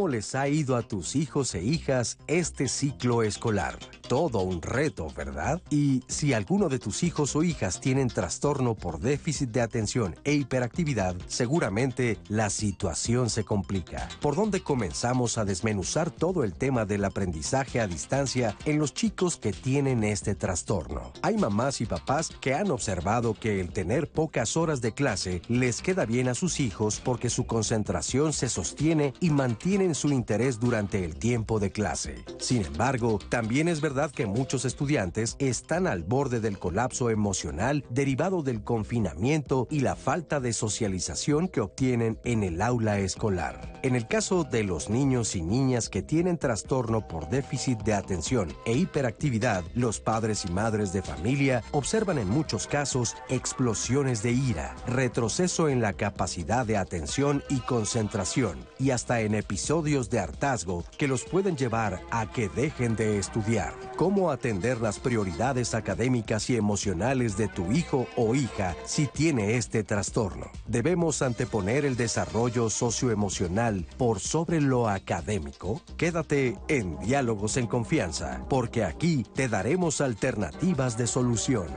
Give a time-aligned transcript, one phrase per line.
[0.00, 3.78] cómo les ha ido a tus hijos e hijas este ciclo escolar.
[4.10, 5.62] Todo un reto, ¿verdad?
[5.70, 10.32] Y si alguno de tus hijos o hijas tienen trastorno por déficit de atención e
[10.32, 14.08] hiperactividad, seguramente la situación se complica.
[14.20, 19.36] ¿Por dónde comenzamos a desmenuzar todo el tema del aprendizaje a distancia en los chicos
[19.36, 21.12] que tienen este trastorno?
[21.22, 25.82] Hay mamás y papás que han observado que el tener pocas horas de clase les
[25.82, 31.04] queda bien a sus hijos porque su concentración se sostiene y mantienen su interés durante
[31.04, 32.24] el tiempo de clase.
[32.40, 38.42] Sin embargo, también es verdad que muchos estudiantes están al borde del colapso emocional derivado
[38.42, 43.78] del confinamiento y la falta de socialización que obtienen en el aula escolar.
[43.82, 48.52] En el caso de los niños y niñas que tienen trastorno por déficit de atención
[48.64, 54.74] e hiperactividad, los padres y madres de familia observan en muchos casos explosiones de ira,
[54.86, 61.08] retroceso en la capacidad de atención y concentración, y hasta en episodios de hartazgo que
[61.08, 63.89] los pueden llevar a que dejen de estudiar.
[63.96, 69.84] ¿Cómo atender las prioridades académicas y emocionales de tu hijo o hija si tiene este
[69.84, 70.50] trastorno?
[70.66, 75.82] Debemos anteponer el desarrollo socioemocional por sobre lo académico.
[75.98, 81.68] Quédate en Diálogos en Confianza, porque aquí te daremos alternativas de solución.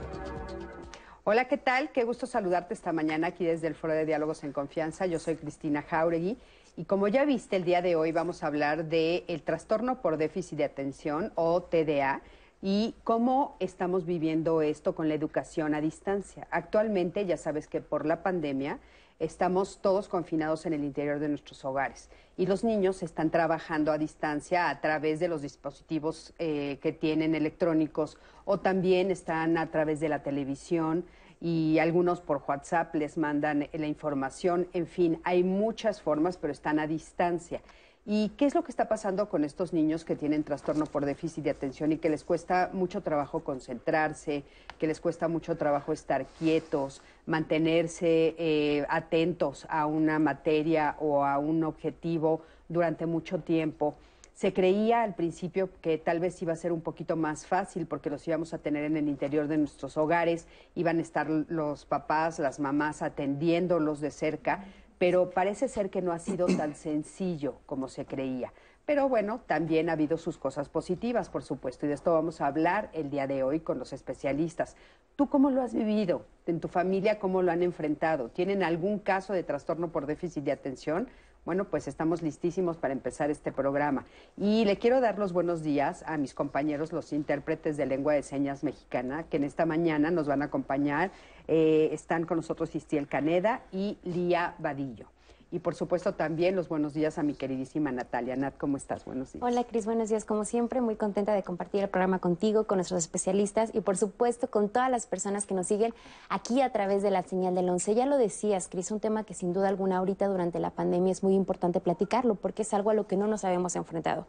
[1.25, 1.91] Hola, ¿qué tal?
[1.91, 5.05] Qué gusto saludarte esta mañana aquí desde el Foro de Diálogos en Confianza.
[5.05, 6.37] Yo soy Cristina Jauregui
[6.75, 10.17] y como ya viste, el día de hoy vamos a hablar del el trastorno por
[10.17, 12.21] déficit de atención o TDA
[12.61, 16.47] y cómo estamos viviendo esto con la educación a distancia.
[16.49, 18.79] Actualmente ya sabes que por la pandemia
[19.19, 23.99] estamos todos confinados en el interior de nuestros hogares y los niños están trabajando a
[23.99, 29.99] distancia a través de los dispositivos eh, que tienen electrónicos o también están a través
[29.99, 31.05] de la televisión
[31.43, 34.69] y algunos por WhatsApp les mandan la información.
[34.71, 37.61] En fin, hay muchas formas, pero están a distancia.
[38.05, 41.43] ¿Y qué es lo que está pasando con estos niños que tienen trastorno por déficit
[41.43, 44.43] de atención y que les cuesta mucho trabajo concentrarse,
[44.79, 51.39] que les cuesta mucho trabajo estar quietos, mantenerse eh, atentos a una materia o a
[51.39, 53.95] un objetivo durante mucho tiempo?
[54.33, 58.09] Se creía al principio que tal vez iba a ser un poquito más fácil porque
[58.09, 62.39] los íbamos a tener en el interior de nuestros hogares, iban a estar los papás,
[62.39, 64.65] las mamás atendiéndolos de cerca,
[64.97, 68.51] pero parece ser que no ha sido tan sencillo como se creía.
[68.85, 72.47] Pero bueno, también ha habido sus cosas positivas, por supuesto, y de esto vamos a
[72.47, 74.75] hablar el día de hoy con los especialistas.
[75.15, 76.25] ¿Tú cómo lo has vivido?
[76.47, 78.29] ¿En tu familia cómo lo han enfrentado?
[78.29, 81.07] ¿Tienen algún caso de trastorno por déficit de atención?
[81.45, 84.05] Bueno, pues estamos listísimos para empezar este programa.
[84.37, 88.23] Y le quiero dar los buenos días a mis compañeros, los intérpretes de lengua de
[88.23, 91.11] señas mexicana, que en esta mañana nos van a acompañar.
[91.49, 95.07] Eh, están con nosotros Istiel Caneda y Lía Vadillo.
[95.53, 98.35] Y por supuesto también los buenos días a mi queridísima Natalia.
[98.35, 99.05] Nat, ¿cómo estás?
[99.05, 99.43] Buenos días.
[99.43, 100.25] Hola Cris, buenos días.
[100.25, 104.49] Como siempre, muy contenta de compartir el programa contigo, con nuestros especialistas y por supuesto
[104.49, 105.93] con todas las personas que nos siguen
[106.27, 107.93] aquí a través de la señal del 11.
[107.93, 111.21] Ya lo decías, Cris, un tema que sin duda alguna ahorita durante la pandemia es
[111.21, 114.25] muy importante platicarlo porque es algo a lo que no nos habíamos enfrentado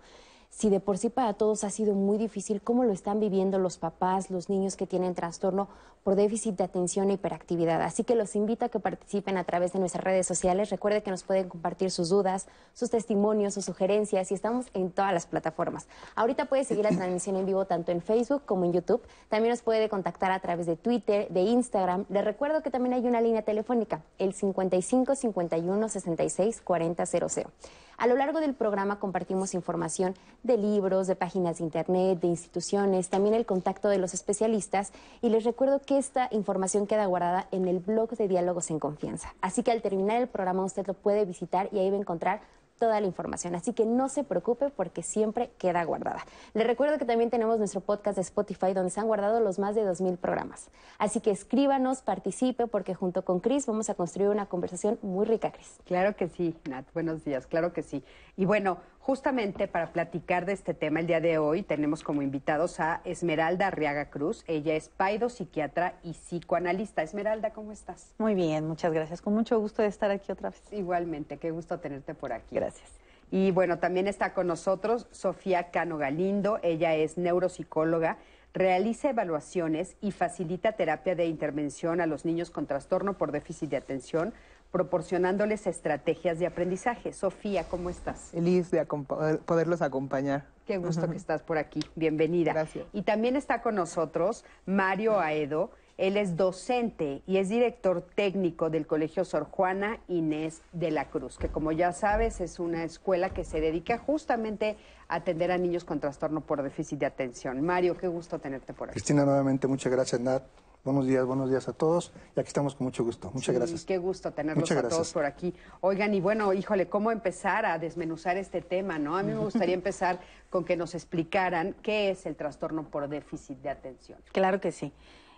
[0.57, 3.77] si de por sí para todos ha sido muy difícil, ¿cómo lo están viviendo los
[3.77, 5.69] papás, los niños que tienen trastorno
[6.05, 7.83] por déficit de atención e hiperactividad?
[7.83, 10.71] Así que los invito a que participen a través de nuestras redes sociales.
[10.71, 15.13] Recuerde que nos pueden compartir sus dudas, sus testimonios, sus sugerencias y estamos en todas
[15.13, 15.89] las plataformas.
[16.15, 19.03] Ahorita puede seguir la transmisión en vivo tanto en Facebook como en YouTube.
[19.29, 22.05] También nos puede contactar a través de Twitter, de Instagram.
[22.11, 27.51] Les recuerdo que también hay una línea telefónica, el 55 51 66 40 00.
[27.97, 33.09] A lo largo del programa compartimos información de libros, de páginas de internet, de instituciones,
[33.09, 37.67] también el contacto de los especialistas y les recuerdo que esta información queda guardada en
[37.67, 39.35] el blog de Diálogos en Confianza.
[39.41, 42.41] Así que al terminar el programa usted lo puede visitar y ahí va a encontrar
[42.79, 43.55] toda la información.
[43.55, 46.25] Así que no se preocupe porque siempre queda guardada.
[46.55, 49.75] Le recuerdo que también tenemos nuestro podcast de Spotify donde se han guardado los más
[49.75, 50.69] de 2.000 programas.
[50.99, 55.53] Así que escríbanos, participe porque junto con Cris vamos a construir una conversación muy rica,
[55.53, 55.79] Cris.
[55.87, 56.85] Claro que sí, Nat.
[56.93, 58.03] Buenos días, claro que sí.
[58.37, 62.81] Y bueno, justamente para platicar de este tema el día de hoy tenemos como invitados
[62.81, 64.45] a Esmeralda Arriaga Cruz.
[64.47, 67.03] Ella es paido, psiquiatra y psicoanalista.
[67.03, 68.15] Esmeralda, ¿cómo estás?
[68.17, 69.21] Muy bien, muchas gracias.
[69.21, 70.63] Con mucho gusto de estar aquí otra vez.
[70.73, 72.55] Igualmente, qué gusto tenerte por aquí.
[72.55, 72.89] Gracias.
[73.31, 76.59] Y bueno, también está con nosotros Sofía Cano Galindo.
[76.63, 78.17] Ella es neuropsicóloga,
[78.55, 83.77] realiza evaluaciones y facilita terapia de intervención a los niños con trastorno por déficit de
[83.77, 84.33] atención
[84.75, 87.13] proporcionándoles estrategias de aprendizaje.
[87.13, 88.31] Sofía, ¿cómo estás?
[88.33, 90.47] Feliz de poderlos acompañar.
[90.67, 91.79] Qué gusto que estás por aquí.
[91.95, 92.53] Bienvenida.
[92.53, 92.85] Gracias.
[92.93, 95.71] Y también está con nosotros Mario Aedo.
[95.97, 101.39] Él es docente y es director técnico del Colegio Sor Juana Inés de la Cruz,
[101.39, 105.85] que como ya sabes es una escuela que se dedica justamente a atender a niños
[105.85, 107.61] con trastorno por déficit de atención.
[107.61, 108.95] Mario, qué gusto tenerte por aquí.
[108.95, 110.43] Cristina, nuevamente muchas gracias, Nat.
[110.85, 112.13] Buenos días, buenos días a todos.
[112.37, 113.31] Y aquí estamos con mucho gusto.
[113.33, 113.85] Muchas Sí, gracias.
[113.87, 115.55] Qué gusto tenerlos Muchas a todos por aquí.
[115.81, 119.17] Oigan, y bueno, híjole, ¿cómo empezar a desmenuzar este tema, no?
[119.17, 120.21] A mí me gustaría empezar
[120.51, 124.19] con que nos explicaran qué es el trastorno por déficit de atención.
[124.33, 124.93] Claro que sí.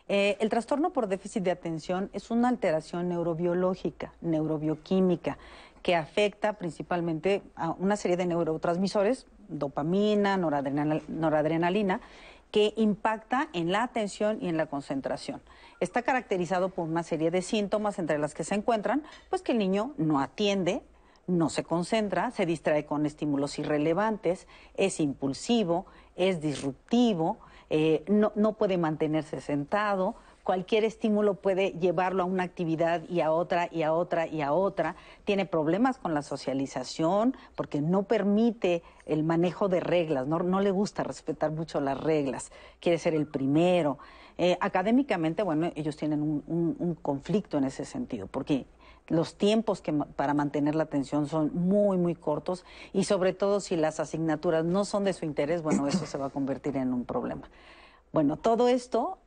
[0.08, 5.38] Eh, el trastorno por déficit de atención es una alteración neurobiológica, neurobioquímica,
[5.82, 12.00] que afecta principalmente a una serie de neurotransmisores, dopamina, noradrenal- noradrenalina,
[12.50, 15.42] que impacta en la atención y en la concentración.
[15.80, 19.58] Está caracterizado por una serie de síntomas entre las que se encuentran, pues que el
[19.58, 20.82] niño no atiende,
[21.26, 27.38] no se concentra, se distrae con estímulos irrelevantes, es impulsivo, es disruptivo,
[27.68, 30.14] eh, no, no puede mantenerse sentado,
[30.46, 34.52] cualquier estímulo puede llevarlo a una actividad y a otra y a otra y a
[34.52, 34.94] otra,
[35.24, 41.02] tiene problemas con la socialización porque no permite el manejo de reglas, no, le gusta
[41.02, 43.98] respetar mucho las reglas, quiere ser el primero.
[44.38, 48.66] Eh, académicamente, bueno, ellos tienen un, un- conflicto en ese sentido, porque
[49.08, 53.74] los tiempos que para mantener la atención son muy, muy cortos y sobre todo si
[53.74, 57.04] las asignaturas no son de su interés, bueno, eso se va a convertir en un
[57.04, 57.50] problema.
[58.12, 59.18] Bueno, todo esto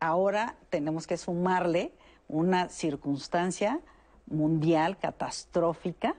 [0.00, 1.92] ahora tenemos que sumarle
[2.28, 3.80] una circunstancia
[4.26, 6.14] mundial catastrófica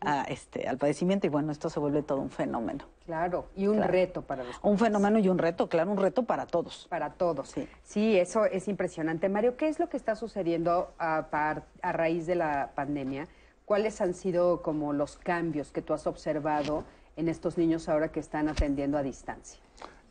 [0.00, 2.84] a este, al padecimiento y bueno, esto se vuelve todo un fenómeno.
[3.04, 3.92] Claro, y un Claro.
[3.92, 6.86] reto para los Un fenómeno y un reto, claro, un reto para todos.
[6.88, 7.48] para todos.
[7.48, 7.68] Sí.
[7.82, 9.28] Sí, eso es impresionante.
[9.28, 13.26] Mario, ¿qué es lo que está sucediendo a, par- a raíz de la pandemia?
[13.64, 16.84] ¿Cuáles han sido como los cambios que tú has observado
[17.16, 19.60] en estos niños ahora que están atendiendo a distancia?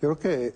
[0.02, 0.54] Yo creo que,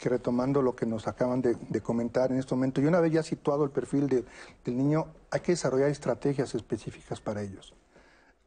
[0.00, 3.12] que retomando lo que nos acaban de, de comentar en este momento, y una vez
[3.12, 4.24] ya situado el perfil de-
[4.64, 7.74] del niño, hay que desarrollar estrategias específicas para ellos.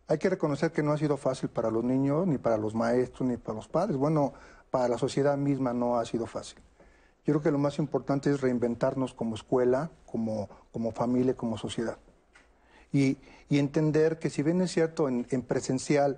[0.08, 3.30] Hay que reconocer que no ha sido fácil para los niños, ni para los maestros,
[3.30, 3.98] ni para los padres.
[3.98, 4.34] Bueno,
[4.72, 6.58] para la sociedad misma no ha sido fácil.
[7.24, 12.00] Yo creo que lo más importante es reinventarnos como escuela, como, como familia, como sociedad.
[12.92, 13.18] Y,
[13.48, 16.18] y entender que si bien es cierto en, en presencial,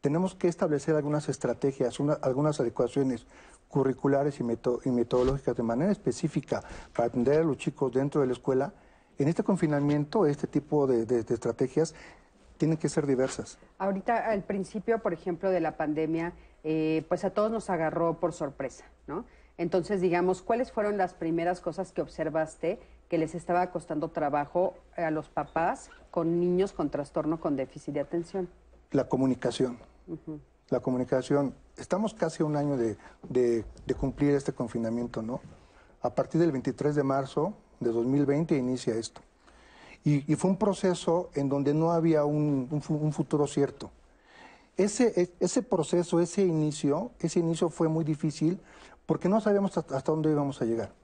[0.00, 3.26] tenemos que establecer algunas estrategias, una- algunas adecuaciones
[3.72, 6.62] curriculares y, meto- y metodológicas de manera específica
[6.94, 8.74] para atender a los chicos dentro de la escuela.
[9.18, 11.94] En este confinamiento, este tipo de, de- de estrategias
[12.58, 13.58] tienen que ser diversas.
[13.78, 16.34] Ahorita, al principio, por ejemplo, de la pandemia,
[16.64, 19.24] eh, pues a todos nos agarró por sorpresa, ¿no?
[19.58, 22.78] Entonces, digamos, ¿cuáles fueron las primeras cosas que observaste
[23.08, 28.00] que les estaba costando trabajo a los papás con niños con trastorno con déficit de
[28.00, 28.48] atención?
[28.90, 29.78] La comunicación.
[30.72, 31.54] La comunicación.
[31.76, 32.96] Estamos casi a un año de,
[33.28, 35.40] de- de cumplir este confinamiento, ¿no?
[36.00, 39.20] A partir del 23 de marzo de 2020 inicia esto.
[40.02, 43.90] Y, y fue un proceso en donde no había un, un fu- un futuro cierto.
[44.78, 48.58] Ese, e- ese proceso, ese inicio, ese inicio fue muy difícil
[49.04, 50.94] porque no sabíamos hasta hasta dónde íbamos a llegar.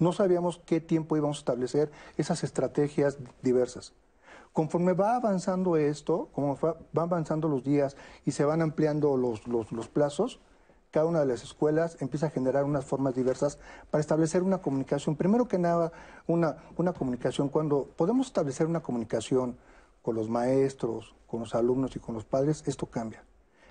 [0.00, 3.92] No sabíamos qué tiempo íbamos a establecer esas estrategias diversas.
[4.52, 9.46] Conforme va avanzando esto, como va, van avanzando los días y se van ampliando los,
[9.46, 10.40] los- los plazos,
[10.90, 13.58] cada una de las escuelas empieza a generar unas formas diversas
[13.90, 15.16] para establecer una comunicación.
[15.16, 15.90] Primero que nada,
[16.26, 17.48] una, una comunicación.
[17.48, 19.56] Cuando podemos establecer una comunicación
[20.02, 23.24] con los maestros, con los alumnos y con los padres, esto cambia.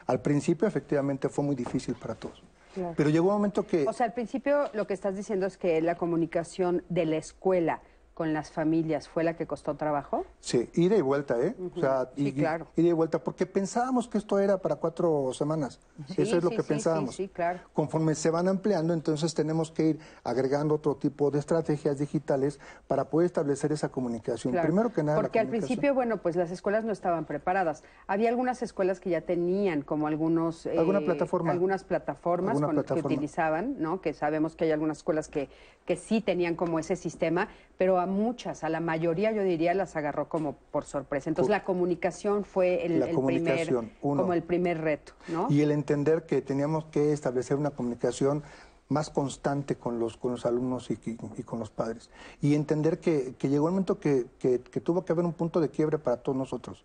[0.08, 2.42] Al principio, efectivamente, fue muy difícil para todos.
[2.74, 2.96] Claro.
[2.98, 3.86] Pero llegó un momento que...
[3.88, 7.82] O sea, al principio lo que estás diciendo es que la comunicación de la escuela
[8.22, 10.26] con las familias fue la que costó trabajo.
[10.42, 11.56] Sí, ida y vuelta, ¿eh?
[11.76, 12.68] O sea, Sí, y- claro.
[12.76, 15.80] ida y vuelta, porque pensábamos que esto era para cuatro semanas.
[16.10, 17.16] Sí, Eso es lo que pensábamos.
[17.16, 17.62] sí, claro.
[17.74, 23.06] Conforme se van ampliando, entonces tenemos que ir agregando otro tipo de estrategias digitales para
[23.06, 24.54] poder establecer esa comunicación.
[24.54, 27.84] Claro, Primero que nada, la Porque al principio, bueno, pues las escuelas no estaban preparadas.
[28.06, 30.68] Había algunas escuelas que ya tenían como algunos...
[30.68, 31.52] eh, Alguna plataforma.
[31.52, 33.10] Algunas plataformas Alguna con- plataforma.
[33.10, 34.00] que utilizaban, ¿no?
[34.00, 35.50] Que sabemos que hay algunas escuelas que,
[35.88, 37.48] que sí tenían como ese sistema,
[37.80, 41.30] pero a muchas, a la mayoría yo diría las agarró como por sorpresa.
[41.30, 44.22] Entonces Por- la comunicación fue el, La el comunicación, primer, uno.
[44.22, 45.48] como el primer reto, ¿no?
[45.50, 48.44] Y el entender que teníamos que establecer una comunicación
[48.90, 52.10] más constante con los, con los alumnos y, y- y con los padres.
[52.42, 55.60] Y entender que, que llegó el momento que, que- que tuvo que haber un punto
[55.62, 56.84] de quiebre para todos nosotros.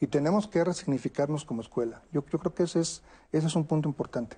[0.00, 2.02] Y tenemos que resignificarnos como escuela.
[2.12, 4.36] Yo, yo creo que ese es, ese es un punto importante.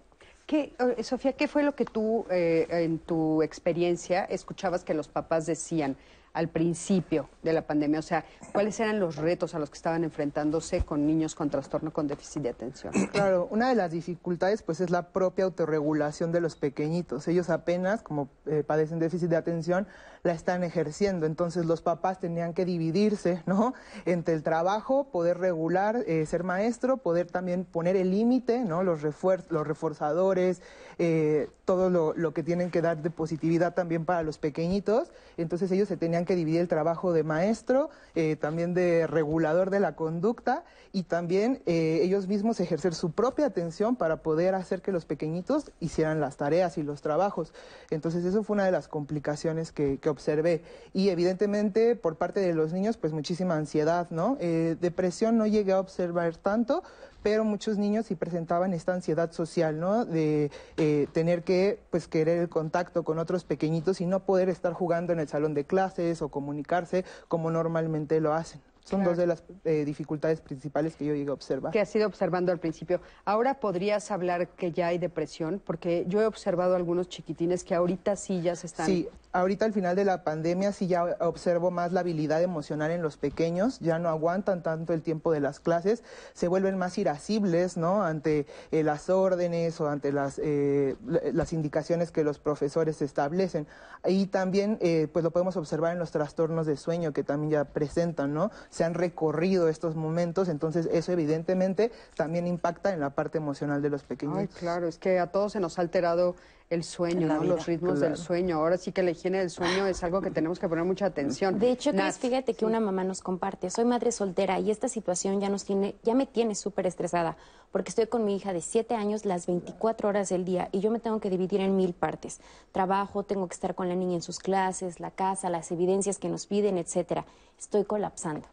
[0.48, 5.06] ¿Qué, eh, Sofía, qué fue lo que tú, eh, en tu experiencia, escuchabas que los
[5.06, 5.94] papás decían
[6.32, 7.98] al principio de la pandemia?
[7.98, 8.24] O sea,
[8.54, 12.44] ¿cuáles eran los retos a los que estaban enfrentándose con niños con trastorno con déficit
[12.44, 12.94] de atención?
[13.12, 17.28] Claro, una de las dificultades pues es la propia autorregulación de los pequeñitos.
[17.28, 19.86] Ellos apenas, como eh, padecen déficit de atención,
[20.22, 21.26] la están ejerciendo.
[21.26, 23.74] Entonces los papás tenían que dividirse, ¿no?
[24.04, 28.82] Entre el trabajo, poder regular, eh, ser maestro, poder también poner el límite, ¿no?
[28.82, 30.62] Los, los reforzadores,
[30.98, 35.12] eh, todo lo, lo, que tienen que dar de positividad también para los pequeñitos.
[35.36, 39.80] Entonces ellos se tenían que dividir el trabajo de maestro, eh, también de regulador de
[39.80, 45.04] la conducta y también ellos mismos ejercer su propia atención para poder hacer que los
[45.04, 47.52] pequeñitos hicieran las tareas y los trabajos.
[47.90, 50.62] Entonces eso fue una de las complicaciones que observé.
[50.92, 54.36] Y evidentemente por parte de los niños, pues muchísima ansiedad, ¿no?
[54.40, 56.82] Eh, depresión no llegué a observar tanto,
[57.22, 60.04] pero muchos niños sí presentaban esta ansiedad social, ¿no?
[60.04, 64.72] De eh, tener que, pues, querer el contacto con otros pequeñitos y no poder estar
[64.72, 68.60] jugando en el salón de clases o comunicarse como normalmente lo hacen.
[68.84, 71.72] Son dos de las eh, dificultades principales que yo llegué a observar.
[71.72, 73.00] Que has ido observando al principio.
[73.24, 78.16] Ahora podrías hablar que ya hay depresión, porque yo he observado algunos chiquitines que ahorita
[78.16, 78.86] sí ya se están...
[78.86, 83.02] Sí, ahorita al final de la pandemia sí ya observo más la habilidad emocional en
[83.02, 87.76] los pequeños, ya no aguantan tanto el tiempo de las clases, se vuelven más irascibles,
[87.76, 88.02] ¿no?
[88.02, 90.96] Ante eh, las órdenes o ante las, eh,
[91.32, 93.66] las indicaciones que los profesores establecen.
[94.06, 94.78] Y también,
[95.12, 98.50] pues lo podemos observar en los trastornos de sueño que también ya presentan, ¿no?
[98.78, 103.90] Se han recorrido estos momentos, entonces eso evidentemente también impacta en la parte emocional de
[103.90, 104.36] los pequeños.
[104.38, 106.36] Ay, claro, es que a todos se nos ha alterado
[106.70, 107.42] el sueño, ¿no?
[107.42, 108.58] los ritmos del sueño.
[108.58, 111.58] Ahora sí que la higiene del sueño es algo que tenemos que poner mucha atención.
[111.58, 115.40] De hecho, Chris, fíjate que una mamá nos comparte, soy madre soltera y esta situación
[115.40, 117.36] ya nos tiene, ya me tiene súper estresada,
[117.72, 120.92] porque estoy con mi hija de 7 años las 24 horas del día y yo
[120.92, 122.38] me tengo que dividir en mil partes.
[122.70, 126.28] Trabajo, tengo que estar con la niña en sus clases, la casa, las evidencias que
[126.28, 127.24] nos piden, etcétera.
[127.58, 128.46] Estoy colapsando.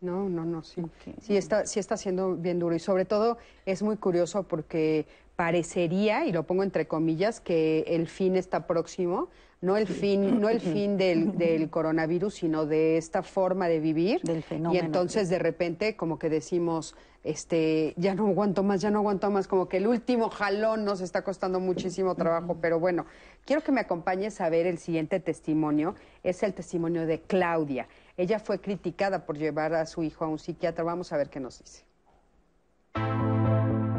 [0.00, 0.82] No, no, no, sí.
[1.20, 6.24] Sí está, sí está siendo bien duro y sobre todo es muy curioso porque parecería,
[6.26, 9.28] y lo pongo entre comillas, que el fin está próximo,
[9.60, 14.20] no el fin, no el fin del, del coronavirus, sino de esta forma de vivir.
[14.22, 14.74] Del fenómeno.
[14.74, 19.30] Y entonces de repente como que decimos, este, ya no aguanto más, ya no aguanto
[19.30, 23.06] más, como que el último jalón nos está costando muchísimo trabajo, pero bueno,
[23.44, 27.88] quiero que me acompañes a ver el siguiente testimonio, es el testimonio de Claudia.
[28.18, 30.82] Ella fue criticada por llevar a su hijo a un psiquiatra.
[30.82, 31.84] Vamos a ver qué nos dice.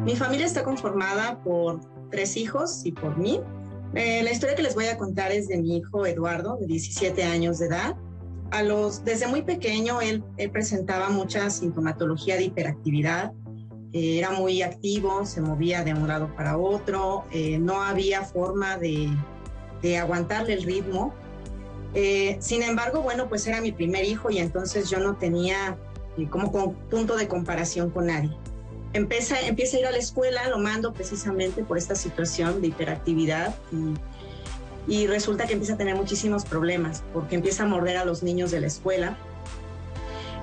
[0.03, 1.79] Mi familia está conformada por
[2.11, 3.39] tres hijos y por mí.
[3.95, 7.23] Eh, la historia que les voy a contar es de mi hijo Eduardo, de 17
[7.23, 7.95] años de edad.
[9.05, 10.21] Desde muy pequeño él,
[10.51, 13.31] presentaba mucha sintomatología de hiperactividad.
[13.93, 18.77] Eh, era muy activo, se movía de un lado para otro, eh, no había forma
[18.77, 19.09] de,
[19.81, 21.13] de aguantarle el ritmo
[21.93, 25.77] eh, sin embargo, bueno, pues era mi primer hijo y entonces yo no tenía
[26.17, 28.31] eh, como punto de comparación con nadie.
[28.93, 33.55] Empieza, empieza a ir a la escuela, lo mando precisamente por esta situación de hiperactividad
[34.87, 38.49] y, resulta que empieza a tener muchísimos problemas porque empieza a morder a los niños
[38.49, 39.17] de la escuela.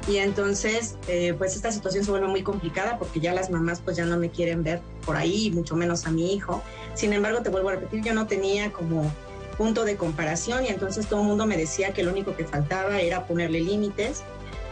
[0.09, 3.97] Y entonces, eh, pues esta situación se vuelve muy complicada porque ya las mamás pues
[3.97, 6.63] ya no me quieren ver por ahí, mucho menos a mi hijo.
[6.95, 9.11] Sin embargo, te vuelvo a repetir, yo no tenía como
[9.57, 13.01] punto de comparación y entonces todo el mundo me decía que lo único que faltaba
[13.01, 14.23] era ponerle límites,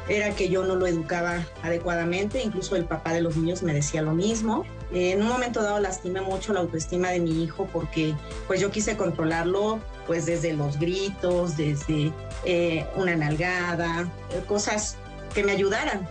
[0.08, 4.02] era que yo no lo educaba adecuadamente, incluso el papá de los niños me decía
[4.02, 4.64] lo mismo.
[4.92, 8.14] en un momento dado lastimé mucho la autoestima de mi hijo porque
[8.46, 12.12] pues yo quise controlarlo pues desde los gritos, desde
[12.44, 14.08] eh, una nalgada,
[14.46, 14.96] cosas
[15.34, 16.06] que me ayudaran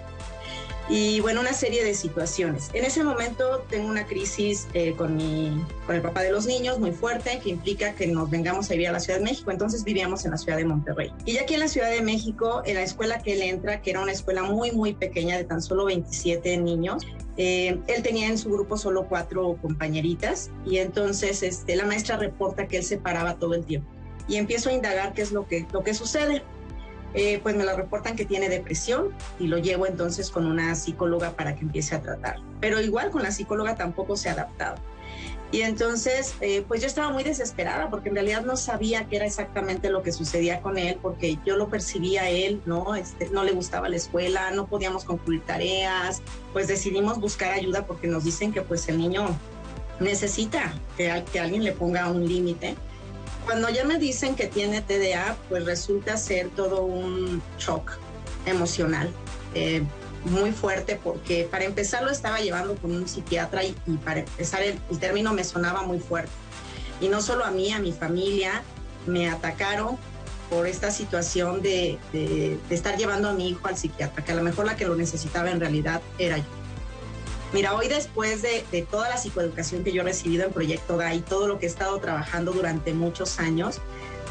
[0.89, 2.69] y bueno, una serie de situaciones.
[2.73, 6.79] En ese momento tengo una crisis eh, con, mi, con el papá de los niños
[6.79, 9.83] muy fuerte que implica que nos vengamos a vivir a la Ciudad de México, entonces
[9.83, 11.11] vivíamos en la Ciudad de Monterrey.
[11.25, 13.91] Y ya aquí en la Ciudad de México, en la escuela que él entra, que
[13.91, 17.03] era una escuela muy, muy pequeña de tan solo 27 niños,
[17.37, 22.67] eh, él tenía en su grupo solo cuatro compañeritas y entonces este, la maestra reporta
[22.67, 23.89] que él se paraba todo el tiempo.
[24.27, 26.43] Y empiezo a indagar qué es lo que, lo que sucede.
[27.13, 31.31] Eh, pues me lo reportan que tiene depresión y lo llevo entonces con una psicóloga
[31.31, 32.37] para que empiece a tratar.
[32.59, 34.75] Pero igual con la psicóloga tampoco se ha adaptado.
[35.53, 39.27] Y entonces, eh, pues yo estaba muy desesperada porque en realidad no sabía qué era
[39.27, 42.95] exactamente lo que sucedía con él, porque yo lo percibía a él, ¿no?
[42.95, 48.07] Este, no le gustaba la escuela, no podíamos concluir tareas, pues decidimos buscar ayuda porque
[48.07, 49.27] nos dicen que pues el niño
[49.99, 52.75] necesita que, que alguien le ponga un límite.
[53.45, 57.91] Cuando ya me dicen que tiene TDA, pues resulta ser todo un shock
[58.45, 59.09] emocional
[59.53, 59.83] eh,
[60.25, 63.73] muy fuerte porque para empezar lo estaba llevando con un psiquiatra y,
[64.05, 66.31] para empezar el, término me sonaba muy fuerte.
[67.01, 68.63] Y no solo a mí, a mi familia,
[69.05, 69.97] me atacaron
[70.49, 74.43] por esta situación de, de, estar llevando a mi hijo al psiquiatra, que a lo
[74.43, 76.62] mejor la que lo necesitaba en realidad era yo.
[77.53, 81.47] Mira, hoy después de, toda la psicoeducación que yo he recibido en Proyecto y todo
[81.47, 83.79] lo que he estado trabajando durante muchos años,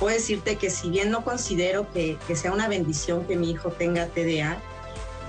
[0.00, 4.07] puedo decirte que si bien no considero que, sea una bendición que mi hijo tenga
[4.07, 4.61] TDA,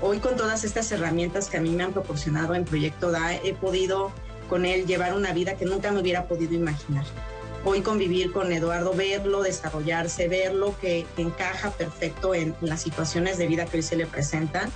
[0.01, 3.53] hoy con todas estas herramientas que a mí me han proporcionado en Proyecto DA, he
[3.53, 4.11] podido
[4.49, 7.05] con él llevar una vida que nunca me hubiera podido imaginar.
[7.63, 13.65] Hoy convivir con Eduardo, verlo desarrollarse, verlo que, encaja perfecto en, las situaciones de vida
[13.65, 14.71] que hoy se le presentan,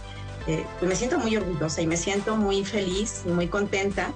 [0.48, 4.14] eh, pues me siento muy orgullosa y me siento muy feliz y muy contenta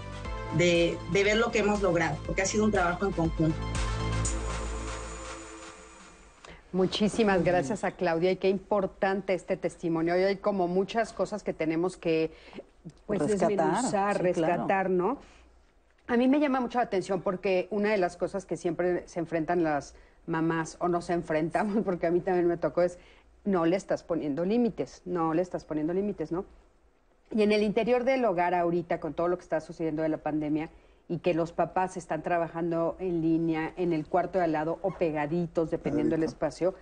[0.58, 3.58] de, de ver lo que hemos logrado, porque ha sido un trabajo en conjunto.
[6.74, 10.14] Muchísimas gracias a Claudia y qué importante este testimonio.
[10.14, 12.32] Hoy hay como muchas cosas que tenemos que
[13.06, 15.18] pues rescatar, rescatar, ¿no?
[16.08, 19.20] A mí me llama mucho la atención porque una de las cosas que siempre se
[19.20, 19.96] enfrentan las
[20.28, 22.98] mamás o nos enfrentamos, porque a mí también me tocó, es
[23.44, 26.46] no le estás poniendo límites, no le estás poniendo límites, ¿no?
[27.32, 30.18] Y en el interior del hogar ahorita, con todo lo que está sucediendo de la
[30.18, 30.70] pandemia,
[31.08, 34.92] y que los papás están trabajando en línea, en el cuarto de al lado o
[34.92, 36.74] pegaditos, dependiendo del espacio,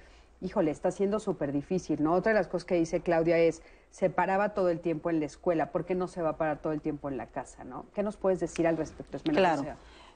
[0.42, 2.14] híjole, está siendo súper difícil, ¿no?
[2.14, 5.26] Otra de las cosas que dice Claudia es, se paraba todo el tiempo en la
[5.26, 7.86] escuela, ¿por qué no se va a parar todo el tiempo en la casa, ¿no?
[7.94, 9.18] ¿Qué nos puedes decir al respecto?
[9.32, 9.64] claro.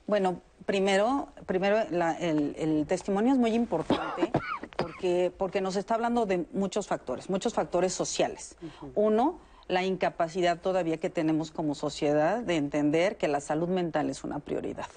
[0.07, 1.79] Bueno, primero, primero
[2.19, 4.31] el, testimonio es muy importante
[4.77, 8.55] porque, porque nos está hablando de muchos factores, muchos factores sociales.
[8.95, 14.23] Uno, la incapacidad todavía que tenemos como sociedad de entender que la salud mental es
[14.23, 14.87] una prioridad.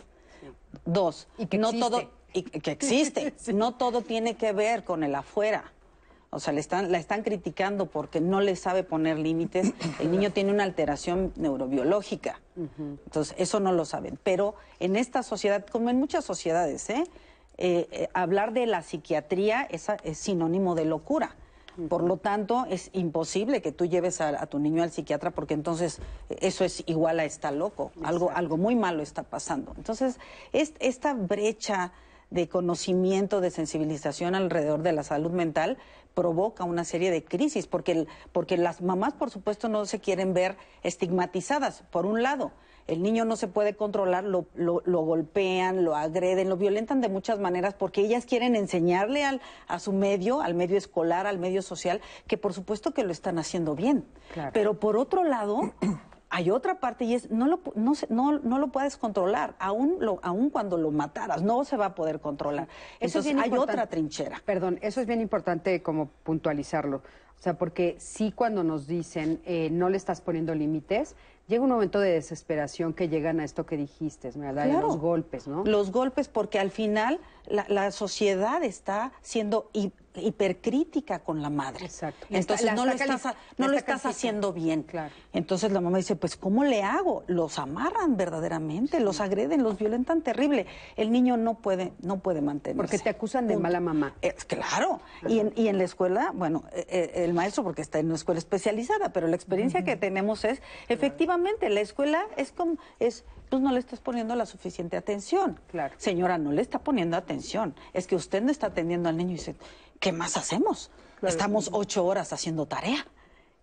[0.84, 1.90] Dos, y que no existe.
[1.90, 5.72] todo y que existe, no todo tiene que ver con el afuera.
[6.36, 9.72] O sea, le están, la están criticando porque no le sabe poner límites.
[9.98, 12.40] El niño tiene una alteración neurobiológica.
[12.56, 14.18] Entonces, eso no lo saben.
[14.22, 17.04] Pero en esta sociedad, como en muchas sociedades, ¿eh?
[17.58, 19.88] Eh, eh, hablar de la psiquiatría es
[20.18, 21.36] sinónimo de locura.
[21.88, 26.00] Por lo tanto, es imposible que tú lleves a, tu niño al psiquiatra porque entonces
[26.28, 27.92] eso es igual a está loco.
[28.02, 29.72] Algo, algo muy malo está pasando.
[29.76, 30.18] Entonces,
[30.52, 31.92] esta brecha
[32.30, 35.78] de conocimiento, de sensibilización alrededor de la salud mental
[36.16, 40.56] provoca una serie de crisis, porque, porque las mamás, por supuesto, no se quieren ver
[40.82, 42.52] estigmatizadas, por un lado
[42.86, 47.40] el niño no se puede controlar, lo, lo, golpean, lo agreden, lo violentan de muchas
[47.40, 52.00] maneras porque ellas quieren enseñarle al, a su medio, al medio escolar, al medio social,
[52.28, 54.06] que por supuesto que lo están haciendo bien.
[54.52, 55.72] Pero por otro lado,
[56.30, 60.18] hay otra parte y es no lo, no, no, no lo puedes controlar, aún, lo,
[60.22, 62.68] aún cuando lo mataras, no se va a poder controlar.
[63.00, 64.42] Eso Entonces hay otra trinchera.
[64.44, 67.02] Perdón, eso es bien importante como puntualizarlo.
[67.38, 71.14] O sea, porque sí cuando nos dicen eh, no le estás poniendo límites,
[71.46, 74.66] llega un momento de desesperación que llegan a esto que dijiste, ¿verdad?
[74.80, 75.64] Los golpes, ¿no?
[75.64, 79.70] Los golpes, porque al final la, la sociedad está siendo
[80.22, 81.84] hipercrítica con la madre.
[81.84, 82.26] Exacto.
[82.30, 84.82] Entonces no, lo estás, no lo estás haciendo bien.
[84.82, 85.12] Claro.
[85.32, 87.24] Entonces la mamá dice, pues ¿cómo le hago?
[87.26, 90.66] Los amarran verdaderamente, los agreden, los violentan terrible.
[90.96, 92.76] El niño no puede, no puede mantenerse.
[92.76, 94.14] Porque te acusan de mala mamá.
[94.22, 95.00] Es, claro.
[95.28, 98.16] Y en, y en, la escuela, bueno, eh, eh, el maestro porque está en una
[98.16, 103.62] escuela especializada, pero la experiencia que tenemos es, efectivamente, la escuela es como, es pues
[103.62, 105.60] no le estás poniendo la suficiente atención.
[105.68, 105.94] Claro.
[105.98, 107.74] Señora, no le está poniendo atención.
[107.92, 109.56] Es que usted no está atendiendo al niño y dice,
[110.00, 110.90] ¿qué más hacemos?
[111.22, 113.06] Estamos ocho horas haciendo tarea.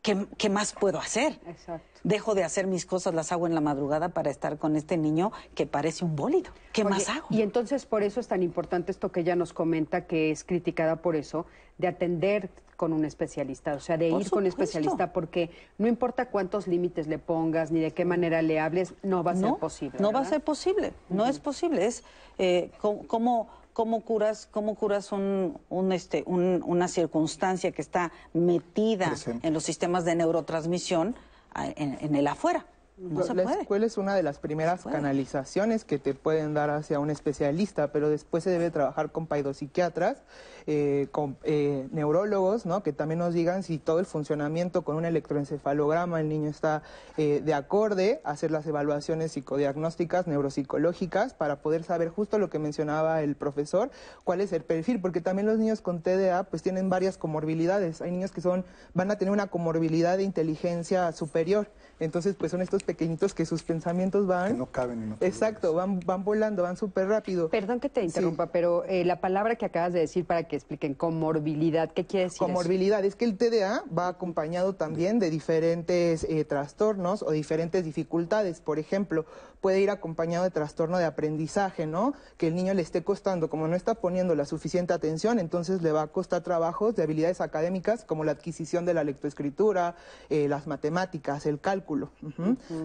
[0.02, 1.40] ¿Qué, más puedo hacer?
[1.48, 1.88] Exacto.
[2.04, 5.32] Dejo de hacer mis cosas, las hago en la madrugada para estar con este niño
[5.56, 6.52] que parece un bólido.
[6.74, 7.28] ¿Qué más hago?
[7.30, 10.98] Y entonces por eso es tan importante esto que ella nos comenta, que es criticada
[10.98, 11.46] por eso,
[11.78, 16.26] de atender con un especialista, o sea, de ir con un especialista, porque no importa
[16.26, 20.00] cuántos límites le pongas ni de qué manera le hables, no va a ser posible.
[20.02, 21.86] No va a ser posible, no es posible.
[21.86, 22.04] Es
[22.38, 22.72] eh,
[23.08, 29.54] como cómo curas, cómo curas un, un este, un, una circunstancia que está metida en
[29.54, 31.16] los sistemas de neurotransmisión
[31.56, 32.66] en, en el afuera
[32.98, 37.92] la escuela es una de las primeras canalizaciones que te pueden dar hacia un especialista,
[37.92, 40.22] pero después se debe trabajar con paidopsiquiatras,
[40.66, 42.84] eh, con eh, neurólogos, ¿no?
[42.84, 46.84] que también nos digan si todo el funcionamiento con un electroencefalograma el niño está
[47.18, 53.22] eh, de acorde, hacer las evaluaciones psicodiagnósticas, neuropsicológicas, para poder saber justo lo que mencionaba
[53.22, 53.92] el profesor,
[54.24, 58.02] cuál es el perfil, porque también los niños con TDA pues tienen varias comorbilidades.
[58.02, 61.68] Hay niños que son van a tener una comorbilidad de inteligencia superior,
[62.00, 64.54] entonces pues son estos pequeñitos que sus pensamientos van...
[64.54, 67.50] Que no caben en Exacto, van, van volando, van súper rápido.
[67.50, 70.94] Perdón que te interrumpa, pero eh, la palabra que acabas de decir para que expliquen,
[70.94, 72.46] comorbilidad, ¿qué quiere decir eso?
[72.46, 78.60] Comorbilidad, es que el TDA va acompañado también de diferentes eh, trastornos o diferentes dificultades.
[78.60, 79.26] Por ejemplo,
[79.64, 82.14] puede ir acompañado de trastorno de aprendizaje, ¿no?
[82.36, 85.94] Que el niño le esté costando, como no está poniendo la suficiente atención, entonces le
[85.94, 89.96] va a costar trabajos de habilidades académicas como la adquisición de la lectoescritura,
[90.30, 92.12] eh, las matemáticas, el cálculo.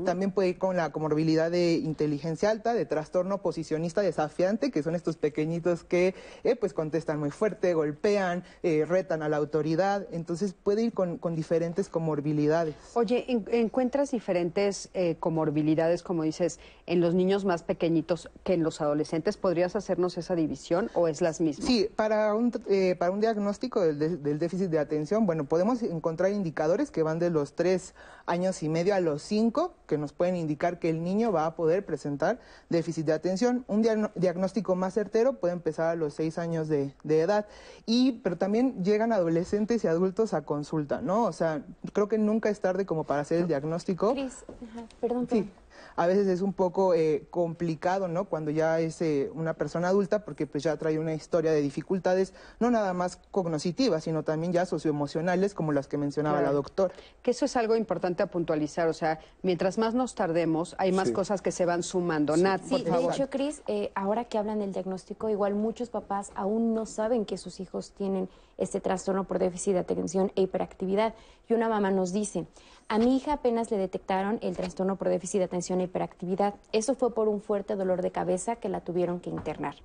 [0.04, 4.94] También puede ir con la comorbilidad de inteligencia alta, de trastorno posicionista desafiante, que son
[4.94, 10.06] estos pequeñitos que eh, pues contestan muy fuerte, golpean, eh, retan a la autoridad.
[10.12, 12.74] Entonces puede ir con, con diferentes comorbilidades.
[12.94, 18.62] Oye, en- ¿encuentras diferentes eh, comorbilidades, como dices, en los niños más pequeñitos que en
[18.62, 19.36] los adolescentes?
[19.36, 21.66] ¿Podrías hacernos esa división o es las mismas?
[21.66, 25.82] Sí, para un, eh, para un diagnóstico del, de- del déficit de atención, bueno, podemos
[25.82, 27.94] encontrar indicadores que van de los tres
[28.26, 31.56] años y medio a los cinco, que nos pueden indicar que el niño va a
[31.56, 33.64] poder presentar déficit de atención.
[33.68, 33.82] Un
[34.14, 37.46] diagnóstico más certero puede empezar a los seis años de, de edad.
[37.87, 41.24] Y, pero también llegan adolescentes y adultos a consulta, ¿no?
[41.24, 44.12] O sea, creo que nunca es tarde como para hacer el diagnóstico.
[44.12, 45.52] Cris, ajá, perdón, Sí, perdón.
[45.98, 48.26] A veces es un poco eh, complicado, ¿no?
[48.26, 52.34] Cuando ya es eh, una persona adulta, porque pues ya trae una historia de dificultades,
[52.61, 56.52] no nada más cognitivas, sino también ya socioemocionales, como las que mencionaba Claro.
[56.52, 56.94] la doctora.
[57.22, 61.08] Que eso es algo importante a puntualizar, o sea, mientras más nos tardemos, hay más
[61.08, 61.14] Sí.
[61.14, 62.37] cosas que se van sumando.
[62.37, 63.12] Nat, por Sí, de favor.
[63.12, 67.37] hecho, Cris, eh, ahora que hablan del diagnóstico, igual muchos papás aún no saben que
[67.38, 71.14] sus hijos tienen este trastorno por déficit de atención e hiperactividad.
[71.48, 72.46] Y una mamá nos dice,
[72.88, 76.55] a mi hija apenas le detectaron el trastorno por déficit de atención e hiperactividad.
[76.72, 79.77] Eso fue por un fuerte dolor de cabeza que la tuvieron que internar.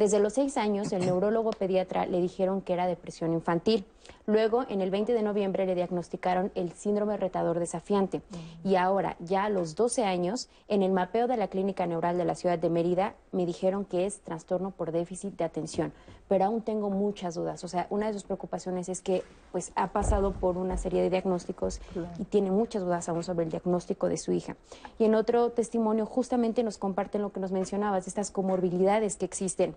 [0.00, 3.84] Desde los seis años, el neurólogo pediatra le dijeron que era depresión infantil.
[4.26, 8.22] Luego, en el 20 de noviembre, le diagnosticaron el síndrome retador desafiante.
[8.64, 12.24] Y ahora, ya a los 12 años, en el mapeo de la Clínica Neural de
[12.24, 15.92] la ciudad de Mérida, me dijeron que es trastorno por déficit de atención.
[16.28, 17.62] Pero aún tengo muchas dudas.
[17.64, 21.10] O sea, una de sus preocupaciones es que pues, ha pasado por una serie de
[21.10, 21.78] diagnósticos
[22.18, 24.56] y tiene muchas dudas aún sobre el diagnóstico de su hija.
[24.98, 29.74] Y en otro testimonio, justamente nos comparten lo que nos mencionabas, estas comorbilidades que existen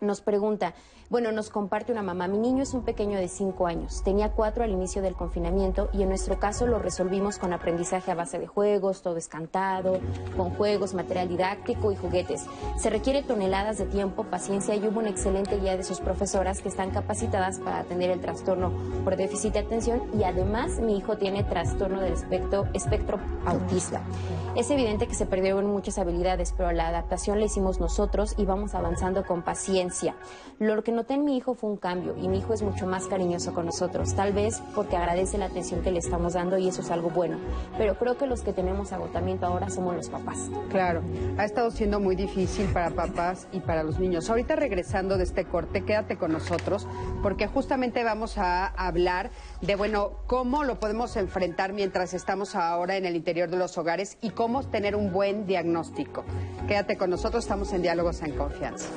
[0.00, 0.74] nos pregunta,
[1.08, 4.64] bueno, nos comparte una mamá, mi niño es un pequeño de 5 años, tenía 4
[4.64, 8.46] al inicio del confinamiento y en nuestro caso lo resolvimos con aprendizaje a base de
[8.46, 10.00] juegos, todo es cantado,
[10.36, 12.44] con juegos, material didáctico y juguetes.
[12.76, 16.68] Se requiere toneladas de tiempo, paciencia y hubo una excelente guía de sus profesoras que
[16.68, 18.72] están capacitadas para atender el trastorno
[19.04, 24.02] por déficit de atención y además mi hijo tiene trastorno del espectro, espectro autista.
[24.56, 28.74] Es evidente que se perdieron muchas habilidades, pero la adaptación la hicimos nosotros y vamos
[28.74, 29.85] avanzando con paciencia.
[30.58, 33.06] Lo que noté en mi hijo fue un cambio y mi hijo es mucho más
[33.06, 36.80] cariñoso con nosotros, tal vez porque agradece la atención que le estamos dando y eso
[36.80, 37.36] es algo bueno.
[37.76, 40.50] Pero creo que los que tenemos agotamiento ahora somos los papás.
[40.70, 41.02] Claro,
[41.36, 44.30] ha estado siendo muy difícil para papás y para los niños.
[44.30, 46.86] Ahorita regresando de este corte, quédate con nosotros
[47.22, 53.04] porque justamente vamos a hablar de, bueno, cómo lo podemos enfrentar mientras estamos ahora en
[53.04, 56.24] el interior de los hogares y cómo tener un buen diagnóstico.
[56.66, 58.88] Quédate con nosotros, estamos en Diálogos en Confianza.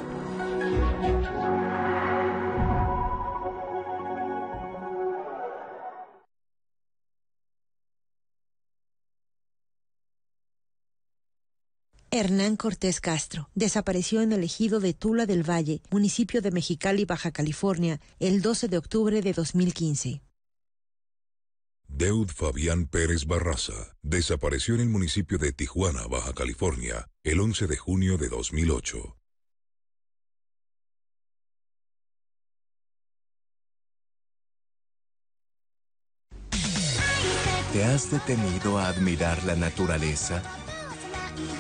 [12.20, 17.32] Hernán Cortés Castro desapareció en el ejido de Tula del Valle, municipio de Mexicali, Baja
[17.32, 20.22] California, el 12 de octubre de 2015.
[21.88, 27.78] Deud Fabián Pérez Barraza desapareció en el municipio de Tijuana, Baja California, el 11 de
[27.78, 29.16] junio de 2008.
[37.72, 40.44] ¿Te has detenido a admirar la naturaleza?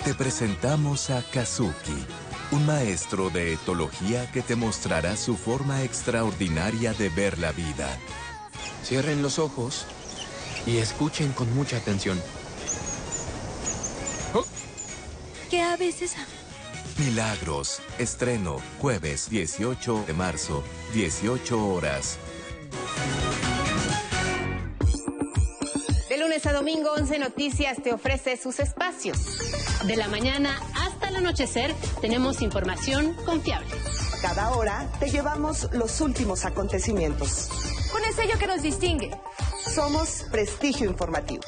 [0.03, 2.05] Te presentamos a Kazuki,
[2.51, 7.97] un maestro de etología que te mostrará su forma extraordinaria de ver la vida.
[8.83, 9.85] Cierren los ojos
[10.65, 12.19] y escuchen con mucha atención.
[15.49, 16.25] ¿Qué ave es esa?
[16.97, 20.63] Milagros, estreno, jueves 18 de marzo,
[20.93, 22.17] 18 horas.
[26.19, 29.17] Lunes a domingo, 11 Noticias te ofrece sus espacios.
[29.87, 33.69] De la mañana hasta el anochecer tenemos información confiable.
[34.21, 37.47] Cada hora te llevamos los últimos acontecimientos.
[37.89, 39.11] Con el sello que nos distingue.
[39.63, 41.43] Somos Prestigio Informativo.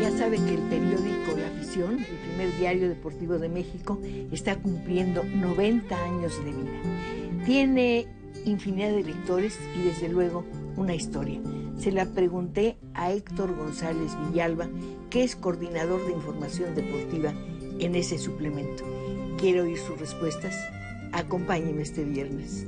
[0.00, 3.98] Ya sabe que el periódico La Afición, el primer diario deportivo de México,
[4.30, 7.44] está cumpliendo 90 años de vida.
[7.44, 8.06] Tiene
[8.46, 10.44] infinidad de lectores y desde luego
[10.76, 11.40] una historia.
[11.78, 14.66] se la pregunté a Héctor González Villalba,
[15.10, 17.34] que es coordinador de información deportiva
[17.78, 18.84] en ese suplemento.
[19.38, 20.54] Quiero oír sus respuestas.
[21.12, 22.66] Acompáñeme este viernes.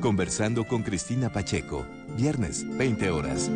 [0.00, 1.84] Conversando con Cristina Pacheco,
[2.16, 3.50] viernes, 20 horas.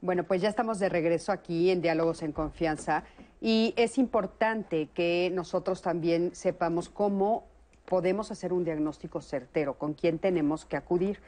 [0.00, 3.04] Bueno, pues ya estamos de regreso aquí en Diálogos en Confianza
[3.44, 7.44] y es importante que nosotros también sepamos cómo
[7.86, 11.18] podemos hacer un diagnóstico certero, con quién tenemos que acudir,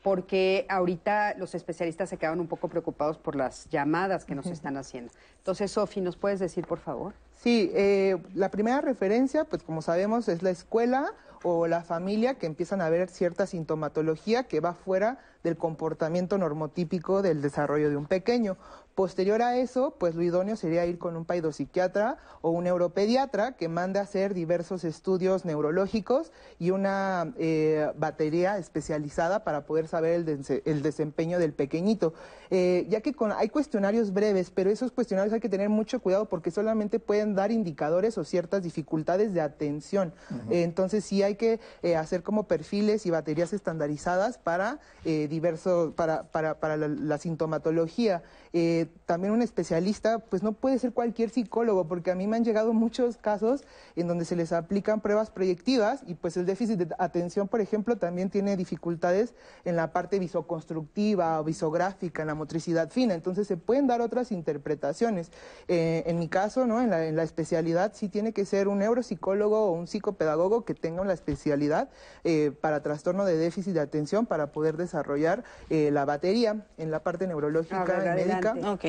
[0.00, 4.76] porque ahorita los especialistas se quedan un poco preocupados por las llamadas que nos están
[4.76, 5.10] haciendo.
[5.38, 7.12] Entonces, Sofi, ¿nos puedes decir, por favor?
[7.34, 12.46] Sí, eh, la primera referencia, pues como sabemos, es la escuela o la familia que
[12.46, 18.06] empiezan a ver cierta sintomatología que va fuera del comportamiento normotípico del desarrollo de un
[18.06, 18.56] pequeño.
[18.94, 23.68] Posterior a eso, pues lo idóneo sería ir con un paidopsiquiatra o un neuropediatra que
[23.68, 26.30] mande a hacer diversos estudios neurológicos
[26.60, 30.24] y una eh, batería especializada para poder saber
[30.64, 32.14] el, desempeño del pequeñito.
[32.50, 36.28] Eh, ya que con, hay cuestionarios breves, pero esos cuestionarios hay que tener mucho cuidado
[36.28, 40.12] porque solamente pueden dar indicadores o ciertas dificultades de atención.
[40.50, 41.58] Eh, entonces sí hay que
[41.96, 48.22] hacer como perfiles y baterías estandarizadas para diversos, para, para, para la sintomatología.
[48.56, 52.44] Eh, también un especialista, pues no puede ser cualquier psicólogo, porque a mí me han
[52.44, 53.64] llegado muchos casos
[53.96, 57.96] en donde se les aplican pruebas proyectivas y pues el déficit de atención, por ejemplo,
[57.96, 63.56] también tiene dificultades en la parte visoconstructiva o visográfica, en la motricidad fina, entonces se
[63.56, 65.32] pueden dar otras interpretaciones.
[65.66, 66.80] Eh, en mi caso, ¿no?
[66.80, 71.14] En la, especialidad sí tiene que ser un neuropsicólogo o un psicopedagogo que tenga la
[71.14, 71.88] especialidad
[72.22, 77.26] eh, para trastorno de déficit de atención para poder desarrollar la batería en la parte
[77.26, 78.84] neurológica y médica Ok.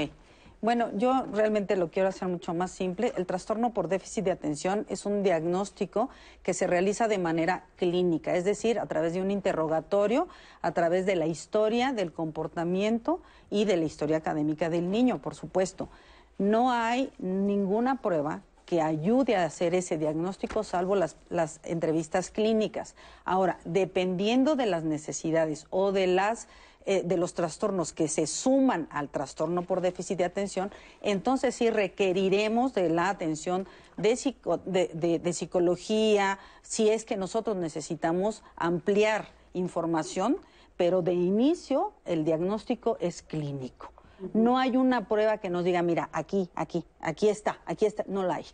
[0.62, 3.14] Bueno, yo realmente lo quiero hacer mucho más simple.
[3.18, 6.10] El trastorno por déficit de atención es un diagnóstico
[6.42, 10.28] que se realiza de manera clínica, es decir, a través de un interrogatorio,
[10.64, 15.36] a través de la historia, del comportamiento y de la historia académica del niño, por
[15.36, 15.90] supuesto.
[16.40, 21.16] No hay ninguna prueba que ayude a hacer ese diagnóstico, salvo las,
[21.64, 22.96] entrevistas clínicas.
[23.24, 26.48] Ahora, dependiendo de las necesidades o de las
[26.86, 30.72] eh, de los trastornos que se suman al trastorno por déficit de atención,
[31.02, 33.68] entonces sí requeriremos de la atención
[33.98, 40.38] de, de, psicología, si es que nosotros necesitamos ampliar información,
[40.78, 43.92] pero de inicio el diagnóstico es clínico.
[44.34, 48.24] No hay una prueba que nos diga, mira, aquí, aquí, aquí está, aquí está, no
[48.24, 48.46] la hay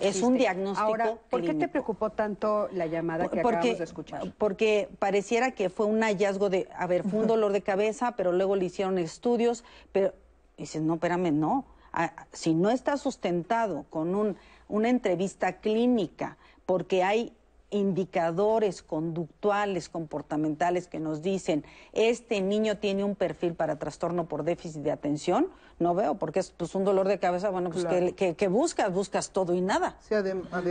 [0.00, 0.86] es un diagnóstico.
[0.86, 4.32] Ahora, ¿por qué te preocupó tanto la llamada que acabamos de escuchar?
[4.36, 8.32] Porque pareciera que fue un hallazgo de, a ver, fue un dolor de cabeza, pero
[8.32, 10.12] luego le hicieron estudios, pero
[10.58, 11.64] dices, no, espérame, no.
[11.92, 14.36] Ah, si no está sustentado con un,
[14.68, 17.32] una entrevista clínica, porque hay
[17.70, 24.82] indicadores conductuales, comportamentales que nos dicen, este niño tiene un perfil para trastorno por déficit
[24.82, 25.48] de atención,
[25.80, 29.54] no veo, porque es pues, un dolor de cabeza, bueno, pues que, buscas, buscas todo
[29.54, 29.96] y nada.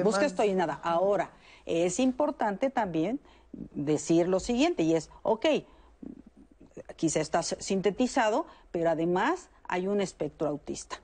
[0.04, 0.80] Buscas todo y nada.
[0.84, 1.32] Ahora,
[1.66, 3.20] es importante también
[3.52, 5.46] decir lo siguiente, y es, ok,
[6.96, 11.02] quizá está sintetizado, pero además hay un espectro autista.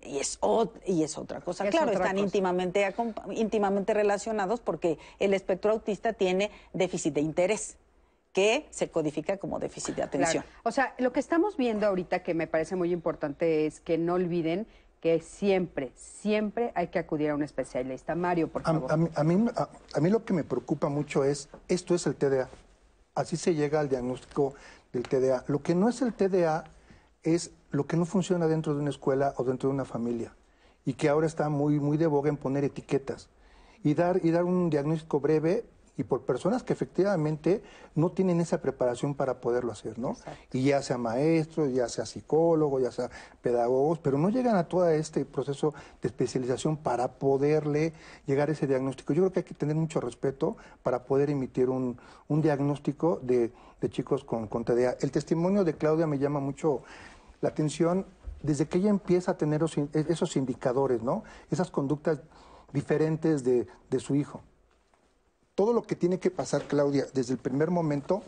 [0.00, 0.38] Y es,
[0.86, 1.68] y es otra cosa.
[1.68, 2.94] claro, están Íntimamente,
[3.32, 7.76] íntimamente relacionados porque el espectro autista tiene déficit de interés
[8.32, 10.44] que se codifica como déficit de atención.
[10.64, 14.14] O sea, lo que estamos viendo ahorita que me parece muy importante es que no
[14.14, 14.66] olviden
[15.00, 18.14] que siempre, siempre hay que acudir a un especialista.
[18.14, 18.90] Mario, por favor.
[18.92, 22.48] A, mí, a, mí, lo que me preocupa mucho es, esto es el TDA.
[23.14, 24.54] Así se llega al diagnóstico
[24.92, 25.44] del TDA.
[25.46, 26.64] Lo que no es el TDA
[27.22, 30.34] es lo que no funciona dentro de una escuela o dentro de una familia
[30.84, 33.28] y que ahora está muy, muy de boga en poner etiquetas
[33.82, 35.64] y dar, y dar un diagnóstico breve
[35.98, 37.62] y por personas que efectivamente
[37.94, 40.16] no tienen esa preparación para poderlo hacer, ¿no?
[40.52, 43.10] Y ya sea maestros, ya sea psicólogos, ya sea
[43.42, 47.92] pedagogos, pero no llegan a todo este proceso de especialización para poderle
[48.26, 49.12] llegar a ese diagnóstico.
[49.12, 53.52] Yo creo que hay que tener mucho respeto para poder emitir un, diagnóstico de,
[53.90, 54.96] chicos con, con TDA.
[55.00, 56.82] El testimonio de Claudia me llama mucho
[57.40, 58.06] la atención
[58.42, 61.24] desde que ella empieza a tener esos indicadores, ¿no?
[61.50, 62.20] Esas conductas
[62.72, 63.66] diferentes de,
[63.98, 64.42] su hijo.
[65.58, 68.22] Todo lo que tiene que pasar Claudia desde el primer momento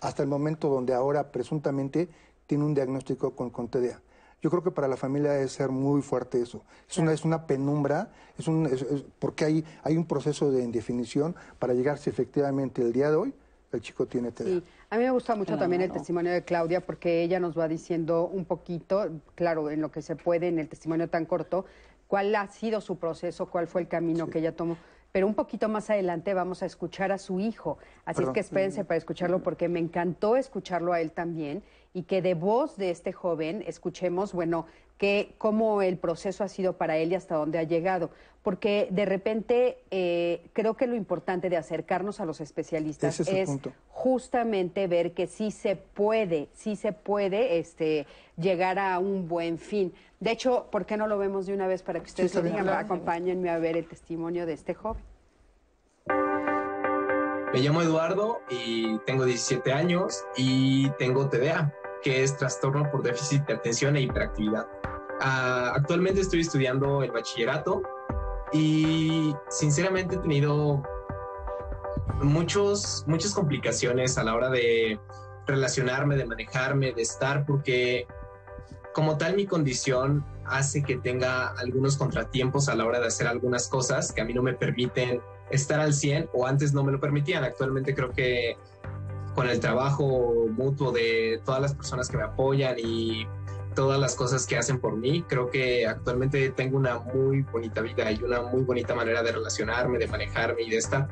[0.00, 2.08] hasta el momento donde ahora presuntamente
[2.46, 4.00] tiene un diagnóstico con, con TDA.
[4.40, 6.62] Yo creo que para la familia debe ser muy fuerte eso.
[6.88, 8.70] Es, una, es una penumbra, es un,
[9.18, 13.34] porque hay, hay un proceso de indefinición para llegar si efectivamente el día de hoy
[13.72, 14.62] el chico tiene TDA.
[14.90, 18.30] A mí me gusta mucho también el testimonio de Claudia porque ella nos va diciendo
[18.32, 21.64] un poquito, claro, en lo que se puede en el testimonio tan corto,
[22.06, 24.76] cuál ha sido su proceso, cuál fue el camino que ella tomó.
[25.12, 27.78] Pero un poquito más adelante vamos a escuchar a su hijo.
[28.04, 31.62] Así es que espérense para escucharlo porque me encantó escucharlo a él también
[31.98, 34.66] y que de voz de este joven escuchemos, bueno,
[34.98, 38.10] que cómo el proceso ha sido para él y hasta dónde ha llegado.
[38.44, 43.50] Porque de repente eh, creo que lo importante de acercarnos a los especialistas es,
[43.88, 48.06] justamente ver que sí se puede, sí se puede este,
[48.36, 49.92] llegar a un buen fin.
[50.20, 52.68] De hecho, ¿por qué no lo vemos de una vez para que ustedes lo digan?
[52.68, 55.02] Acompáñenme a ver el testimonio de este joven.
[57.52, 63.46] Me llamo Eduardo y tengo 17 años y tengo TDA, que es trastorno por déficit
[63.46, 64.66] de atención e hiperactividad.
[65.20, 67.82] Ah, actualmente estoy estudiando el bachillerato
[68.52, 70.82] y sinceramente he tenido
[72.22, 74.98] muchos, muchas complicaciones a la hora de
[75.46, 78.06] relacionarme, de manejarme, de estar, porque
[78.92, 83.68] como tal mi condición hace que tenga algunos contratiempos a la hora de hacer algunas
[83.68, 87.00] cosas que a mí no me permiten estar al 100 o antes no me lo
[87.00, 87.44] permitían.
[87.44, 88.56] Actualmente creo que
[89.38, 93.24] con el trabajo mutuo de todas las personas que me apoyan y
[93.76, 95.22] todas las cosas que hacen por mí.
[95.28, 99.96] Creo que actualmente tengo una muy bonita vida y una muy bonita manera de relacionarme,
[99.98, 101.06] de manejarme y de estar.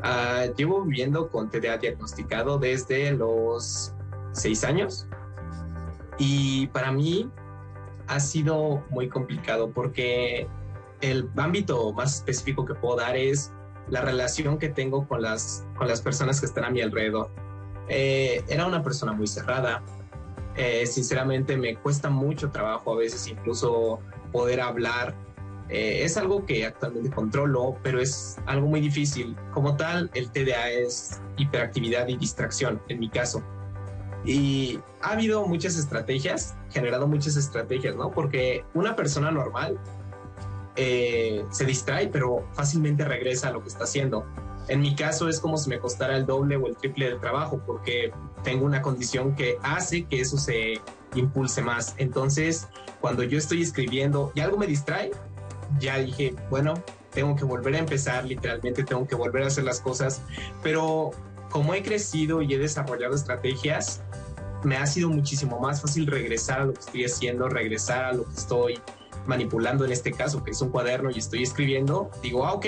[0.00, 3.92] Ah, llevo viviendo con TDA diagnosticado desde los
[4.30, 5.08] seis años
[6.18, 7.28] y para mí
[8.06, 10.46] ha sido muy complicado porque
[11.00, 13.52] el ámbito más específico que puedo dar es
[13.88, 17.28] la relación que tengo con las, con las personas que están a mi alrededor.
[17.88, 19.82] Eh, era una persona muy cerrada,
[20.56, 24.00] eh, sinceramente me cuesta mucho trabajo a veces incluso
[24.32, 25.14] poder hablar.
[25.68, 29.36] Eh, es algo que actualmente controlo, pero es algo muy difícil.
[29.52, 33.42] Como tal, el TDA es hiperactividad y distracción, en mi caso.
[34.24, 38.10] Y ha habido muchas estrategias, generado muchas estrategias, ¿no?
[38.10, 39.78] Porque una persona normal
[40.76, 44.26] se distrae, pero fácilmente regresa a lo que está haciendo.
[44.68, 47.62] En mi caso es como si me costara el doble o el triple del trabajo
[47.64, 50.80] porque tengo una condición que hace que eso se
[51.14, 51.94] impulse más.
[51.98, 52.68] Entonces,
[53.00, 55.12] cuando yo estoy escribiendo y algo me distrae,
[55.78, 56.74] ya dije, bueno,
[57.10, 60.22] tengo que volver a empezar, literalmente tengo que volver a hacer las cosas,
[60.62, 61.12] pero
[61.50, 64.02] como he crecido y he desarrollado estrategias,
[64.64, 68.24] me ha sido muchísimo más fácil regresar a lo que estoy haciendo, regresar a lo
[68.24, 68.80] que estoy
[69.26, 72.66] manipulando en este caso, que es un cuaderno y estoy escribiendo, digo, ah, ok,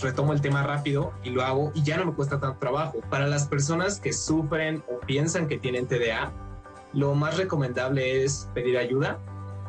[0.00, 2.98] retomo el tema rápido y lo hago y ya no me cuesta tanto trabajo.
[3.10, 6.32] Para las personas que sufren o piensan que tienen TDA,
[6.92, 9.18] lo más recomendable es pedir ayuda,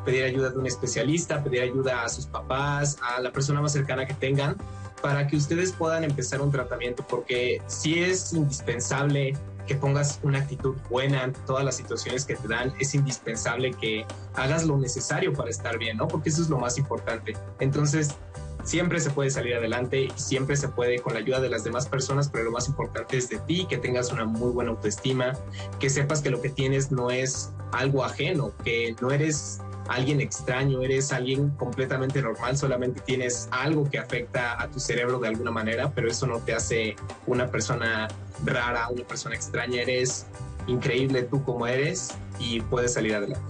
[0.04, 4.06] pedir ayuda de un especialista, pedir ayuda a sus papás, a la persona más cercana
[4.06, 4.56] que tengan,
[5.00, 9.34] para que ustedes puedan empezar un tratamiento, porque si es indispensable
[9.66, 14.04] que pongas una actitud buena ante todas las situaciones que te dan, es indispensable que
[14.34, 16.08] hagas lo necesario para estar bien, ¿no?
[16.08, 17.36] Porque eso es lo más importante.
[17.60, 18.16] Entonces,
[18.64, 22.28] siempre se puede salir adelante siempre se puede con la ayuda de las demás personas,
[22.28, 25.32] pero lo más importante es de ti, que tengas una muy buena autoestima,
[25.78, 30.82] que sepas que lo que tienes no es algo ajeno, que no eres alguien extraño,
[30.82, 35.90] eres alguien completamente normal, solamente tienes algo que afecta a tu cerebro de alguna manera,
[35.94, 36.96] pero eso no te hace
[37.26, 38.08] una persona
[38.44, 40.26] rara, una persona extraña, eres
[40.66, 43.44] increíble tú como eres y puedes salir adelante.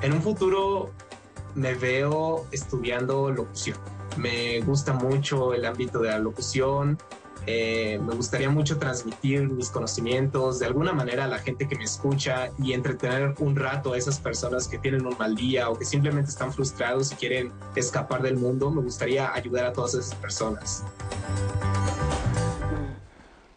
[0.00, 0.90] En un futuro
[1.54, 3.76] me veo estudiando locución
[4.16, 6.98] me gusta mucho el ámbito de la locución,
[7.46, 11.84] eh, me gustaría mucho transmitir mis conocimientos de alguna manera a la gente que me
[11.84, 15.84] escucha y entretener un rato a esas personas que tienen un mal día o que
[15.84, 18.70] simplemente están frustrados y quieren escapar del mundo.
[18.70, 20.84] Me gustaría ayudar a todas esas personas.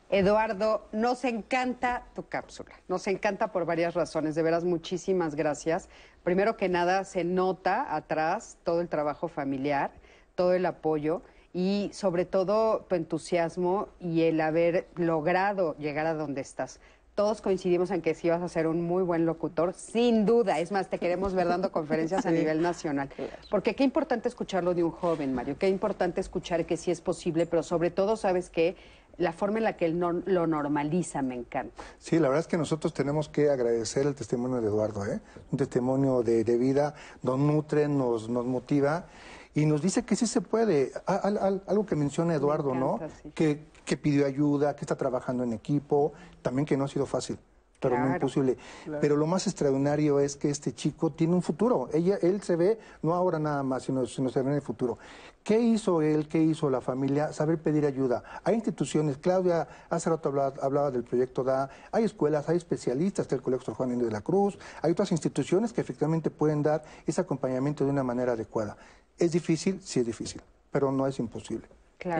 [0.10, 5.88] Eduardo, nos encanta tu cápsula, nos encanta por varias razones, de veras muchísimas gracias.
[6.24, 9.92] Primero que nada, se nota atrás todo el trabajo familiar
[10.38, 16.42] todo el apoyo y sobre todo tu entusiasmo y el haber logrado llegar a donde
[16.42, 16.80] estás.
[17.16, 20.60] Todos coincidimos en que sí vas a ser un muy buen locutor, sin duda.
[20.60, 23.10] Es más, te queremos ver dando conferencias a nivel nacional.
[23.50, 25.58] Porque qué importante escucharlo de un joven, Mario.
[25.58, 28.76] Qué importante escuchar que sí es posible, pero sobre todo, ¿sabes que
[29.18, 31.82] La forma en la que él lo normaliza me encanta.
[31.98, 35.20] Sí, la verdad es que nosotros tenemos que agradecer el testimonio de Eduardo, ¿eh?
[35.52, 39.08] un testimonio de, vida, nos nutre, nos, nos motiva
[39.58, 40.92] y nos dice que sí se puede.
[41.08, 43.00] algo que menciona Eduardo, ¿no?
[43.34, 47.40] Que, que, pidió ayuda, que está trabajando en equipo, también que no ha sido fácil.
[47.80, 48.56] Pero no imposible.
[49.02, 51.90] Pero lo más extraordinario es que este chico tiene un futuro.
[51.92, 55.00] Ella, él se ve, no ahora nada más, sino, sino se ve en el futuro.
[55.44, 56.28] ¿Qué hizo él?
[56.28, 57.34] ¿Qué hizo la familia?
[57.34, 58.24] Saber pedir ayuda.
[58.44, 63.42] Hay instituciones, Claudia hace rato hablaba, hablaba del proyecto DA, hay escuelas, hay especialistas, del
[63.42, 67.86] Colegio Juan Inés de la Cruz, hay otras instituciones que efectivamente pueden dar ese acompañamiento
[67.86, 68.78] de una manera adecuada.
[69.20, 69.80] ¿Es difícil?
[69.82, 70.42] Sí es difícil,
[70.72, 71.68] pero no es imposible.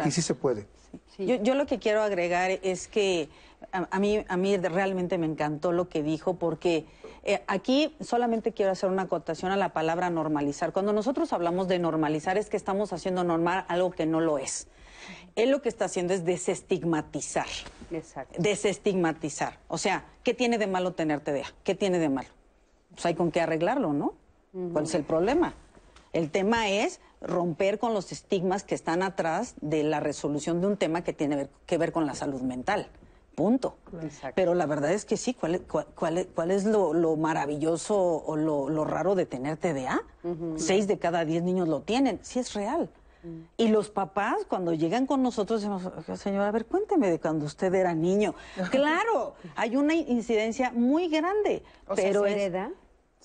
[0.06, 0.68] Y sí se puede.
[1.20, 3.30] Yo, yo, lo que quiero agregar es que
[3.72, 6.86] a, a, mí, a mí realmente me encantó lo que dijo porque
[7.24, 10.72] eh, aquí solamente quiero hacer una acotación a la palabra normalizar.
[10.72, 14.68] Cuando nosotros hablamos de normalizar es que estamos haciendo normal algo que no lo es.
[15.36, 17.48] Él lo que está haciendo es desestigmatizar.
[17.92, 18.42] Exacto.
[18.42, 19.60] Desestigmatizar.
[19.68, 21.54] O sea, ¿qué tiene de malo tener TDA?
[21.64, 22.30] ¿Qué tiene de malo?
[22.92, 24.16] Pues hay con qué arreglarlo, ¿no?
[24.72, 25.54] ¿Cuál es el problema?
[26.14, 30.78] El tema es romper con los estigmas que están atrás de la resolución de un
[30.78, 32.90] tema que tiene que ver con la salud mental.
[33.36, 33.78] Punto.
[34.02, 34.34] Exacto.
[34.36, 38.36] Pero la verdad es que sí, ¿cuál es, cuál, cuál es lo, lo, maravilloso o
[38.36, 40.02] lo, lo, raro de tener TDA?
[40.24, 40.58] Uh -huh.
[40.58, 42.20] Seis de cada diez niños lo tienen.
[42.24, 42.90] Sí es real.
[43.24, 43.46] Uh -huh.
[43.58, 45.84] Y los papás, cuando llegan con nosotros, decimos,
[46.20, 48.34] señora, a ver, cuénteme de cuando usted era niño.
[48.72, 51.62] claro, hay una incidencia muy grande.
[51.88, 52.72] O pero sea, ¿se hereda?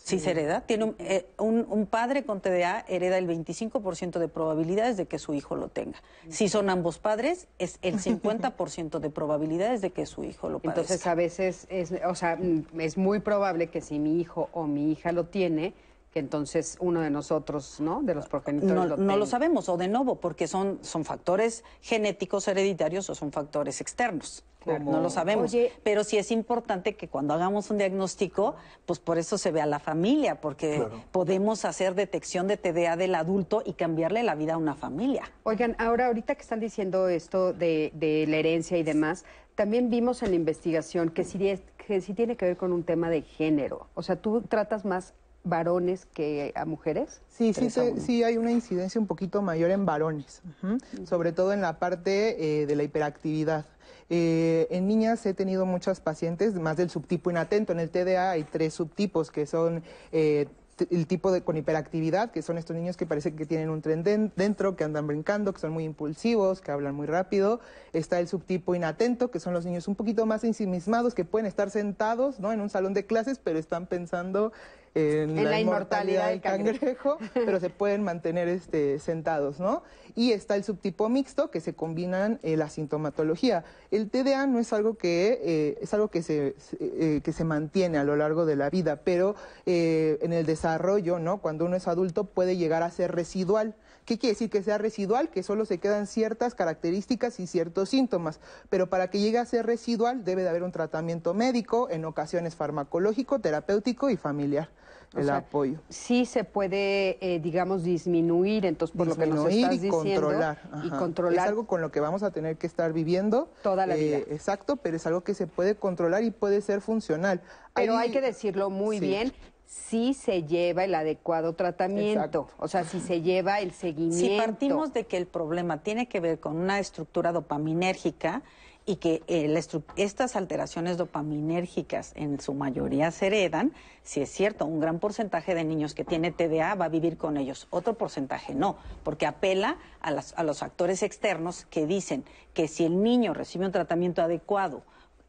[0.05, 0.63] Sí, se hereda.
[0.63, 5.19] Tiene un, eh, un, un, padre con TDA hereda el 25% de probabilidades de que
[5.19, 6.03] su hijo lo tenga.
[6.29, 10.81] Si son ambos padres, es el 50% de probabilidades de que su hijo lo padezca.
[10.81, 12.39] Entonces, a veces, es, o sea,
[12.79, 15.73] es muy probable que si mi hijo o mi hija lo tiene,
[16.13, 18.03] que entonces uno de nosotros, ¿no?
[18.03, 21.65] De los progenitores no lo no lo sabemos, o de nuevo, porque son, son factores
[21.81, 24.45] genéticos hereditarios o son factores externos.
[24.61, 24.85] Claro.
[24.85, 25.53] No lo sabemos.
[25.53, 28.55] Oye, pero sí es importante que cuando hagamos un diagnóstico,
[28.87, 31.03] pues por eso se ve a la familia, porque claro.
[31.11, 35.25] podemos hacer detección de TDA del adulto y cambiarle la vida a una familia.
[35.43, 40.23] Oigan, ahora ahorita que están diciendo esto de, de la herencia y demás, también vimos
[40.23, 43.89] en la investigación que sí, que sí tiene que ver con un tema de género.
[43.95, 45.15] O sea, tú tratas más
[45.45, 47.21] varones que a mujeres?
[47.29, 50.75] Sí, sí, sí, sí, hay una incidencia un poquito mayor en varones, uh -huh.
[50.75, 51.07] uh -huh.
[51.07, 53.67] sobre todo en la parte eh, de la hiperactividad.
[54.11, 57.73] Eh, en niñas he tenido muchas pacientes, más del subtipo inatento.
[57.73, 59.83] En el TDA hay tres subtipos que son
[60.13, 60.49] eh,
[60.91, 64.03] el tipo de con hiperactividad, que son estos niños que parece que tienen un tren
[64.03, 67.61] de, dentro, que andan brincando, que son muy impulsivos, que hablan muy rápido.
[67.93, 71.71] Está el subtipo inatento, que son los niños un poquito más ensimismados, que pueden estar
[71.71, 72.53] sentados ¿no?
[72.53, 74.53] en un salón de clases, pero están pensando
[74.95, 79.83] en, en la, la, inmortalidad del cangrejo, pero se pueden mantener este, sentados, ¿no?
[80.15, 83.65] Y está el subtipo mixto, que se combinan eh, la sintomatología.
[83.91, 87.99] El TDA no es algo que, eh, es algo que se, eh, que se mantiene
[87.99, 89.35] a lo largo de la vida, pero
[89.65, 91.39] eh, en el desarrollo, ¿no?
[91.39, 93.75] Cuando uno es adulto puede llegar a ser residual.
[94.05, 95.31] ¿Qué quiere decir que sea residual?
[95.31, 98.41] Que solo se quedan ciertas características y ciertos síntomas.
[98.69, 102.57] Pero para que llegue a ser residual debe de haber un tratamiento médico, en ocasiones
[102.57, 104.69] farmacológico, terapéutico y familiar.
[105.15, 105.79] El sea, apoyo.
[105.89, 110.21] Sí se puede, eh, digamos, disminuir, entonces, por disminuir lo que nos estás y diciendo.
[110.21, 111.45] Controlar, y controlar.
[111.47, 113.51] Es algo con lo que vamos a tener que estar viviendo.
[113.63, 114.19] Toda la vida.
[114.19, 117.41] Eh, exacto, pero es algo que se puede controlar y puede ser funcional.
[117.75, 119.07] Pero hay, hay que decirlo muy sí.
[119.07, 119.33] bien,
[119.67, 122.49] si se lleva el adecuado tratamiento, Exacto.
[122.59, 124.35] o sea, si se lleva el seguimiento.
[124.35, 128.43] Si partimos de que el problema tiene que ver con una estructura dopaminérgica
[128.85, 129.61] y que eh,
[129.97, 133.73] estas alteraciones dopaminérgicas en su mayoría se heredan,
[134.03, 137.37] si es cierto, un gran porcentaje de niños que tiene TDA va a vivir con
[137.37, 142.25] ellos, otro porcentaje no, porque apela a, las, a los actores externos que dicen
[142.55, 144.83] que si el niño recibe un tratamiento adecuado,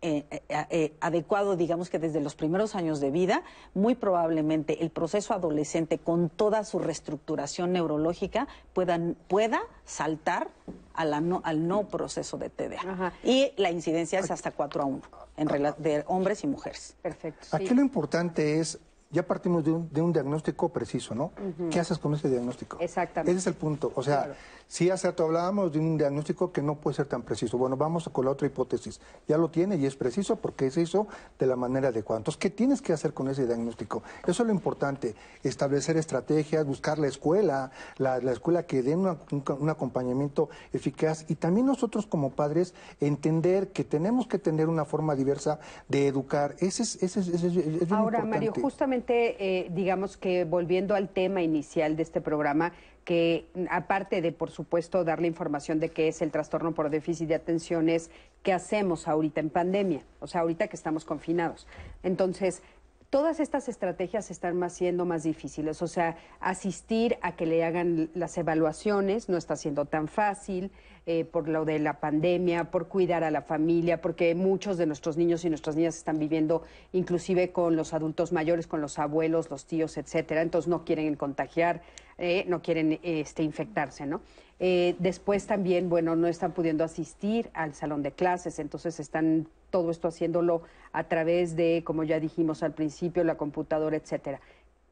[0.06, 3.42] eh, eh, eh, adecuado, digamos que desde los primeros años de vida,
[3.74, 10.50] muy probablemente el proceso adolescente con toda su reestructuración neurológica puedan, pueda saltar
[10.94, 12.82] a la no, al no proceso de TDA.
[12.82, 13.14] Ajá.
[13.24, 15.02] Y la incidencia es hasta 4 a 1
[15.38, 15.48] en
[15.78, 16.98] de hombres y mujeres.
[17.02, 17.48] Perfecto.
[17.56, 17.74] Aquí sí.
[17.74, 18.80] lo importante es
[19.10, 21.26] ya partimos de un, de un, diagnóstico preciso, ¿no?
[21.26, 21.70] Uh -huh.
[21.70, 22.78] ¿Qué haces con ese diagnóstico?
[22.80, 23.32] Exactamente.
[23.32, 23.92] Ese es el punto.
[23.96, 24.36] O sea, claro.
[24.68, 27.58] Sí, hace rato hablábamos de un diagnóstico que no puede ser tan preciso.
[27.58, 29.02] Bueno, vamos con la otra hipótesis.
[29.28, 31.08] Ya lo tiene y es preciso porque se hizo
[31.40, 32.20] de la manera adecuada.
[32.20, 34.04] Entonces, ¿qué tienes que hacer con ese diagnóstico?
[34.26, 35.16] Eso es lo importante.
[35.44, 41.36] Establecer estrategias, buscar la escuela, la, la escuela que una, un, un, acompañamiento eficaz y
[41.36, 46.56] también nosotros como padres entender que tenemos que tener una forma diversa de educar.
[46.60, 48.28] Ese es, ese es, ese es, es Ahora, importante.
[48.28, 52.74] Mario, justamente eh, digamos que volviendo al tema inicial de este programa,
[53.04, 57.36] que aparte de, por supuesto, darle información de qué es el trastorno por déficit de
[57.36, 58.10] atención, es
[58.44, 61.68] qué hacemos ahorita en pandemia, o sea, ahorita que estamos confinados.
[62.02, 62.62] Entonces,
[63.10, 68.10] todas estas estrategias están más siendo más difíciles, o sea, asistir a que le hagan
[68.14, 70.72] las evaluaciones no está siendo tan fácil.
[71.06, 75.18] Eh, por lo de la pandemia, por cuidar a la familia, porque muchos de nuestros
[75.18, 79.66] niños y nuestras niñas están viviendo inclusive con los adultos mayores, con los abuelos, los
[79.66, 81.82] tíos, etcétera, entonces no quieren contagiar,
[82.18, 84.22] eh, no quieren este, infectarse, ¿no?
[84.60, 89.92] Eh, después también, bueno, no están pudiendo asistir al salón de clases, entonces están todo
[89.92, 90.62] esto haciéndolo
[90.92, 94.40] a través de, como ya dijimos al principio, la computadora, etcétera.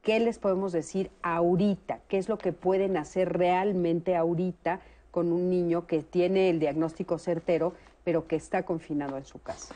[0.02, 2.00] ¿Qué les podemos decir ahorita?
[2.08, 7.20] ¿Qué es lo que pueden hacer realmente ahorita con un niño que tiene el diagnóstico
[7.20, 9.76] certero, pero que está confinado en su casa?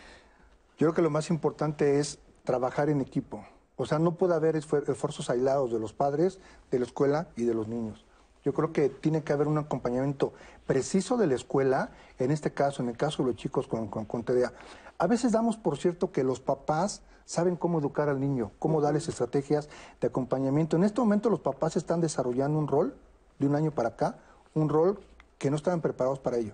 [0.77, 3.45] Yo creo que lo más importante es trabajar en equipo.
[3.77, 6.39] O sea, no puede haber esfuerzos aislados de los padres,
[6.71, 8.05] de la escuela y de los niños.
[8.43, 10.33] Yo creo que tiene que haber un acompañamiento
[10.67, 14.23] preciso de la escuela, en este caso, en el caso de los chicos con, con,
[14.23, 14.53] TDA.
[14.97, 19.09] A veces damos por cierto que los papás saben cómo educar al niño, cómo darles
[19.09, 19.67] estrategias
[19.99, 20.77] de acompañamiento.
[20.77, 22.95] En este momento los papás están desarrollando un rol,
[23.39, 24.19] de un año para acá,
[24.53, 24.99] un rol
[25.37, 26.53] que no estaban preparados para ello.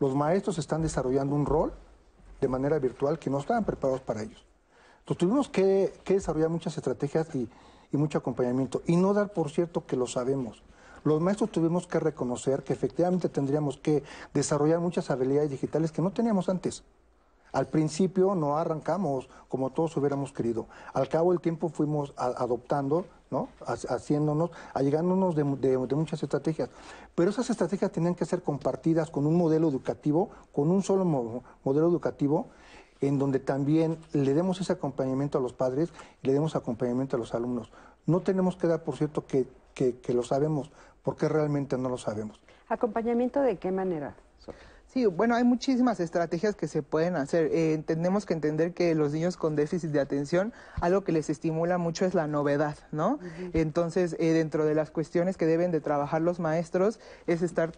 [0.00, 1.72] Los maestros están desarrollando un rol
[2.40, 4.44] de manera virtual que no estaban preparados para ellos.
[5.04, 7.48] Tuvimos que, desarrollar muchas estrategias y
[7.96, 10.62] mucho acompañamiento y no dar por cierto que lo sabemos.
[11.04, 16.12] Los maestros tuvimos que reconocer que efectivamente tendríamos que desarrollar muchas habilidades digitales que no
[16.12, 16.84] teníamos antes.
[17.52, 20.66] Al principio no arrancamos como todos hubiéramos querido.
[20.94, 23.48] Al cabo del tiempo fuimos adoptando, ¿no?
[23.66, 26.70] haciéndonos, allegándonos de, de, muchas estrategias.
[27.14, 31.88] Pero esas estrategias tenían que ser compartidas con un modelo educativo, con un solo modelo
[31.88, 32.46] educativo,
[33.02, 35.92] en donde también le demos ese acompañamiento a los padres
[36.22, 37.70] y le demos acompañamiento a los alumnos.
[38.06, 40.70] No tenemos que dar, por cierto, que, que, lo sabemos,
[41.02, 42.40] porque realmente no lo sabemos.
[42.68, 44.14] ¿Acompañamiento de qué manera?
[44.92, 47.48] Sí, bueno, hay muchísimas estrategias que se pueden hacer.
[47.50, 51.78] Eh, tenemos que entender que los niños con déficit de atención, algo que les estimula
[51.78, 53.18] mucho es la novedad, ¿no?
[53.54, 57.72] Entonces, eh, dentro de las cuestiones que deben de trabajar los maestros es estar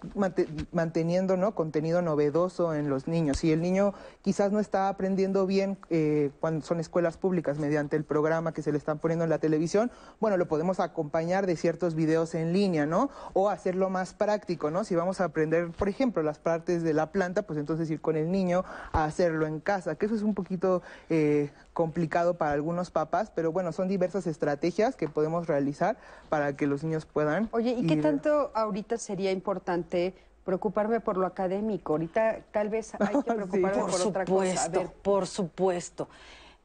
[0.73, 1.55] manteniendo, ¿no?
[1.55, 3.39] Contenido novedoso en los niños.
[3.39, 8.03] Si el niño quizás no está aprendiendo bien eh, cuando son escuelas públicas mediante el
[8.03, 11.95] programa que se le están poniendo en la televisión, bueno, lo podemos acompañar de ciertos
[11.95, 13.09] videos en línea, ¿no?
[13.35, 14.83] O hacerlo más práctico, ¿no?
[14.83, 18.17] Si vamos a aprender, por ejemplo, las partes de la planta, pues entonces ir con
[18.17, 22.91] el niño a hacerlo en casa, que eso es un poquito eh, complicado para algunos
[22.91, 25.97] papás, pero bueno, son diversas estrategias que podemos realizar
[26.29, 27.49] para que los niños puedan.
[27.53, 31.95] Oye, ¿y qué tanto ahorita sería importante preocuparme por lo académico?
[31.95, 34.71] Ahorita tal vez hay que preocuparme por, otra cosa.
[35.03, 36.09] Por supuesto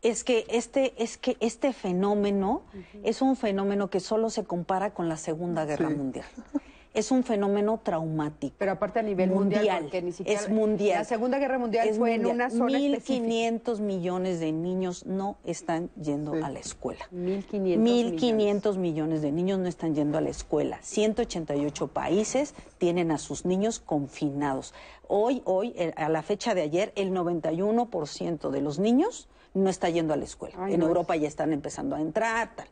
[0.01, 2.63] es que este, es que este fenómeno
[3.03, 6.25] es un fenómeno que solo se compara con la Segunda Guerra Mundial
[6.93, 8.55] es un fenómeno traumático.
[8.57, 10.99] Pero aparte a nivel mundial, porque ni siquiera, es mundial.
[10.99, 16.33] La Segunda Guerra Mundial fue en una zona 1.500 millones de niños no están yendo
[16.33, 17.05] a la escuela.
[17.13, 18.77] 1.500 millones.
[18.77, 20.79] millones de niños no están yendo a la escuela.
[20.81, 24.73] 188 países tienen a sus niños confinados.
[25.07, 30.13] Hoy, hoy, a la fecha de ayer, el 91% de los niños no está yendo
[30.13, 30.69] a la escuela.
[30.69, 32.67] en Europa ya están empezando a entrar, tal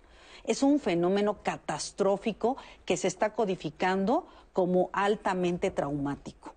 [0.47, 6.55] es un fenómeno catastrófico que se está codificando como altamente traumático.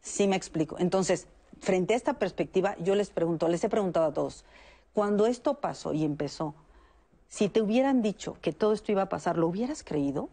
[0.00, 0.76] Sí me explico.
[0.78, 1.26] Entonces,
[1.60, 4.44] frente a esta perspectiva, yo les pregunto, les he preguntado a todos,
[4.92, 6.54] cuando esto pasó y empezó,
[7.28, 10.30] si te hubieran dicho que todo esto iba a pasar, ¿lo hubieras creído?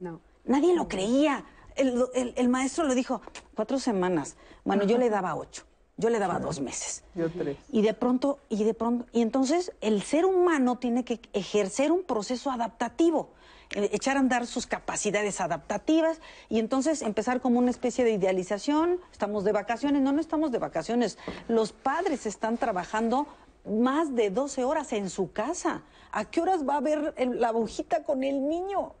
[0.00, 0.20] No.
[0.44, 1.44] Nadie lo creía.
[1.76, 3.22] El, maestro lo dijo,
[3.54, 4.36] cuatro semanas.
[4.64, 5.64] Bueno, yo le daba ocho.
[5.96, 7.04] Yo le daba dos meses.
[7.14, 7.58] Yo tres.
[7.70, 12.02] Y de pronto, y de pronto, y entonces el ser humano tiene que ejercer un
[12.02, 13.30] proceso adaptativo,
[13.74, 19.00] eh, echar a andar sus capacidades adaptativas y entonces empezar como una especie de idealización.
[19.12, 21.18] Estamos de vacaciones, no, no estamos de vacaciones.
[21.48, 23.26] Los padres están trabajando
[23.64, 25.82] más de 12 horas en su casa.
[26.10, 28.94] ¿A qué horas va a ver la agujita con el niño?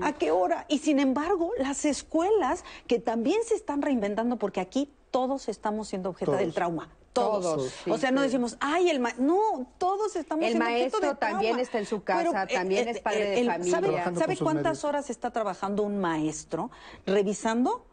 [0.00, 0.64] ¿A qué hora?
[0.68, 6.10] Y sin embargo, las escuelas que también se están reinventando, porque aquí todos estamos siendo
[6.10, 6.88] objeto del trauma.
[7.12, 7.74] Todos.
[7.88, 9.24] o sea, no decimos, ay, el maestro.
[9.24, 12.86] No, todos estamos el siendo maestro objeto del también está en su casa, eh, también
[12.86, 14.04] eh, es padre de familia.
[14.04, 16.70] ¿Sabe, ¿sabe cuántas horas está trabajando un maestro
[17.06, 17.84] revisando?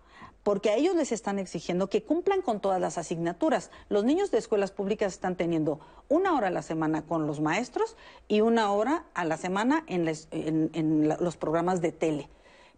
[0.43, 3.71] Porque a ellos les están exigiendo que cumplan con todas las asignaturas.
[3.89, 7.95] Los niños de escuelas públicas están teniendo una hora a la semana con los maestros
[8.27, 12.29] y una hora a la semana en, en los programas de tele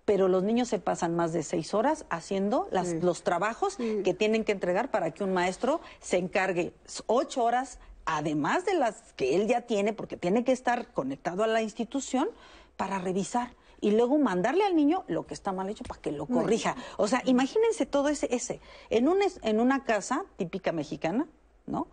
[0.08, 2.70] pero los niños se pasan más de seis horas haciendo
[3.02, 6.72] los trabajos que tienen que entregar para que un maestro se encargue
[7.08, 11.48] ocho horas, además de las que él ya tiene, porque tiene que estar conectado a
[11.48, 12.30] la institución
[12.78, 16.26] para revisar y luego mandarle al niño lo que está mal hecho para que lo
[16.26, 16.78] corrija.
[16.96, 18.62] O sea, imagínense todo ese, ese.
[18.90, 21.28] En, un, en una casa típica mexicana,
[21.66, 21.88] ¿no?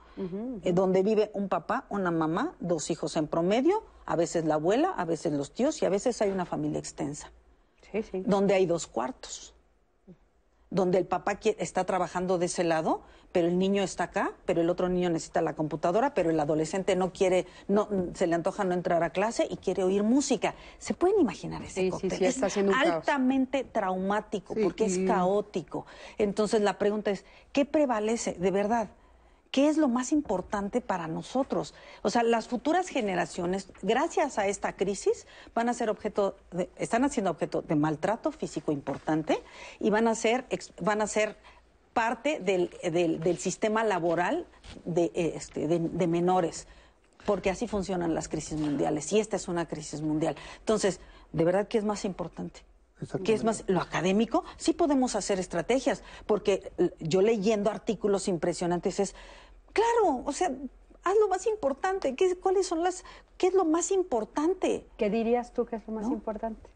[0.62, 4.90] Eh, donde vive un papá, una mamá, dos hijos en promedio, a veces la abuela,
[4.96, 7.32] a veces los tíos y a veces hay una familia extensa
[8.24, 9.54] donde hay dos cuartos,
[10.70, 14.70] donde el papá está trabajando de ese lado, pero el niño está acá, pero el
[14.70, 18.74] otro niño necesita la computadora, pero el adolescente no quiere, no, se le antoja no
[18.74, 20.54] entrar a clase y quiere oír música.
[20.78, 25.86] ¿Se pueden imaginar ese sí, Sí, está es altamente traumático porque es caótico.
[26.18, 28.88] Entonces la pregunta es, ¿qué prevalece de verdad?
[29.54, 31.74] Qué es lo más importante para nosotros.
[32.02, 37.04] O sea, las futuras generaciones, gracias a esta crisis, van a ser objeto, de, están
[37.04, 39.40] haciendo objeto de maltrato físico importante
[39.78, 40.44] y van a ser,
[40.80, 41.36] van a ser
[41.92, 44.44] parte del, del, sistema laboral
[44.84, 46.66] de, este, de menores
[47.24, 50.34] porque así funcionan las crisis mundiales y esta es una crisis mundial.
[50.58, 50.98] Entonces,
[51.32, 52.62] ¿de verdad qué es más importante?
[53.24, 53.64] ¿Qué es más?
[53.66, 59.14] Lo académico, sí podemos hacer estrategias, porque yo leyendo artículos impresionantes es,
[59.74, 60.50] claro, o sea,
[61.02, 62.14] haz lo más importante.
[62.14, 63.04] ¿Qué, ¿Cuáles son las,
[63.36, 64.86] qué es lo más importante?
[64.96, 66.68] ¿Qué dirías tú que es lo más importante?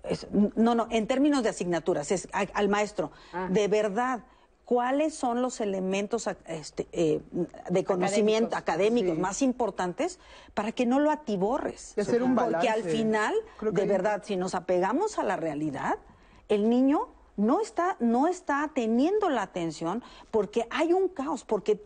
[0.55, 3.49] no, no, en términos de asignaturas, es al, maestro, ah.
[3.51, 4.21] de verdad
[4.69, 7.23] cuáles son los elementos este, eh,
[7.71, 10.19] de conocimiento académicos, más importantes
[10.53, 11.95] para que no lo atiborres.
[11.97, 15.97] Porque al final, de verdad, si nos apegamos a la realidad,
[16.51, 21.83] el niño no está, no está teniendo la atención porque hay un caos, porque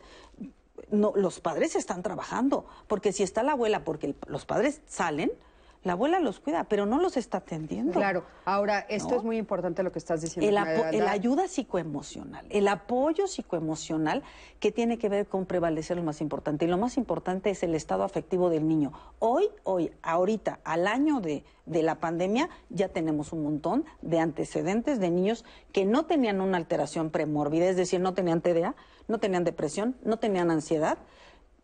[0.90, 5.32] no, los padres están trabajando, porque si está la abuela, porque los padres salen,
[5.84, 7.92] la abuela los cuida, pero no los está atendiendo.
[7.92, 10.48] Claro, ahora esto es muy importante lo que estás diciendo.
[10.48, 14.22] El, el, ayuda psicoemocional, el apoyo psicoemocional
[14.60, 16.66] que tiene que ver con prevalecer lo más importante.
[16.66, 18.92] Y lo más importante es el estado afectivo del niño.
[19.18, 25.00] Hoy, hoy, ahorita, al año de, de la pandemia, ya tenemos un montón de antecedentes
[25.00, 28.76] de niños que no tenían una alteración premórbida, es decir, no tenían TDA,
[29.12, 30.98] no tenían depresión, no tenían ansiedad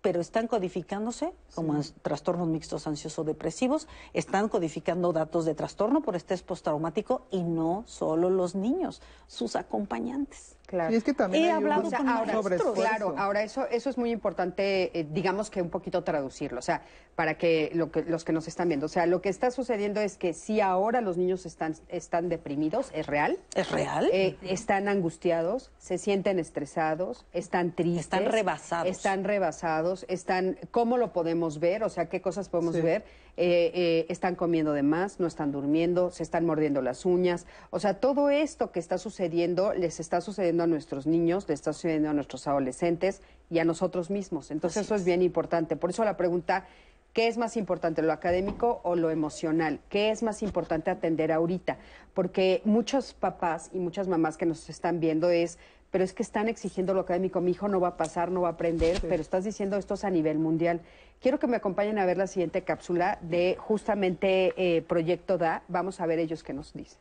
[0.00, 7.26] pero están codificándose como trastornos mixtos ansioso-depresivos, están codificando datos de trastorno por estrés postraumático
[7.30, 10.57] y no solo los niños, sus acompañantes.
[10.68, 10.92] Claro.
[10.92, 12.38] Y es que también He hablado con ahora,
[12.74, 16.82] Claro, ahora eso, eso es muy importante, eh, digamos que un poquito traducirlo, o sea,
[17.16, 20.02] para que, lo que los que nos están viendo, o sea, lo que está sucediendo
[20.02, 23.38] es que si ahora los niños están, están deprimidos, es real.
[23.54, 24.10] Es real.
[24.12, 28.00] Eh, están angustiados, se sienten estresados, están tristes.
[28.00, 28.90] Están rebasados.
[28.90, 31.82] Están rebasados, están, ¿cómo lo podemos ver?
[31.82, 33.06] O sea, ¿qué cosas podemos ver?
[33.40, 37.46] Eh, eh, están comiendo de más, no están durmiendo, se están mordiendo las uñas.
[37.70, 41.72] O sea, todo esto que está sucediendo les está sucediendo a nuestros niños, les está
[41.72, 44.50] sucediendo a nuestros adolescentes y a nosotros mismos.
[44.50, 45.04] Entonces eso es.
[45.04, 45.76] bien importante.
[45.76, 46.66] Por eso la pregunta,
[47.12, 49.78] ¿qué es más importante, lo académico o lo emocional?
[49.88, 51.78] ¿Qué es más importante atender ahorita?
[52.14, 55.58] Porque muchos papás y muchas mamás que nos están viendo es
[55.90, 57.40] pero es que están exigiendo lo académico.
[57.40, 60.04] Mi hijo no va a pasar, no va a aprender, pero estás diciendo esto es
[60.04, 60.80] a nivel mundial.
[61.20, 65.62] Quiero que me acompañen a ver la siguiente cápsula de justamente eh, Proyecto DA.
[65.68, 66.98] Vamos a ver ellos qué nos dicen.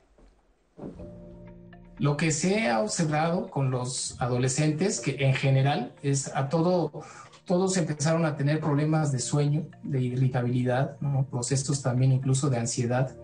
[2.00, 6.92] Lo que se ha observado con los adolescentes, que en general es a todo,
[7.46, 10.98] todos empezaron a tener problemas de sueño, de irritabilidad,
[11.32, 13.16] procesos también incluso de ansiedad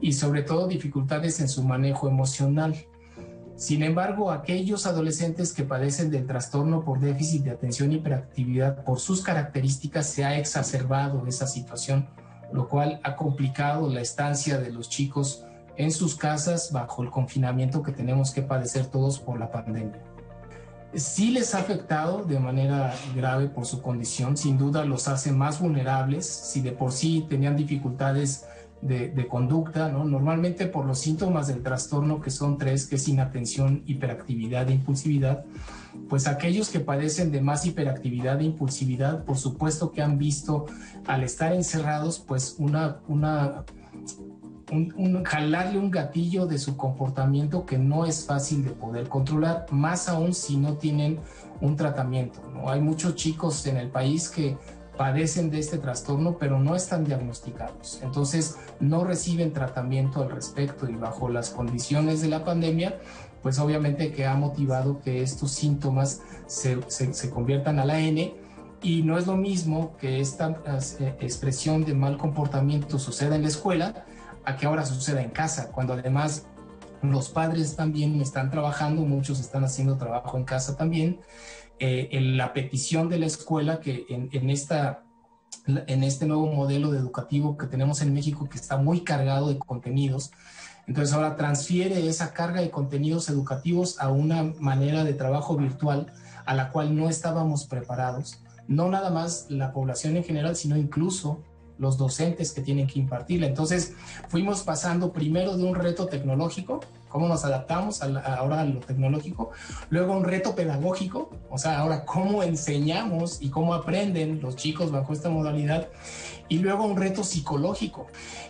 [0.00, 2.74] y sobre todo dificultades en su manejo emocional.
[3.58, 9.00] Sin embargo, aquellos adolescentes que padecen del trastorno por déficit de atención y hiperactividad, por
[9.00, 12.06] sus características, se ha exacerbado esa situación,
[12.52, 15.44] lo cual ha complicado la estancia de los chicos
[15.76, 20.04] en sus casas bajo el confinamiento que tenemos que padecer todos por la pandemia.
[20.94, 25.60] Sí les ha afectado de manera grave por su condición, sin duda los hace más
[25.60, 28.46] vulnerables, si de por sí tenían dificultades
[28.80, 30.04] de, conducta, ¿no?
[30.04, 35.44] Normalmente por los síntomas del trastorno, que son tres, que es inatención, hiperactividad e impulsividad,
[36.08, 40.66] pues aquellos que padecen de más hiperactividad e impulsividad, por supuesto que han visto
[41.06, 43.64] al estar encerrados, pues una, una
[44.70, 50.08] un, jalarle un gatillo de su comportamiento que no es fácil de poder controlar, más
[50.08, 51.18] aún si no tienen
[51.60, 52.40] un tratamiento.
[52.52, 52.70] ¿no?
[52.70, 54.56] Hay muchos chicos en el país que
[54.98, 58.00] padecen de este trastorno, pero no están diagnosticados.
[58.02, 62.98] Entonces, no reciben tratamiento al respecto y bajo las condiciones de la pandemia,
[63.40, 68.34] pues obviamente que ha motivado que estos síntomas se, se, conviertan a la N
[68.82, 70.60] y no es lo mismo que esta
[71.00, 74.04] eh, expresión de mal comportamiento suceda en la escuela
[74.44, 76.46] a que ahora suceda en casa, cuando además
[77.02, 81.20] los padres también están trabajando, muchos están haciendo trabajo en casa también
[81.80, 85.04] eh, en la petición de la escuela que en, esta,
[85.66, 89.58] en este nuevo modelo de educativo que tenemos en México que está muy cargado de
[89.58, 90.32] contenidos,
[90.86, 96.12] entonces ahora transfiere esa carga de contenidos educativos a una manera de trabajo virtual
[96.46, 101.42] a la cual no estábamos preparados, no nada más la población en general, sino incluso
[101.78, 103.46] los docentes que tienen que impartirla.
[103.46, 103.94] Entonces
[104.28, 109.50] fuimos pasando primero de un reto tecnológico cómo nos adaptamos ahora a lo tecnológico,
[109.90, 115.12] luego un reto pedagógico, o sea, ahora cómo enseñamos y cómo aprenden los chicos bajo
[115.12, 115.88] esta modalidad,
[116.48, 118.06] y luego un reto psicológico,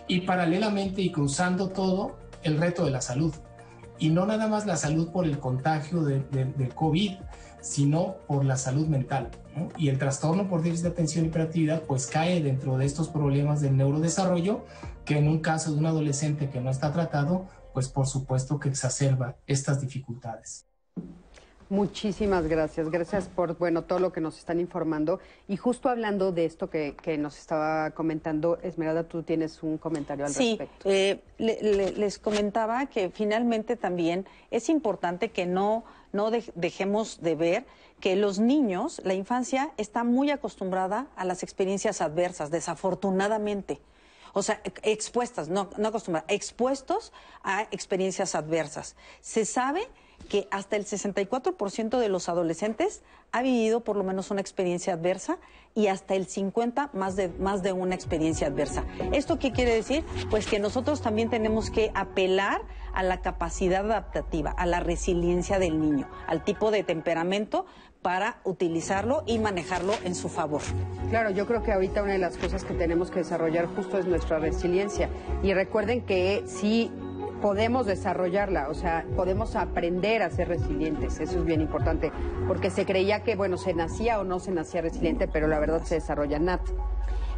[0.07, 3.33] y paralelamente y cruzando todo, el reto de la salud.
[3.97, 7.15] Y no nada más la salud por el contagio de, de, COVID,
[7.61, 9.29] sino por la salud mental.
[9.77, 13.61] Y el trastorno por déficit de atención y hiperactividad pues cae dentro de estos problemas
[13.61, 14.65] del neurodesarrollo
[15.05, 18.69] que en un caso de un adolescente que no está tratado, pues por supuesto que
[18.69, 20.65] exacerba estas dificultades.
[21.69, 22.89] Muchísimas gracias.
[22.89, 25.19] Gracias por bueno todo lo que nos están informando.
[25.47, 30.33] Y justo hablando de esto que, nos estaba comentando, Esmeralda, tú tienes un comentario al
[30.33, 30.89] respecto.
[30.89, 37.65] Sí, eh, les comentaba que finalmente también es importante que no, no dejemos de ver
[37.99, 43.81] que los niños, la infancia, está muy acostumbrada a las experiencias adversas, desafortunadamente.
[44.33, 47.11] O sea, expuestas, no, no acostumbradas, expuestos
[47.43, 48.95] a experiencias adversas.
[49.21, 49.87] Se sabe
[50.27, 53.01] que hasta el 64% de los adolescentes
[53.31, 55.37] ha vivido por lo menos una experiencia adversa
[55.75, 58.85] y hasta el 50 más de más de una experiencia adversa.
[59.11, 60.03] ¿Esto qué quiere decir?
[60.29, 62.61] Pues que nosotros también tenemos que apelar
[62.99, 67.65] a la capacidad adaptativa, a la resiliencia del niño, al tipo de temperamento
[68.01, 70.61] para utilizarlo y manejarlo en su favor.
[71.09, 74.05] Claro, yo creo que ahorita una de las cosas que tenemos que desarrollar justo es
[74.05, 75.09] nuestra resiliencia.
[75.41, 76.91] Y recuerden que si
[77.41, 82.11] podemos desarrollarla, o sea, podemos aprender a ser resilientes, eso es bien importante,
[82.49, 85.83] porque se creía que, bueno, se nacía o no se nacía resiliente, pero la verdad
[85.85, 86.59] se desarrolla nat.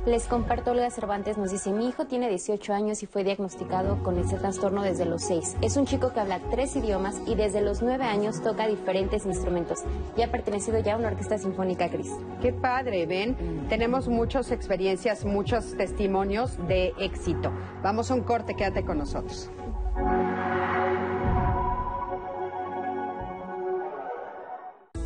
[0.03, 4.17] Les comparto, Olga Cervantes nos dice, mi hijo tiene 18 años y fue diagnosticado con
[4.17, 5.57] ese trastorno desde los 6.
[5.61, 9.83] Es un chico que habla tres idiomas y desde los 9 años toca diferentes instrumentos.
[10.17, 12.09] Y ha pertenecido ya a una orquesta sinfónica, Cris.
[12.41, 13.67] Qué padre, ven.
[13.69, 17.51] Tenemos muchas experiencias, muchos testimonios de éxito.
[17.83, 19.51] Vamos a un corte, quédate con nosotros.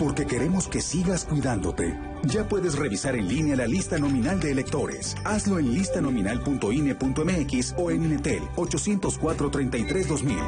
[0.00, 1.94] Porque queremos que sigas cuidándote.
[2.24, 5.14] Ya puedes revisar en línea la lista nominal de electores.
[5.24, 10.38] Hazlo en listanominal.ine.mx o en Inetel 804-33-2000.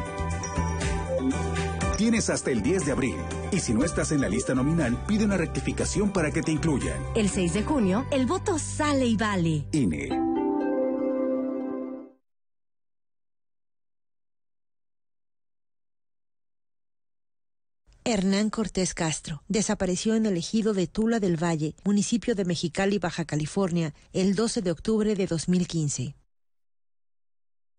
[1.98, 3.16] Tienes hasta el 10 de abril.
[3.52, 6.96] Y si no estás en la lista nominal, pide una rectificación para que te incluyan.
[7.14, 9.66] El 6 de junio, el voto sale y vale.
[9.72, 10.31] INE.
[18.05, 23.24] Hernán Cortés Castro desapareció en el ejido de Tula del Valle, municipio de Mexicali, Baja
[23.24, 26.16] California, el 12 de octubre de 2015.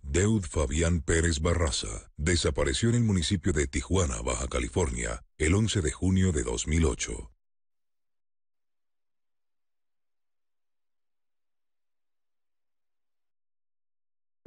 [0.01, 5.91] Deud Fabián Pérez Barraza desapareció en el municipio de Tijuana, Baja California, el 11 de
[5.91, 7.32] junio de 2008.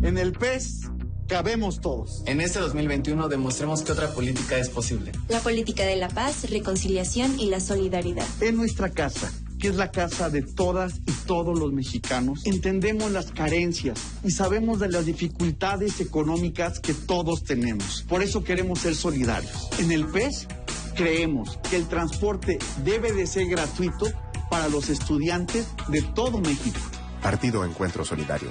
[0.03, 0.83] En el pez
[1.27, 2.23] cabemos todos.
[2.27, 5.11] En este 2021 demostremos que otra política es posible.
[5.29, 8.27] La política de la paz, reconciliación y la solidaridad.
[8.41, 13.33] En nuestra casa, que es la casa de todas y todos los mexicanos, entendemos las
[13.33, 18.05] carencias y sabemos de las dificultades económicas que todos tenemos.
[18.07, 19.71] Por eso queremos ser solidarios.
[19.81, 20.47] En el PES
[20.95, 24.13] creemos que el transporte debe de ser gratuito
[24.51, 26.79] para los estudiantes de todo México.
[27.23, 28.51] Partido Encuentro Solidario,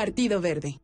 [0.00, 0.80] Partido Verde.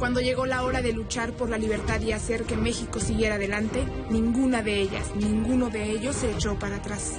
[0.00, 3.84] Cuando llegó la hora de luchar por la libertad y hacer que México siguiera adelante,
[4.10, 7.18] ninguna de ellas, ninguno de ellos se echó para atrás.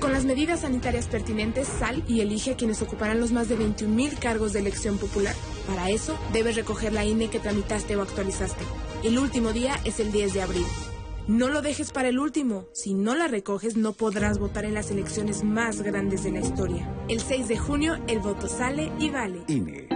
[0.00, 3.92] Con las medidas sanitarias pertinentes, sal y elige a quienes ocuparán los más de 21
[3.92, 5.34] mil cargos de elección popular.
[5.66, 8.62] Para eso, debes recoger la INE que tramitaste o actualizaste.
[9.02, 10.66] El último día es el 10 de abril.
[11.28, 12.66] No lo dejes para el último.
[12.72, 16.90] Si no la recoges, no podrás votar en las elecciones más grandes de la historia.
[17.06, 19.42] El 6 de junio, el voto sale y vale.
[19.46, 19.88] INE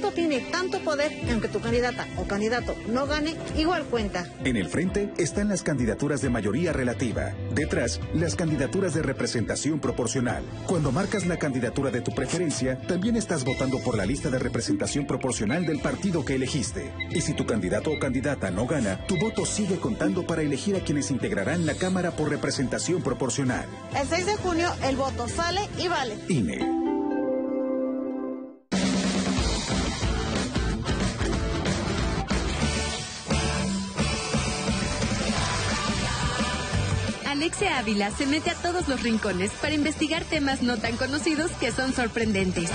[0.00, 4.26] voto tiene tanto poder que aunque tu candidata o candidato no gane, igual cuenta.
[4.44, 7.32] En el frente están las candidaturas de mayoría relativa.
[7.54, 10.42] Detrás, las candidaturas de representación proporcional.
[10.66, 15.06] Cuando marcas la candidatura de tu preferencia, también estás votando por la lista de representación
[15.06, 16.92] proporcional del partido que elegiste.
[17.10, 20.80] Y si tu candidato o candidata no gana, tu voto sigue contando para elegir a
[20.80, 23.66] quienes integrarán la Cámara por representación proporcional.
[23.98, 26.16] El 6 de junio el voto sale y vale.
[26.28, 26.80] INE.
[37.40, 41.72] Alexia Ávila se mete a todos los rincones para investigar temas no tan conocidos que
[41.72, 42.68] son sorprendentes.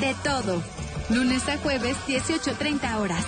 [0.00, 0.62] De todo.
[1.10, 3.26] Lunes a jueves, 18.30 horas.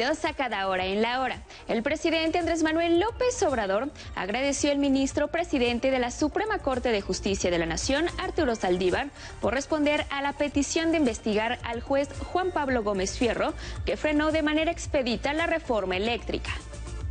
[0.00, 1.42] A Cada Hora en la Hora.
[1.66, 7.00] El presidente Andrés Manuel López Obrador agradeció al ministro presidente de la Suprema Corte de
[7.00, 12.08] Justicia de la Nación, Arturo Saldívar, por responder a la petición de investigar al juez
[12.32, 16.52] Juan Pablo Gómez Fierro, que frenó de manera expedita la reforma eléctrica.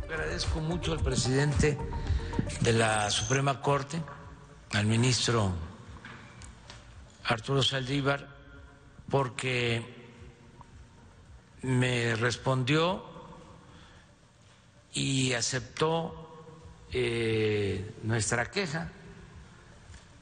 [0.04, 1.76] Agradezco mucho al presidente
[2.60, 4.00] de la Suprema Corte,
[4.72, 5.52] al ministro
[7.24, 8.26] Arturo Saldívar,
[9.10, 9.97] porque
[11.62, 13.04] me respondió
[14.94, 16.28] y aceptó
[16.92, 18.92] eh, nuestra queja.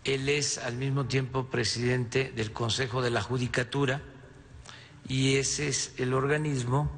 [0.05, 4.03] Él es al mismo tiempo presidente del Consejo de la Judicatura
[5.09, 6.91] y ese es el organismo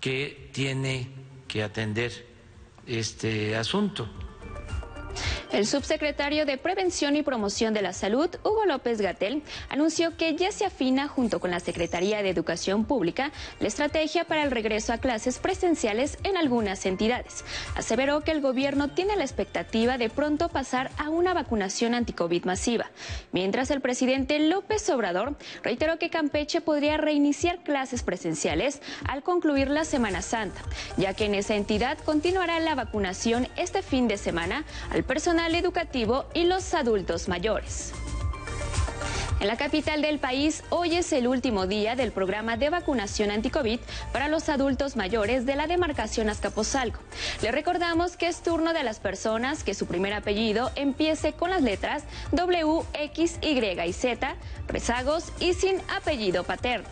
[0.00, 1.10] que tiene
[1.48, 2.26] que atender
[2.86, 4.08] este asunto.
[5.52, 10.50] El subsecretario de Prevención y Promoción de la Salud, Hugo López Gatel, anunció que ya
[10.50, 14.98] se afina junto con la Secretaría de Educación Pública la estrategia para el regreso a
[14.98, 17.44] clases presenciales en algunas entidades.
[17.76, 22.90] Aseveró que el gobierno tiene la expectativa de pronto pasar a una vacunación anticovid masiva,
[23.32, 29.84] mientras el presidente López Obrador reiteró que Campeche podría reiniciar clases presenciales al concluir la
[29.84, 30.60] Semana Santa,
[30.96, 36.26] ya que en esa entidad continuará la vacunación este fin de semana al personal educativo
[36.34, 37.92] y los adultos mayores.
[39.40, 43.78] En la capital del país, hoy es el último día del programa de vacunación anticovid
[44.10, 47.00] para los adultos mayores de la demarcación Azcapotzalco.
[47.42, 51.60] Le recordamos que es turno de las personas que su primer apellido empiece con las
[51.60, 54.34] letras W, X, Y y Z,
[54.66, 56.88] rezagos y sin apellido paterno.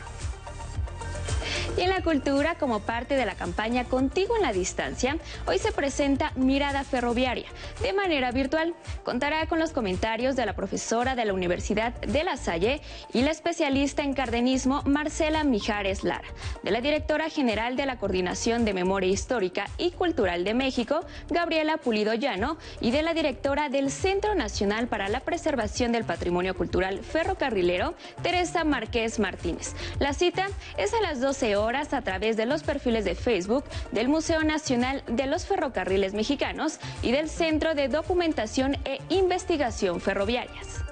[1.77, 5.17] Y en la cultura, como parte de la campaña Contigo en la Distancia,
[5.47, 7.49] hoy se presenta Mirada Ferroviaria
[7.81, 8.75] de manera virtual.
[9.05, 12.81] Contará con los comentarios de la profesora de la Universidad de La Salle
[13.13, 16.29] y la especialista en cardenismo Marcela Mijares Lara,
[16.63, 21.77] de la directora general de la Coordinación de Memoria Histórica y Cultural de México, Gabriela
[21.77, 27.01] Pulido Llano, y de la directora del Centro Nacional para la Preservación del Patrimonio Cultural
[27.01, 29.75] Ferrocarrilero, Teresa Márquez Martínez.
[29.99, 34.07] La cita es a las 12 horas a través de los perfiles de Facebook del
[34.07, 40.83] Museo Nacional de los Ferrocarriles Mexicanos y del Centro de Documentación e Investigación Ferroviarias.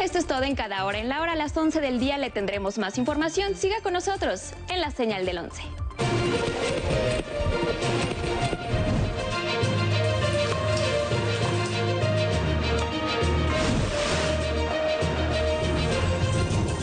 [0.00, 1.00] Esto es todo en cada hora.
[1.00, 3.56] En la hora a las 11 del día le tendremos más información.
[3.56, 5.60] Siga con nosotros en la señal del 11.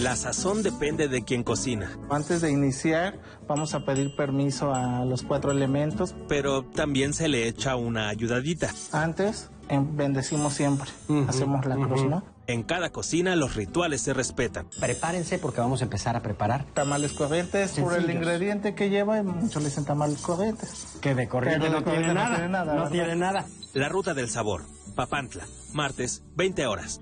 [0.06, 1.90] La sazón depende de quien cocina.
[2.12, 6.14] Antes de iniciar, vamos a pedir permiso a los cuatro elementos.
[6.30, 8.70] Pero también se le echa una ayudadita.
[8.92, 10.92] Antes, bendecimos siempre.
[11.28, 12.24] Hacemos la cruz, ¿no?
[12.46, 14.68] En cada cocina los rituales se respetan.
[14.80, 16.66] Prepárense porque vamos a empezar a preparar.
[16.76, 20.86] Tamales corrientes, por el ingrediente que lleva, muchos le dicen tamales corrientes.
[21.02, 22.36] Que de corriente no, tiene corriente no nada.
[22.36, 22.92] tiene nada, No ¿verdad?
[22.92, 23.46] tiene nada.
[23.74, 24.66] La ruta del sabor.
[24.94, 25.46] Papantla.
[25.74, 27.02] Martes, 20 horas.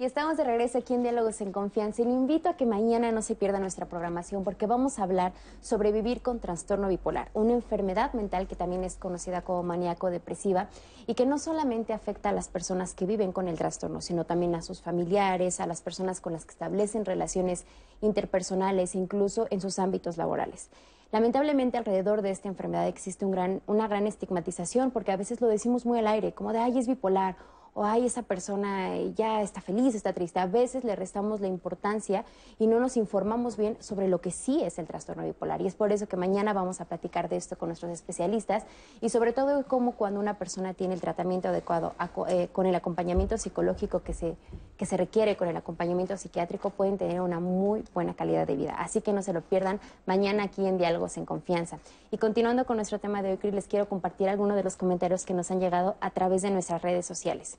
[0.00, 3.10] Y estamos de regreso aquí en Diálogos en Confianza y le invito a que mañana
[3.10, 7.54] no se pierda nuestra programación porque vamos a hablar sobre vivir con trastorno bipolar, una
[7.54, 10.68] enfermedad mental que también es conocida como maníaco depresiva
[11.08, 14.54] y que no solamente afecta a las personas que viven con el trastorno, sino también
[14.54, 17.64] a sus familiares, a las personas con las que establecen relaciones
[18.00, 20.70] interpersonales e incluso en sus ámbitos laborales.
[21.10, 25.98] Lamentablemente alrededor de esta enfermedad existe una gran estigmatización porque a veces lo decimos muy
[25.98, 27.34] al aire, como de, ay, es bipolar
[27.74, 30.38] o ay, esa persona ya está feliz, está triste.
[30.38, 32.24] A veces le restamos la importancia
[32.58, 35.60] y no nos informamos bien sobre lo que sí es el trastorno bipolar.
[35.60, 38.64] Y es por eso que mañana vamos a platicar de esto con nuestros especialistas
[39.00, 41.94] y sobre todo cómo cuando una persona tiene el tratamiento adecuado
[42.28, 44.36] eh, con el acompañamiento psicológico que se,
[44.76, 48.74] que se requiere, con el acompañamiento psiquiátrico, pueden tener una muy buena calidad de vida.
[48.78, 51.78] Así que no se lo pierdan mañana aquí en Diálogos en Confianza.
[52.10, 55.34] Y continuando con nuestro tema de hoy, les quiero compartir algunos de los comentarios que
[55.34, 57.58] nos han llegado a través de nuestras redes sociales.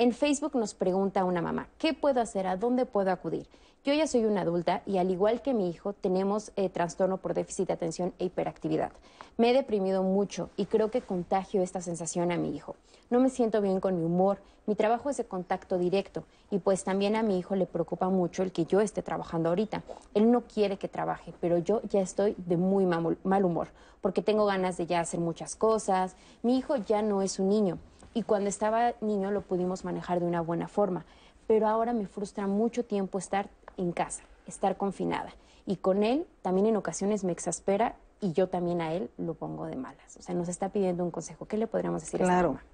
[0.00, 2.46] En Facebook nos pregunta una mamá, ¿qué puedo hacer?
[2.46, 3.46] ¿A dónde puedo acudir?
[3.84, 7.34] Yo ya soy una adulta y al igual que mi hijo tenemos eh, trastorno por
[7.34, 8.92] déficit de atención e hiperactividad.
[9.36, 12.76] Me he deprimido mucho y creo que contagio esta sensación a mi hijo.
[13.10, 16.82] No me siento bien con mi humor, mi trabajo es de contacto directo y pues
[16.82, 19.82] también a mi hijo le preocupa mucho el que yo esté trabajando ahorita.
[20.14, 23.68] Él no quiere que trabaje, pero yo ya estoy de muy mal humor
[24.00, 26.16] porque tengo ganas de ya hacer muchas cosas.
[26.42, 27.78] Mi hijo ya no es un niño
[28.14, 31.04] y cuando estaba niño lo pudimos manejar de una buena forma,
[31.46, 35.32] pero ahora me frustra mucho tiempo estar en casa, estar confinada.
[35.66, 39.66] Y con él también en ocasiones me exaspera y yo también a él lo pongo
[39.66, 40.16] de malas.
[40.16, 41.46] O sea, nos está pidiendo un consejo.
[41.46, 42.50] ¿Qué le podríamos decir claro.
[42.50, 42.66] a esta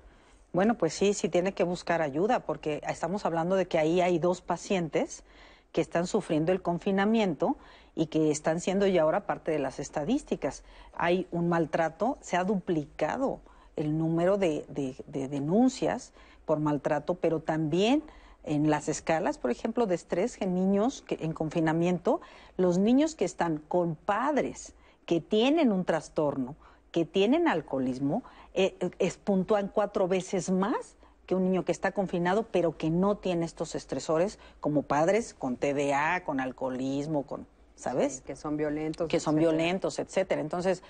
[0.52, 4.18] Bueno, pues sí, sí tiene que buscar ayuda porque estamos hablando de que ahí hay
[4.18, 5.24] dos pacientes
[5.72, 7.56] que están sufriendo el confinamiento
[7.94, 10.64] y que están siendo ya ahora parte de las estadísticas.
[10.94, 13.40] Hay un maltrato, se ha duplicado
[13.76, 14.64] el número de,
[15.06, 16.12] denuncias
[16.44, 18.02] por maltrato, pero también
[18.44, 22.20] en las escalas, por ejemplo, de estrés en niños que, en confinamiento,
[22.56, 24.74] los niños que están con padres
[25.04, 26.56] que tienen un trastorno,
[26.92, 28.22] que tienen alcoholismo,
[28.54, 30.96] eh, es, puntúan cuatro veces más
[31.26, 35.56] que un niño que está confinado, pero que no tiene estos estresores como padres con
[35.56, 38.20] TDA, con alcoholismo, con, ¿sabes?
[38.20, 39.08] que son violentos.
[39.08, 40.40] Que son violentos, etcétera.
[40.40, 40.82] Entonces,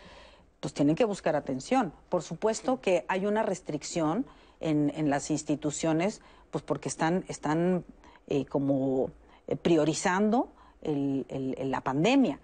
[0.61, 1.93] pues tienen que buscar atención.
[2.09, 4.27] Por supuesto que hay una restricción
[4.61, 7.85] en, las instituciones, pues porque están, están
[8.29, 9.11] eh, como
[9.47, 10.53] eh, priorizando
[10.83, 12.39] la pandemia.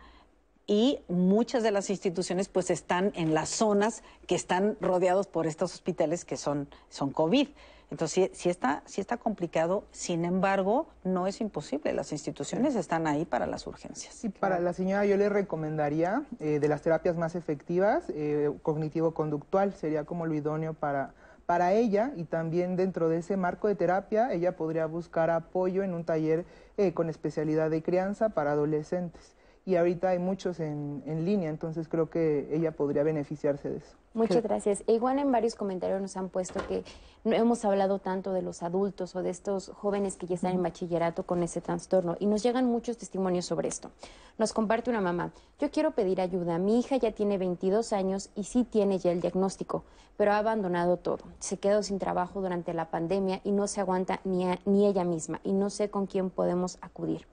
[0.66, 5.74] Y muchas de las instituciones pues están en las zonas que están rodeados por estos
[5.74, 7.48] hospitales que son, son COVID.
[7.92, 11.92] Entonces, sí, está, sí está complicado, sin embargo, no es imposible.
[11.92, 14.24] Las instituciones están ahí para las urgencias.
[14.24, 19.74] Y para la señora yo le recomendaría eh, de las terapias más efectivas, eh, cognitivo-conductual
[19.74, 21.12] sería como lo idóneo para,
[21.44, 25.92] para ella y también dentro de ese marco de terapia ella podría buscar apoyo en
[25.92, 26.46] un taller
[26.78, 29.36] eh, con especialidad de crianza para adolescentes.
[29.64, 33.96] Y ahorita hay muchos en, en línea, entonces creo que ella podría beneficiarse de eso.
[34.14, 34.84] Muchas gracias.
[34.86, 36.84] E igual en varios comentarios nos han puesto que
[37.24, 40.62] no hemos hablado tanto de los adultos o de estos jóvenes que ya están en
[40.62, 43.90] bachillerato con ese trastorno y nos llegan muchos testimonios sobre esto.
[44.36, 48.44] Nos comparte una mamá, yo quiero pedir ayuda, mi hija ya tiene 22 años y
[48.44, 49.84] sí tiene ya el diagnóstico,
[50.18, 51.24] pero ha abandonado todo.
[51.38, 55.40] Se quedó sin trabajo durante la pandemia y no se aguanta ni, ni ella misma
[55.42, 57.26] y no sé con quién podemos acudir.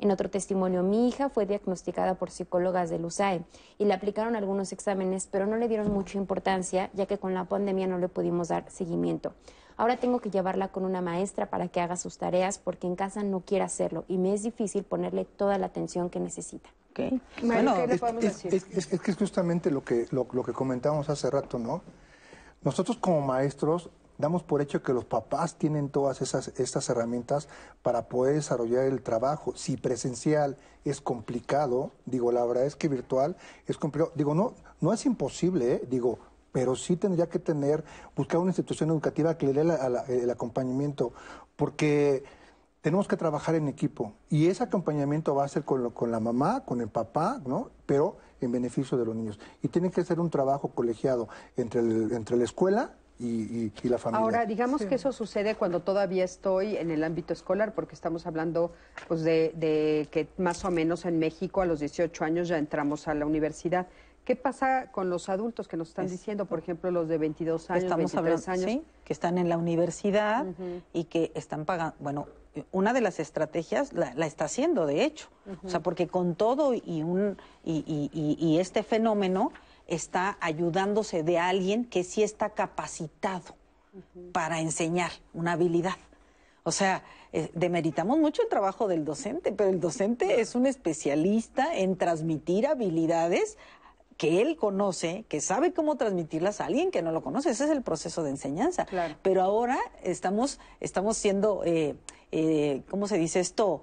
[0.00, 3.44] En otro testimonio, mi hija fue diagnosticada por psicólogas del USAE
[3.76, 7.44] y le aplicaron algunos exámenes, pero no le dieron mucha importancia, ya que con la
[7.44, 9.34] pandemia no le pudimos dar seguimiento.
[9.76, 13.22] Ahora tengo que llevarla con una maestra para que haga sus tareas porque en casa
[13.22, 16.70] no quiere hacerlo y me es difícil ponerle toda la atención que necesita.
[17.42, 18.44] Bueno, ¿qué le es?
[18.44, 21.82] Es, que es justamente lo que, lo, lo que comentábamos hace rato, ¿no?
[22.62, 23.90] Nosotros como maestros
[24.20, 27.48] damos por hecho que los papás tienen todas esas estas herramientas
[27.82, 29.52] para poder desarrollar el trabajo.
[29.56, 34.12] Si presencial es complicado, digo, la verdad es que virtual es complicado.
[34.14, 35.82] Digo, no, no es imposible, ¿eh?
[35.88, 36.18] digo,
[36.52, 41.12] pero sí tendría que tener, buscar una institución educativa que le dé el acompañamiento,
[41.56, 42.24] porque
[42.80, 46.64] tenemos que trabajar en equipo y ese acompañamiento va a ser con, con la mamá,
[46.64, 47.70] con el papá, ¿no?
[47.86, 49.38] Pero en beneficio de los niños.
[49.62, 54.22] Y tiene que ser un trabajo colegiado entre, entre la escuela y, la familia.
[54.22, 58.72] Ahora, digamos que eso sucede cuando todavía estoy en el ámbito escolar, porque estamos hablando
[59.08, 63.14] pues, de, que más o menos en México a los 18 años ya entramos a
[63.14, 63.86] la universidad.
[64.24, 67.84] ¿Qué pasa con los adultos que nos están diciendo, por ejemplo, los de 22 años,
[67.84, 68.64] estamos 23 años?
[68.64, 70.46] Sí, que están en la universidad
[70.92, 72.28] y que están pagando, bueno,
[72.72, 75.28] una de las estrategias la, está haciendo, de hecho.
[75.64, 79.52] O sea, porque con todo y, un, y este fenómeno,
[79.90, 83.56] está ayudándose de alguien que sí está capacitado
[84.32, 85.96] para enseñar una habilidad.
[86.62, 91.74] O sea, eh, demeritamos mucho el trabajo del docente, pero el docente es un especialista
[91.76, 93.58] en transmitir habilidades
[94.16, 97.50] que él conoce, que sabe cómo transmitirlas a alguien que no lo conoce.
[97.50, 98.86] Ese es el proceso de enseñanza.
[99.22, 101.96] Pero ahora estamos, estamos siendo, eh,
[102.30, 103.82] eh, ¿cómo se dice esto?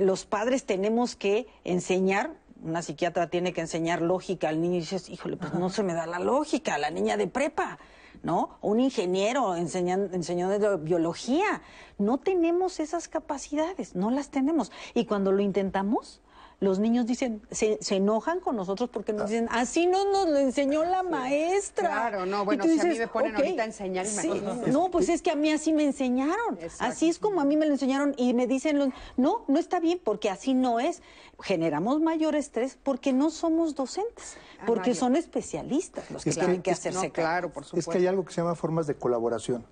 [0.00, 2.30] los padres tenemos que enseñar
[2.62, 5.94] una psiquiatra tiene que enseñar lógica al niño y dices, híjole, pues no se me
[5.94, 7.78] da la lógica, la niña de prepa,
[8.22, 8.58] ¿no?
[8.60, 11.62] O un ingeniero enseñando, enseñando biología.
[11.98, 14.72] No tenemos esas capacidades, no las tenemos.
[14.94, 16.20] Y cuando lo intentamos,
[16.60, 20.38] los niños dicen, se, se enojan con nosotros porque nos dicen, así no nos lo
[20.38, 21.88] enseñó la maestra.
[21.88, 24.28] Claro, no, Y bueno, si a mí me ponen ahorita a enseñar, Sí.
[24.66, 26.58] No, pues es que a mí así me enseñaron.
[26.80, 29.78] Así es como a mí me lo enseñaron y me dicen, los, no, no está
[29.78, 31.00] bien porque así no es.
[31.40, 34.36] Generamos mayor estrés porque no somos docentes,
[34.66, 34.94] porque Mario.
[34.96, 37.52] son especialistas los que Es que- tienen que es- hacerse no, cargo.
[37.72, 39.64] Es que hay algo que se llama formas de colaboración.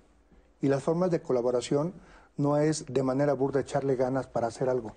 [0.61, 1.93] Y las formas de colaboración
[2.37, 4.93] no es de manera burda echarle ganas para hacer algo,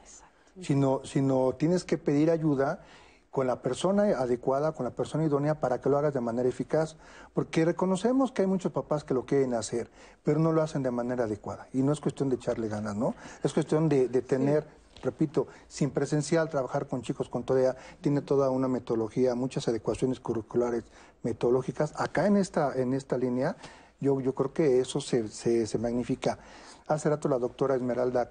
[0.63, 2.83] sino, sino tienes que pedir ayuda
[3.31, 6.97] con la persona adecuada, con la persona idónea para que lo hagas de manera eficaz.
[7.33, 9.89] Porque reconocemos que hay muchos papás que lo quieren hacer,
[10.25, 11.69] pero no lo hacen de manera adecuada.
[11.73, 13.15] Y no es cuestión de echarle ganas, ¿no?
[13.45, 14.67] Es cuestión de, de tener
[15.03, 20.85] repito, sin presencial, trabajar con chicos con TODEA tiene toda una metodología, muchas adecuaciones curriculares
[21.23, 21.95] metodológicas.
[21.97, 23.57] Acá en esta, en esta línea,
[24.01, 26.39] yo, yo creo que eso se, se, se magnifica.
[26.87, 28.31] Hace rato la doctora Esmeralda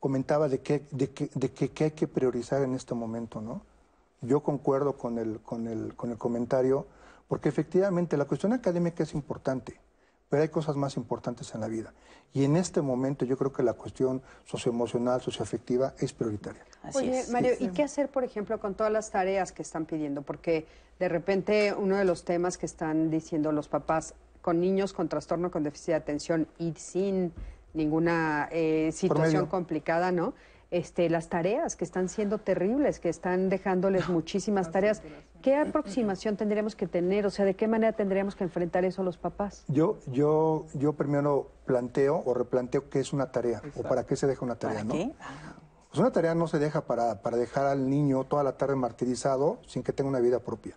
[0.00, 3.62] comentaba de qué de qué- de qué- qué hay que priorizar en este momento, ¿no?
[4.22, 6.86] Yo concuerdo con el, con el, con el comentario,
[7.28, 9.78] porque efectivamente la cuestión académica es importante,
[10.28, 11.92] pero hay cosas más importantes en la vida.
[12.32, 16.64] Y en este momento yo creo que la cuestión socioemocional, socioafectiva es prioritaria.
[16.94, 20.22] Oye, Mario, ¿y qué hacer, por ejemplo, con todas las tareas que están pidiendo?
[20.22, 20.66] Porque
[20.98, 25.50] de repente uno de los temas que están diciendo los papás con niños con trastorno
[25.50, 27.32] con déficit de atención y sin
[27.74, 30.34] ninguna eh, situación complicada, ¿no?
[30.70, 35.02] Este, las tareas que están siendo terribles, que están dejándoles muchísimas tareas.
[35.42, 37.26] ¿Qué aproximación tendríamos que tener?
[37.26, 39.64] O sea, ¿de qué manera tendríamos que enfrentar eso los papás?
[39.66, 44.28] Yo, yo, yo primero planteo o replanteo qué es una tarea o para qué se
[44.28, 44.94] deja una tarea, ¿no?
[44.94, 49.58] Pues una tarea no se deja para, para dejar al niño toda la tarde martirizado
[49.66, 50.76] sin que tenga una vida propia.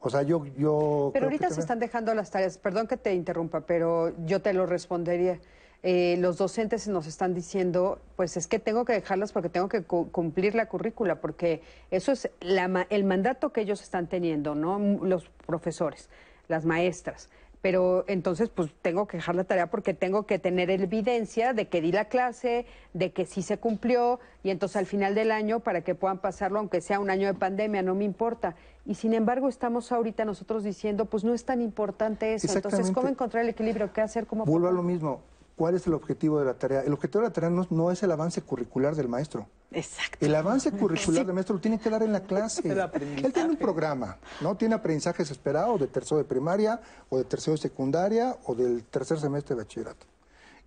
[0.00, 0.44] O sea, yo...
[0.46, 2.58] yo Pero creo que ahorita se también- están dejando las tareas.
[2.58, 5.38] Perdón que te interrumpa, pero yo te lo respondería.
[5.82, 9.82] Eh, los docentes nos están diciendo, pues es que tengo que dejarlas porque tengo que
[9.82, 14.54] cu- cumplir la currícula, porque eso es la ma- el mandato que ellos están teniendo,
[14.54, 14.78] ¿no?
[15.02, 16.10] Los profesores,
[16.48, 17.30] las maestras.
[17.62, 21.80] Pero entonces, pues tengo que dejar la tarea porque tengo que tener evidencia de que
[21.82, 22.64] di la clase,
[22.94, 26.58] de que sí se cumplió, y entonces al final del año, para que puedan pasarlo,
[26.58, 28.54] aunque sea un año de pandemia, no me importa.
[28.86, 32.52] Y sin embargo, estamos ahorita nosotros diciendo, pues no es tan importante eso.
[32.54, 33.92] Entonces, ¿cómo encontrar el equilibrio?
[33.92, 34.26] ¿Qué hacer?
[34.26, 35.20] ¿Cómo Vuelvo a lo mismo.
[35.60, 36.80] ¿Cuál es el objetivo de la tarea?
[36.80, 39.46] El objetivo de la tarea no, no es el avance curricular del maestro.
[39.72, 40.24] Exacto.
[40.24, 42.66] El avance curricular del maestro lo tiene que dar en la clase.
[42.66, 43.26] El aprendizaje.
[43.26, 44.56] Él tiene un programa, ¿no?
[44.56, 46.80] Tiene aprendizajes esperados de tercero de primaria,
[47.10, 50.06] o de tercero de secundaria, o del tercer semestre de bachillerato.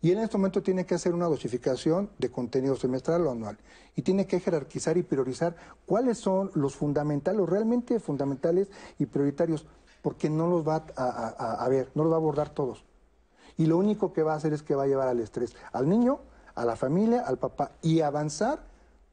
[0.03, 3.57] Y él en este momento tiene que hacer una dosificación de contenido semestral o anual.
[3.95, 5.55] Y tiene que jerarquizar y priorizar
[5.87, 8.67] cuáles son los fundamentales, los realmente fundamentales
[8.99, 9.65] y prioritarios,
[10.03, 12.85] porque no los va a, a- a- a ver, no los va a abordar todos.
[13.57, 15.87] Y lo único que va a hacer es que va a llevar al estrés al
[15.89, 16.19] niño,
[16.55, 17.71] a la familia, al papá.
[17.81, 18.59] Y avanzar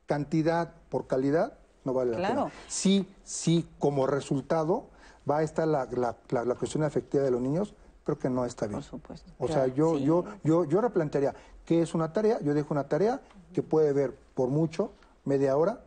[0.06, 2.52] cantidad por calidad no vale la pena.
[2.68, 4.86] Sí, sí, como resultado
[5.30, 7.74] va a estar la, la- la- la cuestión afectiva de los niños,
[8.04, 8.80] creo que no está bien.
[8.80, 9.30] Por supuesto.
[9.38, 10.04] O sea, yo, sí.
[10.04, 11.34] yo, yo, yo replantearía,
[11.64, 12.40] ¿qué es una tarea?
[12.40, 13.20] Yo dejo una tarea
[13.52, 14.92] que puede ver por mucho,
[15.24, 15.80] media hora,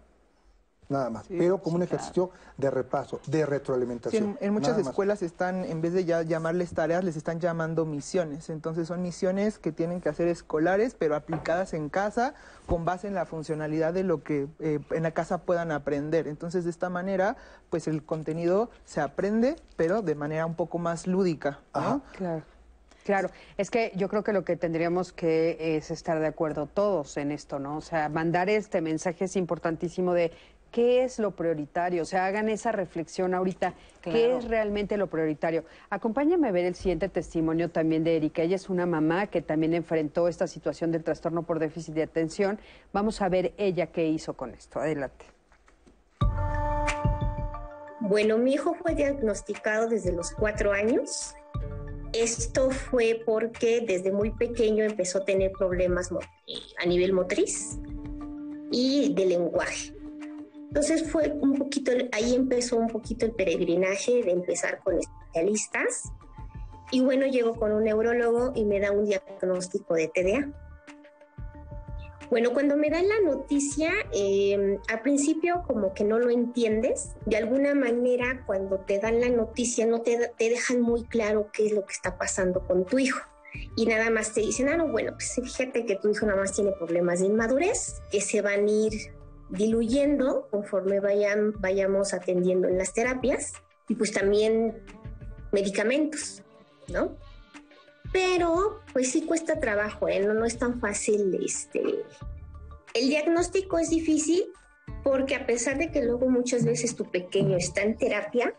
[0.89, 1.25] nada más.
[1.27, 4.23] pero como un ejercicio de repaso, de Sí, retroalimentación.
[4.23, 4.88] en, en muchas más.
[4.88, 8.49] escuelas están, en vez de ya llamarles tareas, les están llamando misiones.
[8.49, 12.34] Entonces son misiones que tienen que hacer escolares, pero aplicadas en casa
[12.65, 16.27] con base en la funcionalidad de lo que eh, en la casa puedan aprender.
[16.27, 17.36] Entonces de esta manera,
[17.69, 21.59] pues el contenido se aprende, pero de manera un poco más lúdica.
[21.73, 22.01] ¿no?
[22.17, 22.43] Claro.
[23.03, 27.17] Claro, es que yo creo que lo que tendríamos que es estar de acuerdo todos
[27.17, 27.75] en esto, ¿no?
[27.75, 30.31] O sea, mandar este mensaje es importantísimo de
[30.74, 35.63] qué es lo prioritario, o sea, hagan esa reflexión ahorita, qué es realmente lo prioritario.
[35.91, 38.41] Acompáñame a ver el siguiente testimonio también de Erika.
[38.41, 42.59] Ella es una mamá que también enfrentó esta situación del trastorno por déficit de atención.
[42.91, 44.80] Vamos a ver ella qué hizo con esto.
[44.80, 45.26] Adelante.
[47.99, 51.35] Bueno, mi hijo fue diagnosticado desde los cuatro años.
[52.14, 57.77] Esto fue porque desde muy pequeño empezó a tener problemas a nivel motriz
[58.72, 59.93] y de lenguaje.
[60.74, 66.12] Entonces fue un poquito, ahí empezó un poquito el peregrinaje de empezar con especialistas.
[66.90, 70.52] Y bueno, llego con un neurólogo y me da un diagnóstico de TDA.
[72.32, 77.12] Bueno, cuando me dan la noticia, eh, al principio como que no lo entiendes.
[77.28, 81.68] De alguna manera, cuando te dan la noticia, no te, te dejan muy claro qué
[81.68, 83.22] es lo que está pasando con tu hijo.
[83.76, 86.54] Y nada más te dicen, ah, no, bueno, pues fíjate que tu hijo nada más
[86.54, 89.14] tiene problemas de inmadurez, que se van a ir
[89.53, 93.53] diluyendo conforme vayan, vayamos atendiendo en las terapias
[93.88, 94.84] y pues también
[95.51, 96.41] medicamentos,
[96.88, 97.15] ¿no?
[98.11, 100.19] Pero pues sí cuesta trabajo, ¿eh?
[100.19, 101.39] no, no es tan fácil.
[101.43, 101.81] Este...
[102.93, 104.45] El diagnóstico es difícil
[105.03, 108.55] porque a pesar de que luego muchas veces tu pequeño está en terapia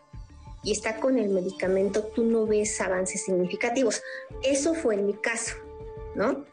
[0.63, 4.01] y está con el medicamento, tú no ves avances significativos.
[4.43, 5.55] Eso fue en mi caso,
[6.15, 6.45] ¿no?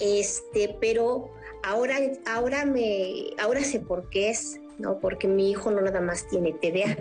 [0.00, 1.30] Este, pero
[1.68, 4.98] ahora, ahora me, ahora sé por qué es, ¿no?
[5.00, 6.96] Porque mi hijo no nada más tiene TDA,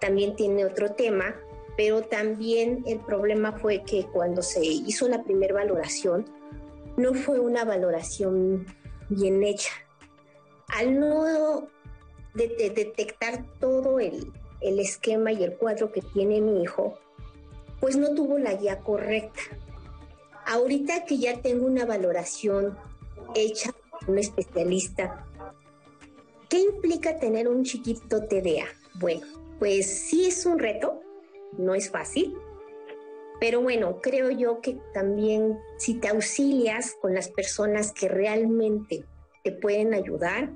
[0.00, 1.36] también tiene otro tema,
[1.76, 6.24] pero también el problema fue que cuando se hizo la primera valoración,
[6.96, 8.66] no fue una valoración
[9.10, 9.72] bien hecha.
[10.68, 11.68] Al no
[12.34, 14.32] detectar todo el,
[14.62, 16.98] el esquema y el cuadro que tiene mi hijo,
[17.80, 19.40] pues no tuvo la guía correcta.
[20.46, 22.78] Ahorita que ya tengo una valoración
[23.34, 23.72] hecha
[24.06, 25.26] un especialista,
[26.48, 28.66] ¿qué implica tener un chiquito TDA?
[28.94, 29.26] Bueno,
[29.58, 31.00] pues sí es un reto,
[31.58, 32.36] no es fácil,
[33.40, 39.04] pero bueno, creo yo que también si te auxilias con las personas que realmente
[39.42, 40.50] te pueden ayudar,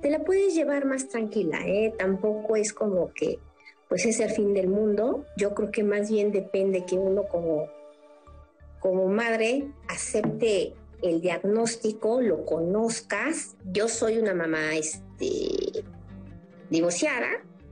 [0.00, 1.94] te la puedes llevar más tranquila, ¿eh?
[1.96, 3.38] Tampoco es como que
[3.88, 5.26] pues es el fin del mundo.
[5.36, 7.68] Yo creo que más bien depende que uno como,
[8.80, 10.72] como madre acepte
[11.02, 13.56] el diagnóstico, lo conozcas.
[13.72, 15.84] Yo soy una mamá este,
[16.70, 17.28] divorciada.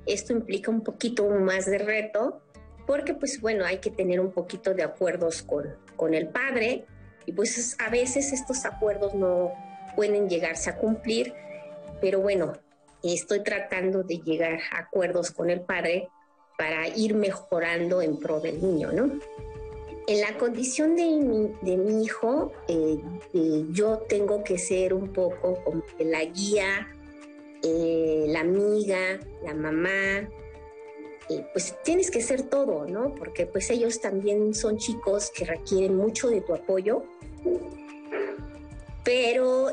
[0.07, 2.43] Esto implica un poquito más de reto
[2.87, 6.87] porque pues bueno, hay que tener un poquito de acuerdos con, con el padre
[7.27, 9.53] y pues a veces estos acuerdos no
[9.95, 11.33] pueden llegarse a cumplir
[12.01, 12.55] pero bueno,
[13.03, 16.09] estoy tratando de llegar a acuerdos con el padre
[16.57, 19.19] para ir mejorando en pro del niño, ¿no?
[20.07, 22.99] En la condición de mi, hijo, eh,
[23.33, 26.89] eh, yo tengo que ser un poco como la guía,
[27.63, 30.29] eh, la amiga, la mamá,
[31.53, 33.15] pues tienes que ser todo, ¿no?
[33.15, 37.05] Porque pues ellos también son chicos que requieren mucho de tu apoyo,
[39.05, 39.69] pero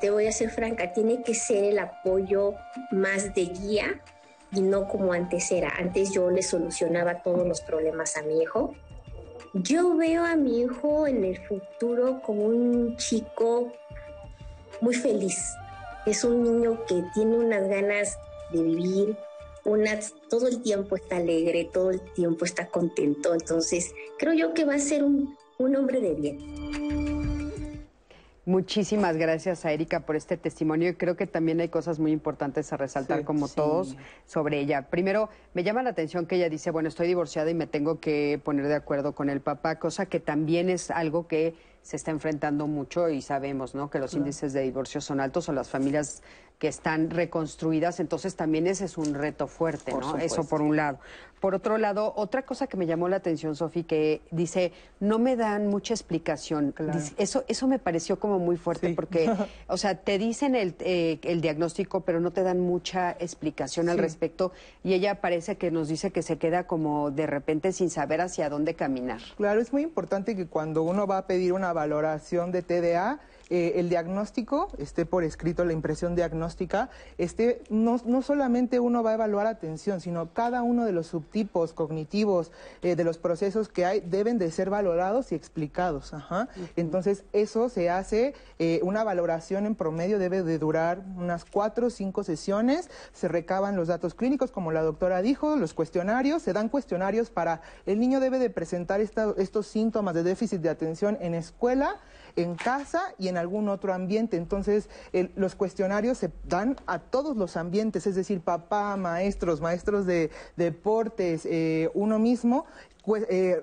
[0.00, 2.54] te voy a ser franca, tiene que ser el apoyo
[2.90, 4.02] más de guía
[4.52, 5.72] y no como antes era.
[5.78, 8.74] Antes yo le solucionaba todos los problemas a mi hijo.
[9.54, 13.70] Yo veo a mi hijo en el futuro como un chico
[14.80, 15.36] muy feliz.
[16.06, 18.16] Es un niño que tiene unas ganas
[18.50, 19.16] de vivir,
[19.64, 23.34] unas, todo el tiempo está alegre, todo el tiempo está contento.
[23.34, 27.01] Entonces, creo yo que va a ser un, un hombre de bien.
[28.44, 32.72] Muchísimas gracias a Erika por este testimonio y creo que también hay cosas muy importantes
[32.72, 33.96] a resaltar como todos
[34.26, 34.88] sobre ella.
[34.90, 38.40] Primero, me llama la atención que ella dice, bueno, estoy divorciada y me tengo que
[38.42, 42.66] poner de acuerdo con el papá, cosa que también es algo que se está enfrentando
[42.66, 43.90] mucho y sabemos, ¿no?
[43.90, 46.24] Que los índices de divorcio son altos o las familias
[46.62, 50.16] que están reconstruidas, entonces también ese es un reto fuerte, ¿no?
[50.18, 51.00] Eso por un lado.
[51.40, 54.70] Por otro lado, otra cosa que me llamó la atención, Sofi, que dice,
[55.00, 56.72] no me dan mucha explicación.
[57.16, 59.28] eso, eso me pareció como muy fuerte porque,
[59.66, 63.98] o sea, te dicen el, eh, el, diagnóstico, pero no te dan mucha explicación al
[63.98, 64.52] respecto.
[64.84, 68.48] Y ella parece que nos dice que se queda como de repente sin saber hacia
[68.48, 69.20] dónde caminar.
[69.36, 73.18] Claro, es muy importante que cuando uno va a pedir una valoración de TDA,
[73.54, 76.88] eh, el diagnóstico esté por escrito, la impresión diagnóstica,
[77.18, 81.74] este, no, no, solamente uno va a evaluar atención, sino cada uno de los subtipos
[81.74, 82.50] cognitivos,
[82.80, 86.14] eh, de los procesos que hay, deben de ser valorados y explicados.
[86.76, 91.90] Entonces, eso se hace, eh, una valoración en promedio debe de durar unas cuatro o
[91.90, 96.70] cinco sesiones, se recaban los datos clínicos, como la doctora dijo, los cuestionarios, se dan
[96.70, 102.00] cuestionarios para, el niño debe de presentar estos síntomas de déficit de atención en escuela,
[102.36, 104.36] en casa y en algún otro ambiente.
[104.36, 104.88] Entonces,
[105.36, 111.46] los cuestionarios se dan a todos los ambientes, es decir, papá, maestros, maestros de, deportes,
[111.46, 112.66] eh, uno mismo.
[113.28, 113.62] Eh,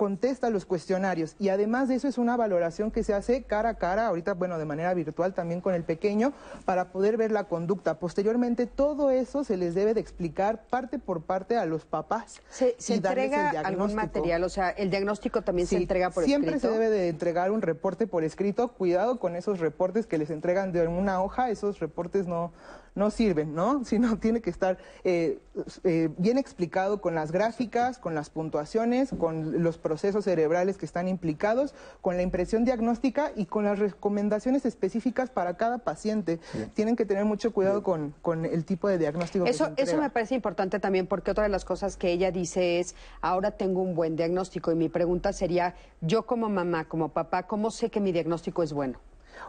[0.00, 3.74] contesta los cuestionarios y además de eso es una valoración que se hace cara a
[3.74, 6.32] cara, ahorita bueno, de manera virtual también con el pequeño,
[6.64, 7.98] para poder ver la conducta.
[7.98, 12.40] Posteriormente todo eso se les debe de explicar parte por parte a los papás.
[12.48, 14.42] ¿Se, entrega algún material?
[14.44, 16.68] O sea, ¿el diagnóstico también se entrega por siempre escrito?
[16.68, 18.68] Siempre se debe de entregar un reporte por escrito.
[18.68, 22.52] Cuidado con esos reportes que les entregan de una hoja, esos reportes no,
[22.94, 23.84] no sirven, ¿no?
[23.84, 25.38] Sino tiene que estar eh,
[25.84, 31.08] eh, bien explicado con las gráficas, con las puntuaciones, con los procesos cerebrales que están
[31.08, 36.38] implicados, con la impresión diagnóstica y con las recomendaciones específicas para cada paciente.
[36.74, 39.46] Tienen que tener mucho cuidado con, con, el tipo de diagnóstico.
[39.46, 42.94] Eso, eso me parece importante también porque otra de las cosas que ella dice es,
[43.20, 47.72] ahora tengo un buen diagnóstico y mi pregunta sería, yo como mamá, como papá, ¿cómo
[47.72, 49.00] sé que mi diagnóstico es bueno?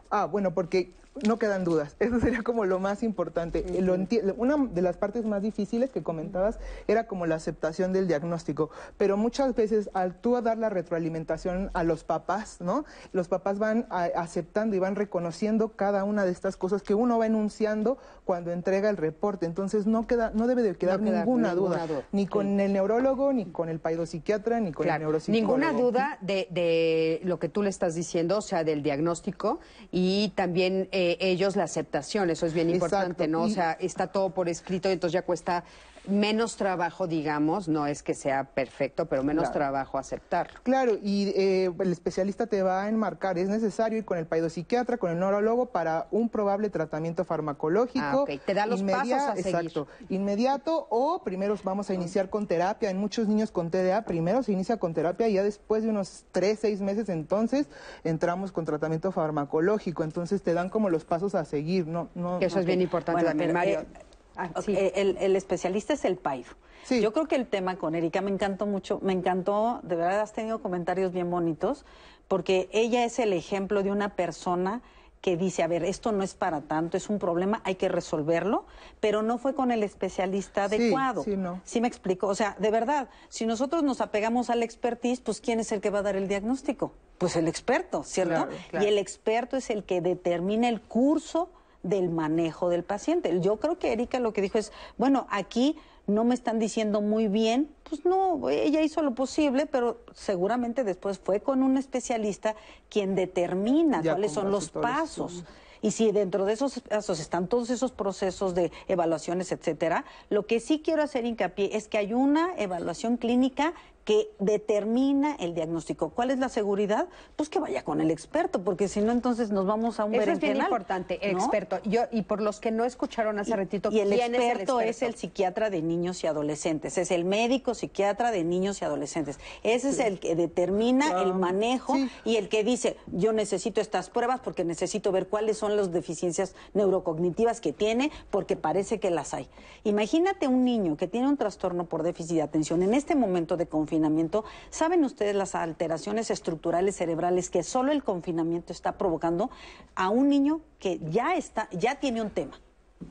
[0.09, 0.91] Ah, bueno, porque
[1.27, 1.95] no quedan dudas.
[1.99, 3.65] Eso sería como lo más importante.
[3.81, 3.97] Lo
[4.38, 9.17] una de las partes más difíciles que comentabas era como la aceptación del diagnóstico, pero
[9.17, 12.85] muchas veces al tú dar la retroalimentación a los papás, ¿no?
[13.11, 17.25] Los papás van aceptando y van reconociendo cada una de estas cosas que uno va
[17.25, 19.45] enunciando cuando entrega el reporte.
[19.45, 23.67] Entonces no queda no debe de quedar ninguna, duda, ni con el neurólogo, ni con
[23.67, 25.57] el paidopsiquiatra, ni con el neuropsicólogo.
[25.57, 29.59] Ninguna duda de, de, lo que tú le estás diciendo, o sea, del diagnóstico
[29.91, 33.44] y también eh, ellos la aceptación, eso es bien importante, ¿no?
[33.44, 35.64] O sea, está todo por escrito y entonces ya cuesta
[36.07, 40.49] menos trabajo, digamos, no es que sea perfecto, pero menos trabajo aceptar.
[40.64, 44.98] Claro, y eh, el especialista te va a enmarcar, es necesario ir con el paidopsiquiatra,
[44.98, 48.26] con el neurólogo para un probable tratamiento farmacológico.
[48.28, 49.56] Ah, Te da los pasos a seguir.
[49.56, 52.90] Exacto, inmediato o primero vamos a iniciar con terapia.
[52.90, 56.26] En muchos niños con TDA primero se inicia con terapia y ya después de unos
[56.32, 57.68] tres, seis meses entonces
[58.03, 60.03] entramos con tratamiento farmacológico.
[60.03, 61.88] Entonces te dan como los pasos a seguir.
[61.88, 63.82] No, no, Eso es bien importante también, Mario.
[63.82, 66.52] Eh, Ah, el, especialista es el Paido.
[66.90, 70.34] Yo creo que el tema con Erika me encantó mucho, me encantó, de verdad has
[70.34, 71.86] tenido comentarios bien bonitos,
[72.28, 74.82] porque ella es el ejemplo de una persona
[75.22, 78.66] que dice, a ver, esto no es para tanto, es un problema, hay que resolverlo,
[78.99, 81.24] pero no fue con el especialista adecuado.
[81.24, 81.62] Sí, no.
[81.64, 82.28] ¿Sí me explico?
[82.28, 85.91] O sea, de verdad, si nosotros nos apegamos al expertise, pues ¿quién es el que
[85.91, 86.94] va a dar el diagnóstico?
[87.20, 88.48] Pues el experto, ¿cierto?
[88.74, 91.49] Y el experto es el que determina el curso
[91.84, 93.40] del manejo del paciente.
[93.41, 95.78] Yo creo que Erika lo que dijo es, bueno, aquí
[96.08, 101.20] no me están diciendo muy bien, pues no, ella hizo lo posible, pero seguramente después
[101.20, 102.56] fue con un especialista
[102.90, 105.44] quien determina cuáles son los pasos.
[105.84, 110.60] Y si dentro de esos pasos están todos esos procesos de evaluaciones, etcétera, lo que
[110.60, 116.10] sí quiero hacer hincapié es que hay una evaluación clínica que determina el diagnóstico.
[116.10, 117.07] ¿Cuál es la seguridad?
[117.36, 120.32] Pues que vaya con el experto, porque si no, entonces nos vamos a un Eso
[120.32, 121.80] es bien importante, el experto.
[121.84, 125.69] Yo, y por los que no escucharon hace ratito, y el experto, es el psiquiatra
[125.69, 129.40] de niños y adolescentes, es el médico psiquiatra de niños y adolescentes.
[129.64, 131.95] Ese es el que determina el manejo
[132.26, 136.56] y el que dice, yo necesito estas pruebas porque necesito ver cuáles son las deficiencias
[136.73, 139.48] neurocognitivas que tiene, porque parece que las hay.
[139.84, 143.68] Imagínate un niño que tiene un trastorno por déficit de atención en este momento de
[143.68, 149.49] confianza confinamiento, ¿saben ustedes las alteraciones estructurales cerebrales que solo el confinamiento está provocando
[149.95, 152.59] a un niño que ya está, ya tiene un tema?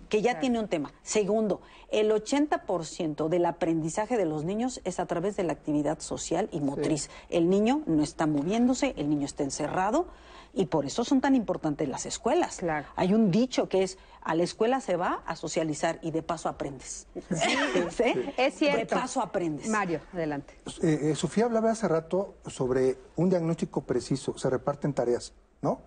[0.08, 0.92] que ya tiene un tema.
[1.02, 6.48] Segundo, el 80% del aprendizaje de los niños es a través de la actividad social
[6.52, 7.10] y motriz.
[7.28, 10.06] El niño no está moviéndose, el niño está encerrado,
[10.52, 12.56] y por eso son tan importantes las escuelas.
[12.56, 12.86] Claro.
[12.96, 16.48] Hay un dicho que es, a la escuela se va a socializar y de paso
[16.48, 17.06] aprendes.
[17.30, 18.04] Sí,
[18.36, 18.78] es cierto.
[18.78, 19.68] De paso aprendes.
[19.68, 20.54] Mario, adelante.
[20.82, 25.32] Eh, eh, Sofía hablaba hace rato sobre un diagnóstico preciso, se reparten tareas,
[25.62, 25.82] ¿no?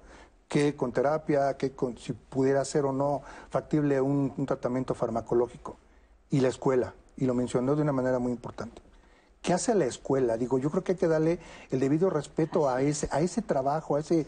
[0.47, 5.77] Que con terapia, que con, si pudiera ser o no factible un, un tratamiento farmacológico.
[6.29, 8.81] Y la escuela, y lo mencionó de una manera muy importante.
[9.43, 10.37] ¿Qué hace la escuela?
[10.37, 11.37] Digo, yo creo que hay que darle
[11.69, 14.25] el debido respeto a ese, a ese trabajo, a ese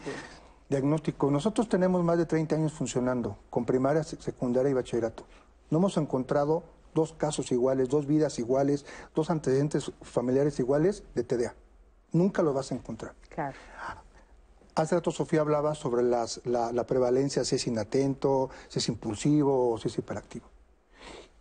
[0.68, 1.30] diagnóstico.
[1.30, 5.24] Nosotros tenemos más de 30 años funcionando con primaria, secundaria y bachillerato.
[5.70, 6.64] No hemos encontrado
[6.94, 8.84] dos casos iguales, dos vidas iguales,
[9.14, 11.54] dos antecedentes familiares iguales de TDA.
[12.12, 13.14] Nunca lo vas a encontrar.
[13.30, 13.56] Claro.
[14.74, 19.78] Hace rato Sofía hablaba sobre la, la prevalencia, si es inatento, si es impulsivo o
[19.78, 20.55] si es hiperactivo.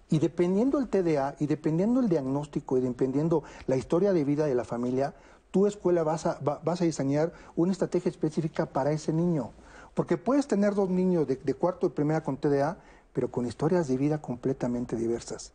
[0.10, 4.56] Y dependiendo el TDA y dependiendo el diagnóstico y dependiendo la historia de vida de
[4.56, 5.16] la familia,
[5.52, 9.52] tu escuela vas a, vas a diseñar una estrategia específica para ese niño.
[9.94, 12.78] Porque puedes tener dos niños de, cuarto y primera con TDA,
[13.14, 15.54] pero con historias de vida completamente diversas,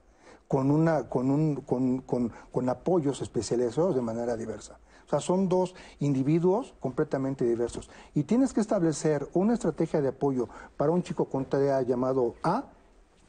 [0.49, 4.79] con, una, con, un, con, con, con apoyos especializados de manera diversa.
[5.07, 7.91] O sea, son dos individuos completamente diversos.
[8.15, 12.65] Y tienes que establecer una estrategia de apoyo para un chico con TDA llamado A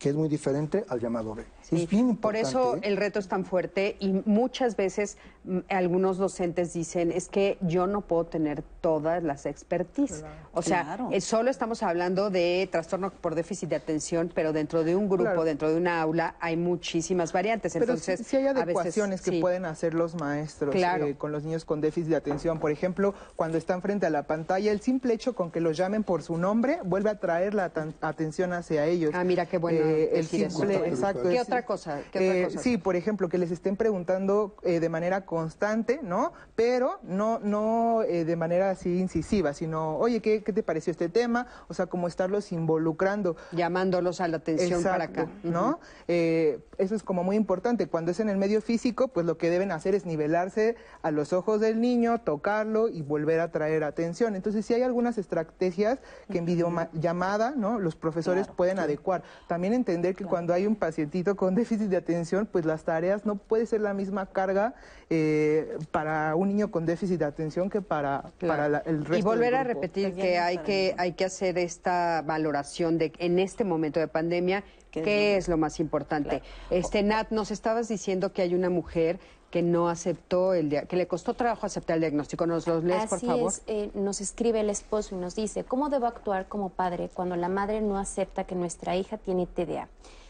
[0.01, 1.43] que es muy diferente al llamado B.
[1.69, 2.79] es bien Por eso ¿eh?
[2.81, 7.85] el reto es tan fuerte y muchas veces mm, algunos docentes dicen es que yo
[7.85, 10.23] no puedo tener todas las expertise.
[10.53, 14.95] O sea, eh, solo estamos hablando de trastorno por déficit de atención, pero dentro de
[14.95, 17.73] un grupo, dentro de una aula, hay muchísimas variantes.
[17.73, 21.79] Pero Entonces, sí, hay adecuaciones que pueden hacer los maestros eh, con los niños con
[21.79, 22.59] déficit de atención.
[22.59, 26.03] Por ejemplo, cuando están frente a la pantalla, el simple hecho con que los llamen
[26.03, 27.71] por su nombre vuelve a traer la
[28.01, 29.11] atención hacia ellos.
[29.13, 30.59] Ah, mira qué bueno eh, el decir eso.
[30.59, 31.29] simple, exacto.
[31.29, 32.01] ¿Qué otra cosa?
[32.11, 32.59] ¿Qué otra eh, cosa?
[32.59, 36.33] Sí, por ejemplo, que les estén preguntando eh, de manera constante, ¿no?
[36.55, 41.09] Pero no, no eh, de manera así incisiva, sino, oye, ¿qué, qué te pareció este
[41.09, 41.47] tema?
[41.67, 43.35] O sea, como estarlos involucrando.
[43.51, 45.27] Llamándolos a la atención para acá.
[45.43, 45.79] ¿no?
[46.07, 47.87] Eh, eso es como muy importante.
[47.87, 51.33] Cuando es en el medio físico, pues lo que deben hacer es nivelarse a los
[51.33, 54.35] ojos del niño, tocarlo y volver a traer atención.
[54.35, 55.99] Entonces, sí hay algunas estrategias
[56.31, 57.79] que en videollamada, ¿no?
[57.79, 59.23] Los profesores pueden adecuar.
[59.47, 63.35] También entender que cuando hay un pacientito con déficit de atención, pues las tareas no
[63.35, 64.73] puede ser la misma carga
[65.09, 69.21] eh, para un niño con déficit de atención que para, para la- el resto y
[69.21, 73.63] volver del a repetir que hay que hay que hacer esta valoración de en este
[73.63, 76.41] momento de pandemia qué, es lo más importante.
[76.69, 79.19] Este Nat, nos estabas diciendo que hay una mujer
[79.51, 82.47] que no aceptó el dia- que le costó trabajo aceptar el diagnóstico.
[82.47, 83.49] ¿Nos los lees, por Así favor?
[83.51, 87.35] es, eh, nos escribe el esposo y nos dice, ¿cómo debo actuar como padre cuando
[87.35, 89.89] la madre no acepta que nuestra hija tiene TDA?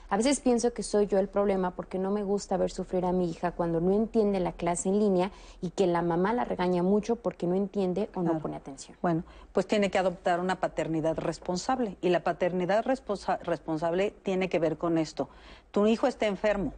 [0.10, 3.14] A veces pienso que soy yo el problema porque no me gusta ver sufrir a
[3.14, 5.32] mi hija cuando no entiende la clase en línea
[5.62, 8.98] y que la mamá la regaña mucho porque no entiende o no pone atención.
[9.02, 9.24] Bueno,
[9.54, 11.96] pues tiene que adoptar una paternidad responsable.
[12.02, 15.30] Y la paternidad responsa- responsable tiene que ver con esto.
[15.72, 16.74] Tu hijo está enfermo.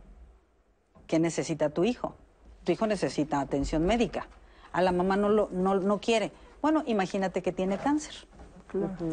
[1.08, 2.14] ¿Qué necesita tu hijo?
[2.64, 4.28] Tu hijo necesita atención médica.
[4.72, 6.32] A la mamá no, lo, no, no quiere.
[6.62, 8.14] Bueno, imagínate que tiene cáncer.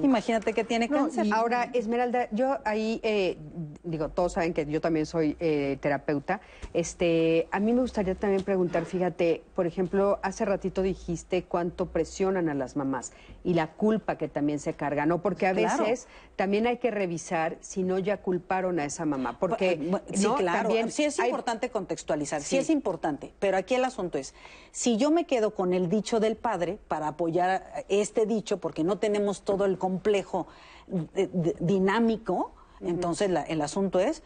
[0.03, 1.27] Imagínate que tiene cáncer.
[1.33, 3.37] Ahora, Esmeralda, yo ahí, eh,
[3.83, 6.41] digo, todos saben que yo también soy eh, terapeuta.
[6.73, 12.49] Este, a mí me gustaría también preguntar, fíjate, por ejemplo, hace ratito dijiste cuánto presionan
[12.49, 15.23] a las mamás y la culpa que también se carga, ¿no?
[15.23, 15.85] Porque a Claro.
[15.85, 16.07] veces
[16.37, 19.39] también hay que revisar si no ya culparon a esa mamá.
[19.39, 20.69] Porque, Bu- Sí, claro.
[20.69, 22.49] También sí es hay- importante contextualizar, sí.
[22.51, 22.57] Sí.
[22.59, 23.33] es importante.
[23.39, 24.35] Pero aquí el asunto es,
[24.73, 28.99] si yo me quedo con el dicho del padre para apoyar este dicho, porque no
[28.99, 30.47] tenemos todo el complejo
[30.87, 34.23] de- de- dinámico, entonces la- el asunto es...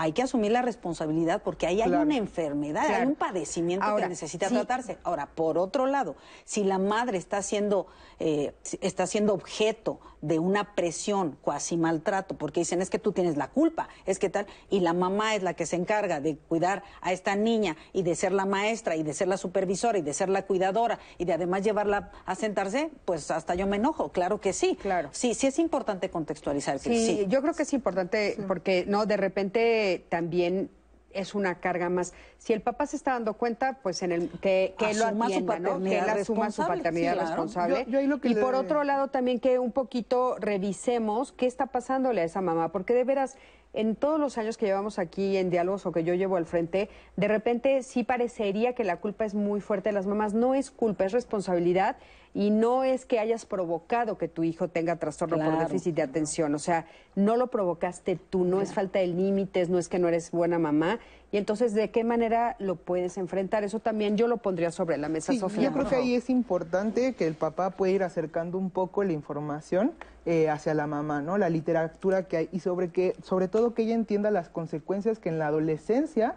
[0.00, 4.10] Hay que asumir la responsabilidad porque ahí hay una enfermedad, hay un padecimiento Ahora, que
[4.10, 4.54] necesita sí.
[4.54, 4.96] tratarse.
[5.02, 6.14] Ahora, por otro lado,
[6.44, 7.88] si la madre está siendo,
[8.20, 13.36] eh, está siendo objeto de una presión, cuasi maltrato, porque dicen es que tú tienes
[13.36, 16.84] la culpa, es que tal, y la mamá es la que se encarga de cuidar
[17.00, 20.14] a esta niña y de ser la maestra y de ser la supervisora y de
[20.14, 24.40] ser la cuidadora y de además llevarla a sentarse, pues hasta yo me enojo, claro
[24.40, 24.76] que sí.
[24.80, 25.08] Claro.
[25.12, 26.78] Sí, sí es importante contextualizar.
[26.78, 30.70] que Sí, yo creo que es importante porque no de repente también
[31.10, 32.12] es una carga más.
[32.36, 35.58] Si el papá se está dando cuenta, pues en el que, que él lo atienda,
[35.58, 35.82] ¿no?
[35.82, 37.84] Que él paternidad asuma su paternidad sí, responsable.
[37.86, 41.32] Yo- yo ahí lo que y le- por otro lado también que un poquito revisemos
[41.32, 43.36] qué está pasándole a esa mamá, porque de veras
[43.72, 46.88] en todos los años que llevamos aquí en diálogos o que yo llevo al frente,
[47.16, 50.34] de repente sí parecería que la culpa es muy fuerte de las mamás.
[50.34, 51.96] No es culpa, es responsabilidad
[52.34, 56.54] y no es que hayas provocado que tu hijo tenga trastorno por déficit de atención.
[56.54, 60.08] O sea, no lo provocaste tú, no es falta de límites, no es que no
[60.08, 60.98] eres buena mamá.
[61.30, 63.62] Y entonces, ¿de qué manera lo puedes enfrentar?
[63.62, 65.64] Eso también yo lo pondría sobre la mesa, Sí, Sofía.
[65.64, 69.12] yo creo que ahí es importante que el papá pueda ir acercando un poco la
[69.12, 69.92] información
[70.24, 71.36] eh, hacia la mamá, ¿no?
[71.36, 75.28] La literatura que hay y sobre que, sobre todo que ella entienda las consecuencias que
[75.28, 76.34] en la adolescencia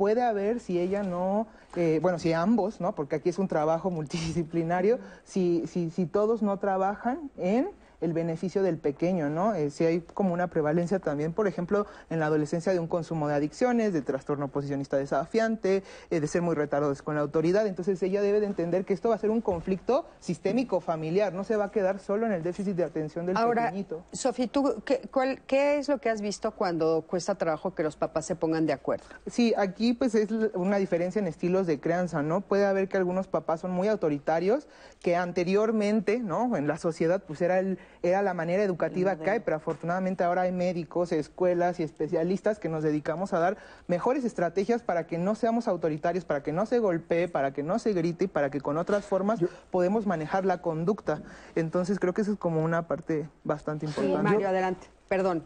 [0.00, 1.46] puede haber si ella no,
[1.76, 2.94] eh, bueno, si ambos, ¿no?
[2.94, 7.68] Porque aquí es un trabajo multidisciplinario, si, si, si todos no trabajan en
[8.00, 9.54] el beneficio del pequeño, ¿no?
[9.54, 13.28] Eh, si hay como una prevalencia también, por ejemplo, en la adolescencia de un consumo
[13.28, 17.66] de adicciones, de trastorno posicionista desafiante, eh, de ser muy retardados con la autoridad.
[17.66, 21.44] Entonces ella debe de entender que esto va a ser un conflicto sistémico familiar, no
[21.44, 24.02] se va a quedar solo en el déficit de atención del Ahora, pequeñito.
[24.12, 27.96] Sofía, ¿tú qué, cuál- qué es lo que has visto cuando cuesta trabajo que los
[27.96, 29.04] papás se pongan de acuerdo?
[29.26, 32.40] Sí, aquí pues es una diferencia en estilos de crianza, ¿no?
[32.40, 34.66] Puede haber que algunos papás son muy autoritarios,
[35.00, 36.56] que anteriormente, ¿no?
[36.56, 40.42] En la sociedad pues era, el, era la manera educativa que hay, pero afortunadamente ahora
[40.42, 43.56] hay médicos, escuelas y especialistas que nos dedicamos a dar
[43.88, 47.78] mejores estrategias para que no seamos autoritarios, para que no se golpee, para que no
[47.78, 49.40] se grite y para que con otras formas
[49.70, 51.22] podemos manejar la conducta.
[51.54, 54.22] Entonces creo que eso es como una parte bastante importante.
[54.22, 54.86] Mario, adelante.
[55.08, 55.42] Perdón.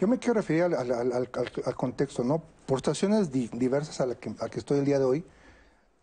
[0.00, 1.28] Yo me quiero referir al, al- al- al-
[1.64, 2.42] al contexto, ¿no?
[2.66, 5.24] Por situaciones di- diversas a la que, que estoy el día de hoy,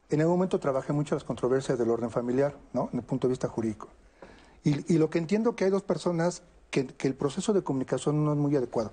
[0.10, 2.90] en el momento trabajé mucho las controversias del orden familiar, ¿no?
[2.94, 3.90] En el punto de vista jurídico.
[4.64, 8.32] Y, y lo que entiendo que hay dos personas que, el proceso de comunicación no
[8.32, 8.92] es muy adecuado.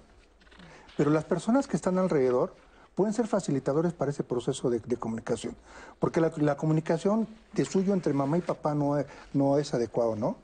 [0.96, 2.54] Pero las personas que están alrededor
[2.94, 5.56] pueden ser facilitadores para ese proceso de, comunicación.
[5.98, 10.36] Porque la, comunicación de suyo entre mamá y papá no es, no es adecuado, ¿no?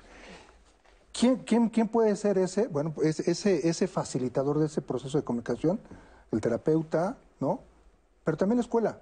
[1.12, 2.68] ¿Quién, quién, quién puede ser ese?
[2.68, 5.78] Bueno, pues ese, ese facilitador de ese proceso de comunicación,
[6.32, 7.60] el terapeuta, ¿no?
[8.24, 9.00] Pero también la escuela.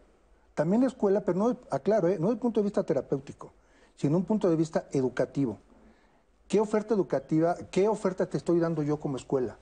[0.55, 2.17] También la escuela, pero no, aclaro, ¿eh?
[2.19, 3.53] no desde el punto de vista terapéutico,
[3.97, 5.59] sino un punto de vista educativo.
[6.49, 9.57] ¿Qué oferta educativa, qué oferta te estoy dando yo como escuela?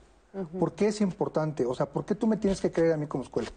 [0.59, 1.65] ¿Por qué es importante?
[1.65, 3.49] O sea, ¿por qué tú me tienes que creer a mí como escuela?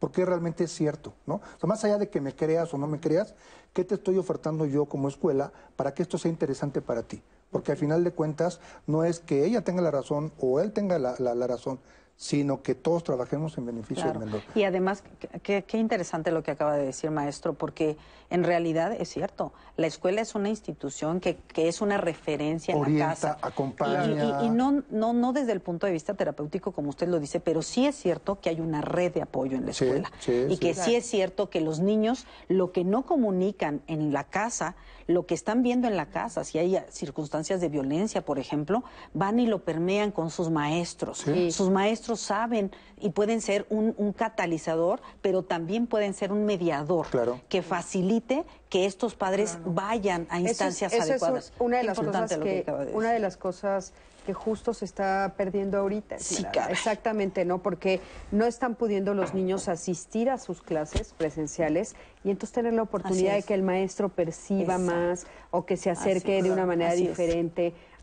[0.00, 1.36] Porque realmente es cierto, ¿no?
[1.36, 3.34] O sea, más allá de que me creas o no me creas,
[3.72, 7.22] ¿qué te estoy ofertando yo como escuela para que esto sea interesante para ti?
[7.50, 10.98] Porque al final de cuentas no es que ella tenga la razón o él tenga
[10.98, 11.78] la, la- la razón,
[12.16, 14.20] sino que todos trabajemos en beneficio Claro.
[14.20, 14.42] del menor.
[14.54, 15.02] Y además,
[15.42, 17.96] qué interesante lo que acaba de decir maestro, porque
[18.30, 22.80] en realidad es cierto, la escuela es una institución que, que es una referencia en
[22.80, 23.38] Orienta, la casa.
[23.42, 24.06] acompaña.
[24.40, 27.18] Y, y- y no, no, no desde el punto de vista terapéutico, como usted lo
[27.18, 30.10] dice, pero sí es cierto que hay una red de apoyo en la Sí, escuela.
[30.20, 30.58] sí, y sí.
[30.58, 30.88] que Claro.
[30.90, 34.76] sí es cierto que los niños lo que no comunican en la casa,
[35.06, 39.38] lo que están viendo en la casa, si hay circunstancias de violencia, por ejemplo, van
[39.38, 41.18] y lo permean con sus maestros.
[41.18, 41.50] Sí.
[41.52, 42.70] Sus maestros saben
[43.00, 47.40] y pueden ser un, un catalizador, pero también pueden ser un mediador Claro.
[47.48, 51.52] que facilite que estos padres vayan a Eso es- instancias eso es adecuadas.
[51.58, 53.92] una de las importante cosas que, de una de las cosas
[54.26, 56.18] que justo se está perdiendo ahorita.
[56.18, 56.42] Sí.
[56.70, 57.58] Exactamente, ¿no?
[57.62, 58.00] Porque
[58.32, 61.94] no están pudiendo los niños asistir a sus clases presenciales
[62.24, 64.80] y entonces tener la oportunidad de que el maestro perciba Exacto.
[64.92, 67.08] más o que se acerque de una manera Así es.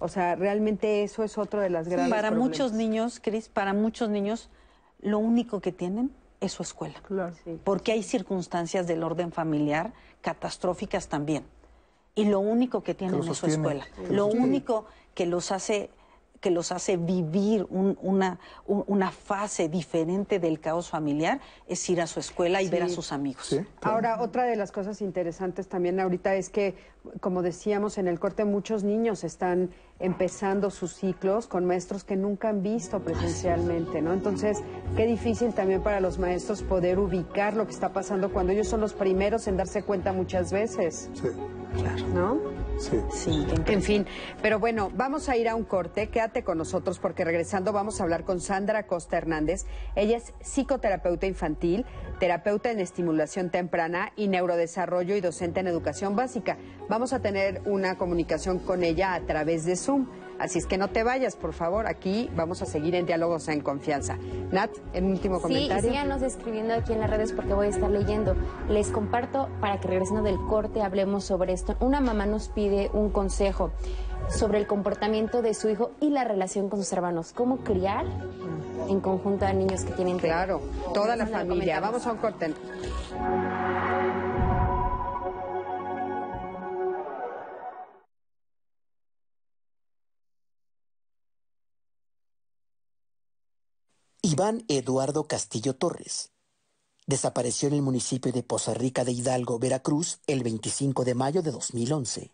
[0.01, 2.49] O sea, realmente eso es otro de las grandes Para problemas.
[2.49, 4.49] muchos niños, Cris, para muchos niños,
[4.99, 6.95] lo único que tienen es su escuela.
[7.63, 11.43] Porque hay circunstancias del orden familiar catastróficas también.
[12.15, 13.85] Y lo único que tienen es su escuela.
[13.95, 15.91] que Lo único que los hace
[16.41, 22.01] que los hace vivir un- una, un- una fase diferente del caos familiar es ir
[22.01, 22.95] a su escuela y ver a Sí.
[22.95, 23.45] sus amigos.
[23.45, 23.95] Sí, claro.
[23.97, 26.73] Ahora, otra de las cosas interesantes también ahorita es que,
[27.19, 29.69] como decíamos en el corte, muchos niños están
[30.01, 34.13] empezando sus ciclos con maestros que nunca han visto presencialmente, ¿no?
[34.13, 34.61] Entonces,
[34.95, 38.81] qué difícil también para los maestros poder ubicar lo que está pasando cuando ellos son
[38.81, 41.27] los primeros en darse cuenta muchas veces, Sí,
[41.73, 42.07] Claro.
[42.13, 42.37] ¿no?
[42.77, 42.99] sí.
[43.13, 44.05] Sí, En fin,
[44.41, 46.09] pero bueno, vamos a ir a un corte.
[46.09, 49.65] Quédate con nosotros porque regresando vamos a hablar con Sandra Costa Hernández.
[49.95, 51.85] Ella es psicoterapeuta infantil,
[52.19, 56.57] terapeuta en estimulación temprana y neurodesarrollo y docente en educación básica.
[56.89, 60.07] Vamos a tener una comunicación con ella a través de Zoom.
[60.39, 61.85] Así es que no te vayas, por favor.
[61.85, 64.17] Aquí vamos a seguir en diálogos en confianza.
[64.51, 65.89] Nat, en último Sí, comentario.
[65.89, 68.35] síganos escribiendo aquí en las redes porque voy a estar leyendo.
[68.67, 71.75] Les comparto para que regresando del corte hablemos sobre esto.
[71.79, 73.71] Una mamá nos pide un consejo
[74.29, 77.33] sobre el comportamiento de su hijo y la relación con sus hermanos.
[77.33, 78.05] ¿Cómo criar
[78.89, 80.61] en conjunto a niños que tienen Claro,
[80.93, 81.79] toda la familia.
[81.79, 82.51] Vamos a un corte.
[94.23, 96.31] Iván Eduardo Castillo Torres
[97.07, 101.49] desapareció en el municipio de Poza Rica de Hidalgo, Veracruz, el 25 de mayo de
[101.49, 102.31] 2011.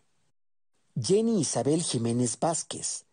[1.00, 3.06] Jenny Isabel Jiménez Vázquez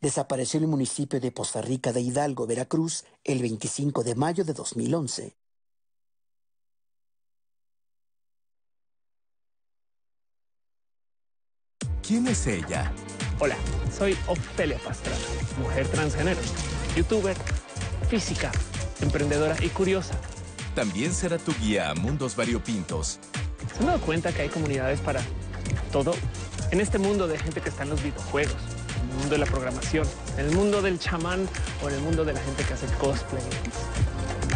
[0.00, 4.52] desapareció en el municipio de Poza Rica de Hidalgo, Veracruz, el 25 de mayo de
[4.52, 5.36] 2011.
[12.06, 12.94] ¿Quién es ella?
[13.40, 13.56] Hola,
[13.96, 15.18] soy Ofelia Pastrana,
[15.58, 16.40] mujer transgénero,
[16.96, 17.36] youtuber,
[18.10, 18.50] física,
[19.00, 20.14] emprendedora y curiosa.
[20.74, 23.20] También será tu guía a mundos variopintos.
[23.72, 25.20] ¿Se han dado cuenta que hay comunidades para
[25.92, 26.14] todo?
[26.72, 28.56] En este mundo de gente que está en los videojuegos,
[29.00, 30.08] en el mundo de la programación,
[30.38, 31.48] en el mundo del chamán
[31.84, 33.42] o en el mundo de la gente que hace cosplay.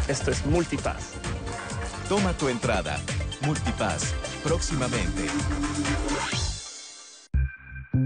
[0.08, 1.12] Esto es Multipass.
[2.08, 2.98] Toma tu entrada.
[3.42, 4.14] Multipass.
[4.42, 5.26] Próximamente.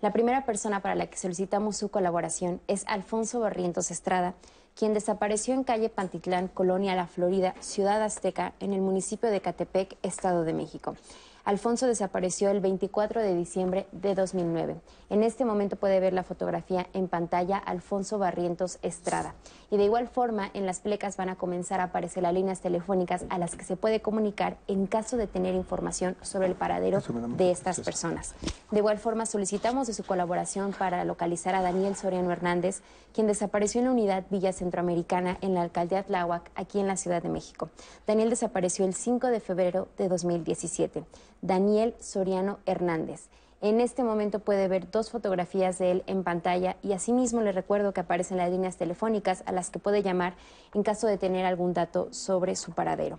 [0.00, 4.34] La primera persona para la que solicitamos su colaboración es Alfonso Barrientos Estrada,
[4.76, 9.96] quien desapareció en calle Pantitlán, Colonia La Florida, Ciudad Azteca, en el municipio de Catepec,
[10.04, 10.94] Estado de México.
[11.44, 14.76] Alfonso desapareció el 24 de diciembre de 2009.
[15.10, 19.34] En este momento puede ver la fotografía en pantalla Alfonso Barrientos Estrada.
[19.68, 23.24] Y de igual forma, en las plecas van a comenzar a aparecer las líneas telefónicas
[23.28, 27.00] a las que se puede comunicar en caso de tener información sobre el paradero
[27.36, 28.34] de estas personas.
[28.70, 32.82] De igual forma, solicitamos de su colaboración para localizar a Daniel Soriano Hernández,
[33.12, 37.22] quien desapareció en la unidad Villa Centroamericana en la alcaldía Tláhuac, aquí en la Ciudad
[37.22, 37.68] de México.
[38.06, 41.04] Daniel desapareció el 5 de febrero de 2017.
[41.42, 43.28] Daniel Soriano Hernández.
[43.60, 47.92] En este momento puede ver dos fotografías de él en pantalla y asimismo le recuerdo
[47.92, 50.34] que aparecen las líneas telefónicas a las que puede llamar
[50.72, 53.18] en caso de tener algún dato sobre su paradero.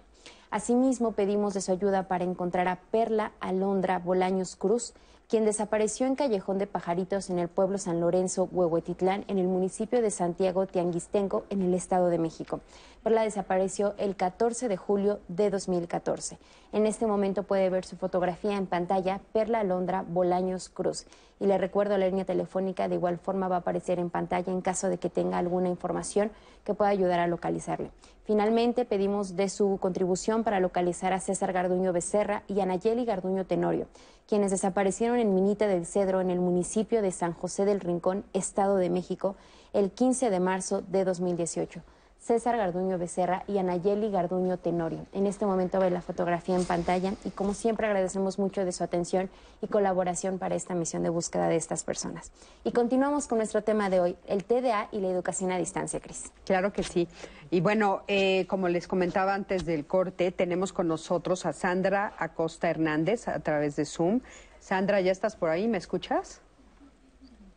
[0.52, 4.94] Asimismo pedimos de su ayuda para encontrar a Perla Alondra Bolaños Cruz,
[5.34, 10.00] quien desapareció en Callejón de Pajaritos en el pueblo San Lorenzo, Huehuetitlán, en el municipio
[10.00, 12.60] de Santiago Tianguistengo, en el Estado de México.
[13.02, 16.38] Perla desapareció el 14 de julio de 2014.
[16.72, 21.08] En este momento puede ver su fotografía en pantalla, Perla Alondra Bolaños Cruz.
[21.40, 24.62] Y le recuerdo la línea telefónica, de igual forma va a aparecer en pantalla en
[24.62, 26.32] caso de que tenga alguna información
[26.64, 27.90] que pueda ayudar a localizarle.
[28.26, 33.46] Finalmente, pedimos de su contribución para localizar a César Garduño Becerra y a Nayeli Garduño
[33.46, 33.88] Tenorio,
[34.28, 38.78] quienes desaparecieron en Minita del Cedro, en el municipio de San José del Rincón, Estado
[38.78, 39.36] de México,
[39.74, 41.82] el 15 de marzo de 2018.
[42.24, 45.06] César Garduño Becerra y Anayeli Garduño Tenorio.
[45.12, 48.82] En este momento ve la fotografía en pantalla y como siempre agradecemos mucho de su
[48.82, 49.30] atención
[49.62, 52.32] y colaboración para esta misión de búsqueda de estas personas.
[52.64, 56.32] Y continuamos con nuestro tema de hoy, el TDA y la educación a distancia, Cris.
[56.46, 57.10] Claro que sí.
[57.52, 62.70] Y bueno, eh, como les comentaba antes del corte, tenemos con nosotros a Sandra Acosta
[62.70, 64.22] Hernández a través de Zoom.
[64.62, 65.68] Sandra, ¿ya estás por ahí?
[65.68, 66.40] ¿Me escuchas?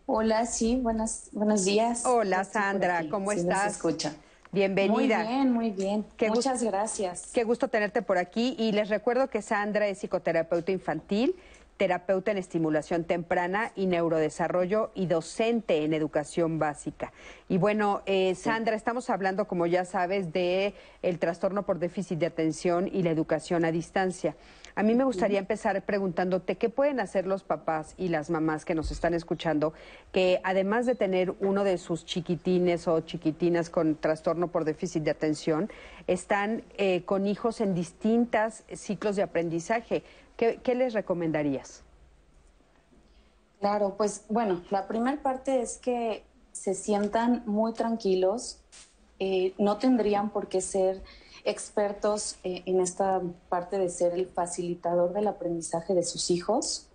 [0.06, 2.04] Hola, sí, buenas, buenos días.
[2.04, 3.76] Hola, Sandra, ¿cómo sí estás?
[3.76, 4.16] Escucha.
[4.52, 5.18] Bienvenida.
[5.24, 6.04] Muy bien, muy bien.
[6.16, 7.30] Qué Muchas gusto- gracias.
[7.32, 11.34] Qué gusto tenerte por aquí y les recuerdo que Sandra es psicoterapeuta infantil,
[11.76, 17.12] terapeuta en estimulación temprana y neurodesarrollo y docente en educación básica.
[17.48, 22.26] Y bueno, eh, Sandra, estamos hablando, como ya sabes, de el trastorno por déficit de
[22.26, 24.36] atención y la educación a distancia.
[24.78, 28.74] A mí me gustaría empezar preguntándote qué pueden hacer los papás y las mamás que
[28.74, 29.72] nos están escuchando,
[30.12, 35.12] que además de tener uno de sus chiquitines o chiquitinas con trastorno por déficit de
[35.12, 35.70] atención,
[36.06, 40.04] están eh, con hijos en distintos ciclos de aprendizaje.
[40.36, 41.82] ¿Qué, qué les recomendarías?
[43.60, 46.22] Claro, pues bueno, la primera parte es que
[46.52, 48.60] se sientan muy tranquilos,
[49.20, 51.02] eh, no tendrían por qué ser
[51.46, 56.88] expertos eh, en esta parte de ser el facilitador del aprendizaje de sus hijos.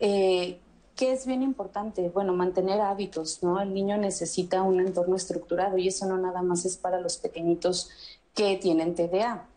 [0.00, 0.58] Eh,
[0.96, 2.10] ¿Qué es bien importante?
[2.10, 3.58] Bueno, mantener hábitos, ¿no?
[3.60, 7.88] El niño necesita un entorno estructurado y eso no nada más es para los pequeñitos
[8.34, 9.48] que tienen TDA.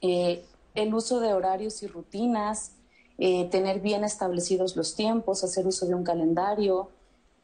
[0.00, 0.44] Eh,
[0.74, 2.72] el uso de horarios y rutinas,
[3.18, 6.90] eh, tener bien establecidos los tiempos, hacer uso de un calendario,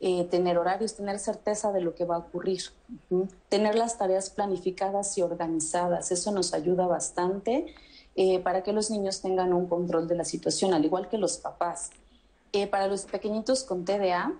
[0.04, 2.60] eh, tener horarios, tener certeza de lo que va a ocurrir,
[3.08, 3.28] Ujú.
[3.48, 6.10] tener las tareas planificadas y organizadas.
[6.10, 7.72] Eso nos ayuda bastante
[8.16, 11.36] eh, para que los niños tengan un control de la situación, al igual que los
[11.36, 11.90] papás.
[12.52, 14.32] Eh, para los pequeñitos con TDA,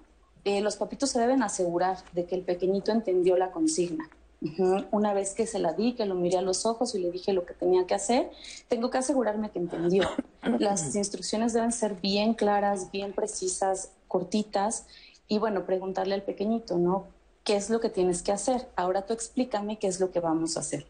[0.45, 4.11] eh, los papitos se deben asegurar de que el pequeñito entendió la consigna.
[4.43, 4.85] Ujú.
[4.91, 7.33] Una vez que se la di, que lo miré a los ojos y le dije
[7.33, 8.33] lo que tenía que hacer,
[8.67, 10.09] tengo que asegurarme que entendió.
[10.59, 14.87] Las instrucciones deben ser bien claras, bien precisas, cortitas
[15.29, 17.07] y bueno, preguntarle al pequeñito, ¿no?
[17.45, 18.69] ¿Qué es lo que tienes que hacer?
[18.77, 20.87] Ahora tú explícame qué es lo que vamos a hacer.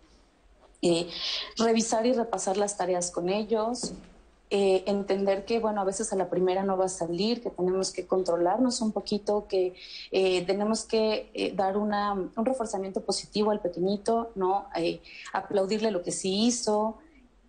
[0.82, 1.08] Eh,
[1.56, 3.94] revisar y repasar las tareas con ellos,
[4.54, 7.90] eh, entender que, bueno, a veces a la primera no va a salir, que tenemos
[7.90, 9.74] que controlarnos un poquito, que
[10.10, 14.66] eh, tenemos que eh, dar una, un reforzamiento positivo al pequeñito, ¿no?
[14.76, 15.00] Eh,
[15.32, 16.98] aplaudirle lo que sí hizo.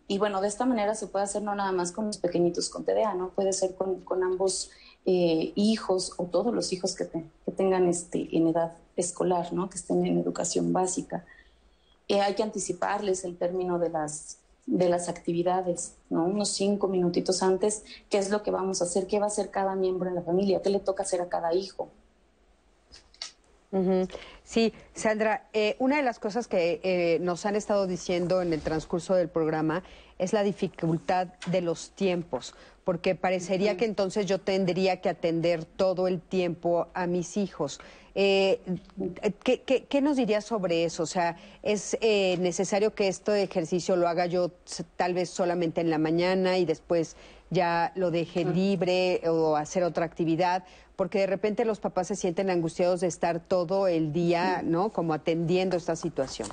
[0.08, 2.86] Y bueno, de esta manera se puede hacer no nada más con los pequeñitos con
[2.86, 3.32] TDA, ¿no?
[3.32, 4.70] Puede ser con, con ambos
[5.06, 9.70] eh, hijos o todos los hijos que, te- que tengan este, en edad escolar, ¿no?
[9.70, 11.26] Que estén en educación básica.
[12.08, 16.26] Eh, hay que anticiparles el término de las, de las actividades, ¿no?
[16.26, 19.50] Unos cinco minutitos antes, qué es lo que vamos a hacer, qué va a hacer
[19.50, 21.90] cada miembro en la familia, qué le toca hacer a cada hijo.
[23.72, 24.08] Ujú.
[24.54, 28.62] Sí, Sandra, eh, una de las cosas que eh, nos han estado diciendo en el
[28.62, 29.82] transcurso del programa
[30.20, 32.54] es la dificultad de los tiempos,
[32.84, 37.80] porque parecería que entonces yo tendría que atender todo el tiempo a mis hijos.
[38.14, 38.60] Eh,
[39.44, 41.02] ¿qué, qué, qué, nos dirías sobre eso?
[41.02, 44.52] O sea, ¿es eh, necesario que este ejercicio lo haga yo
[44.98, 47.16] tal vez solamente en la mañana y después
[47.54, 50.64] ya lo deje libre o hacer otra actividad?
[50.96, 54.90] Porque de repente los papás se sienten angustiados de estar todo el día, ¿no?
[54.90, 56.50] Como atendiendo esta situación.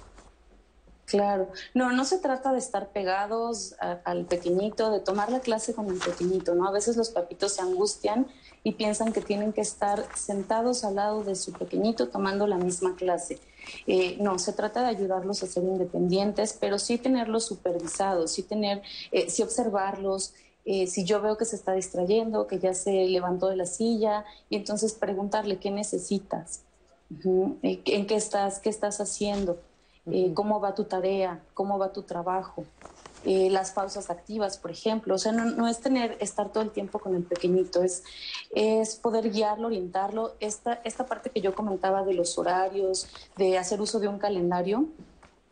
[1.11, 5.75] Claro, no, no se trata de estar pegados a, al pequeñito, de tomar la clase
[5.75, 6.69] con el pequeñito, ¿no?
[6.69, 8.29] A veces los papitos se angustian
[8.63, 12.95] y piensan que tienen que estar sentados al lado de su pequeñito tomando la misma
[12.95, 13.41] clase.
[13.89, 18.83] Eh, no, se trata de ayudarlos a ser independientes, pero sí tenerlos supervisados, sí tener,
[19.11, 20.35] eh, sí observarlos.
[20.65, 24.25] Eh, si yo veo que se está distrayendo, que ya se levantó de la silla,
[24.49, 26.63] y entonces preguntarle qué necesitas,
[27.11, 27.59] uh -huh.
[27.63, 29.59] en qué estás, qué estás haciendo
[30.11, 32.65] eh, cómo va tu tarea, cómo va tu trabajo,
[33.25, 35.15] eh, las pausas activas, por ejemplo.
[35.15, 38.03] O sea, no, no, es tener, estar todo el tiempo con el pequeñito, es,
[38.55, 40.35] es poder guiarlo, orientarlo.
[40.41, 44.87] Esta, esta parte que yo comentaba de los horarios, de hacer uso de un calendario,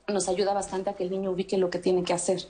[0.08, 2.48] nos ayuda bastante a que el niño ubique lo que tiene que hacer.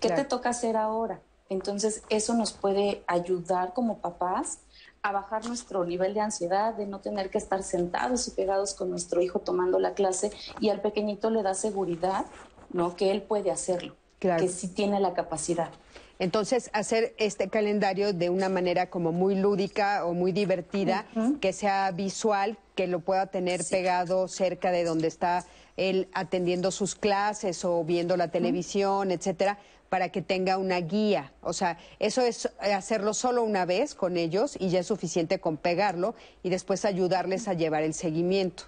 [0.00, 0.22] ¿Qué claro.
[0.22, 1.20] te toca hacer ahora?
[1.48, 4.58] Entonces, eso nos puede ayudar como papás
[5.02, 8.90] a bajar nuestro nivel de ansiedad, de no tener que estar sentados y pegados con
[8.90, 10.30] nuestro hijo tomando la clase
[10.60, 12.26] y al pequeñito le da seguridad,
[12.72, 12.96] ¿no?
[12.96, 14.42] Que él puede hacerlo, claro.
[14.42, 15.70] que sí tiene la capacidad.
[16.18, 21.40] Entonces, hacer este calendario de una manera como muy lúdica o muy divertida, uh -huh.
[21.40, 23.70] que sea visual, que lo pueda tener sí.
[23.70, 25.44] pegado cerca de donde está
[25.76, 29.14] él atendiendo sus clases o viendo la televisión, uh -huh.
[29.14, 29.58] etcétera,
[29.88, 31.32] para que tenga una guía.
[31.42, 35.56] O sea, eso es hacerlo solo una vez con ellos y ya es suficiente con
[35.56, 38.64] pegarlo y después ayudarles a llevar el seguimiento.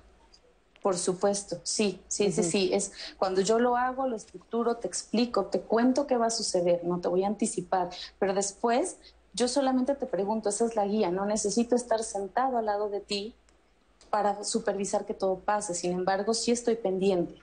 [0.82, 2.32] Por supuesto, sí, sí, uh -huh.
[2.32, 2.70] sí, sí.
[2.72, 6.82] Es cuando yo lo hago, lo estructuro, te explico, te cuento qué va a suceder,
[6.84, 8.97] no te voy a anticipar, pero después
[9.34, 13.01] yo solamente te pregunto, esa es la guía, no necesito estar sentado al lado de
[13.01, 13.34] ti
[14.09, 15.74] para supervisar que todo pase.
[15.74, 17.40] Sin embargo, sí estoy pendiente.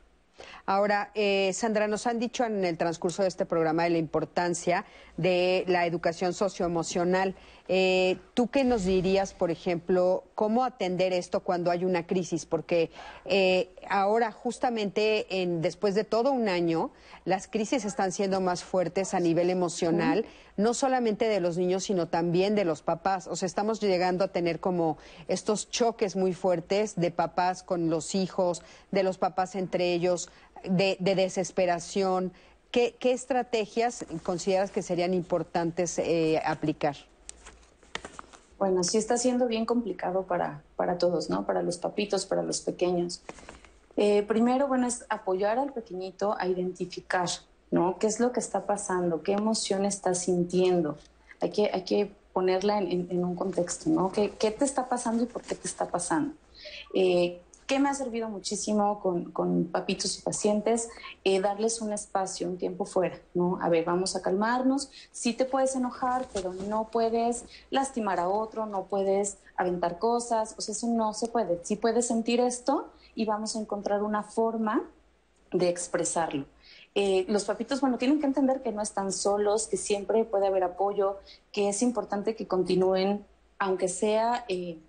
[0.66, 4.86] Ahora, eh, Sandra, nos han dicho en el transcurso de este programa de la importancia
[5.16, 7.36] de la educación socioemocional.
[7.70, 12.46] Eh, ¿Tú qué nos dirías, por ejemplo, cómo atender esto cuando hay una crisis?
[12.46, 12.92] Porque
[13.26, 16.92] eh, ahora, justamente en, después de todo un año,
[17.26, 20.26] las crisis están siendo más fuertes a nivel emocional,
[20.56, 23.28] no solamente de los niños, sino también de los papás.
[23.28, 28.16] O sea, estamos llegando a tener como estos choques muy fuertes de papás con los
[28.16, 28.62] hijos,
[28.92, 30.30] de los papás entre ellos,
[30.64, 32.32] de, de desesperación.
[32.72, 36.96] ¿Qué, ¿Qué, estrategias consideras que serían importantes eh, aplicar?
[38.58, 41.46] Bueno, sí está siendo bien complicado para, para todos, ¿no?
[41.46, 43.22] Para los papitos, para los pequeños.
[43.98, 47.30] Eh, primero, bueno, es apoyar al pequeñito a identificar,
[47.72, 47.98] ¿no?
[48.00, 49.22] ¿Qué es lo que está pasando?
[49.22, 50.98] ¿Qué emoción está sintiendo?
[51.40, 54.12] Hay que, hay que ponerla en, un contexto, ¿no?
[54.12, 56.34] ¿Qué, ¿Qué, te está pasando y por qué te está pasando?
[56.94, 60.88] Eh, ¿Qué me ha servido muchísimo con, con papitos y pacientes?
[61.26, 63.60] Eh, darles un espacio, un tiempo fuera, ¿no?
[63.62, 64.90] A ver, vamos a calmarnos.
[65.12, 70.62] Sí te puedes enojar, pero no puedes lastimar a otro, no puedes aventar cosas, o
[70.62, 71.60] sea, eso no se puede.
[71.64, 74.84] Sí puedes sentir esto y vamos a encontrar una forma
[75.52, 76.46] de expresarlo.
[76.96, 80.64] Eh, los papitos, bueno, tienen que entender que no están solos, que siempre puede haber
[80.64, 81.18] apoyo,
[81.52, 83.26] que es importante que continúen,
[83.60, 84.46] aunque sea...
[84.48, 84.80] Eh,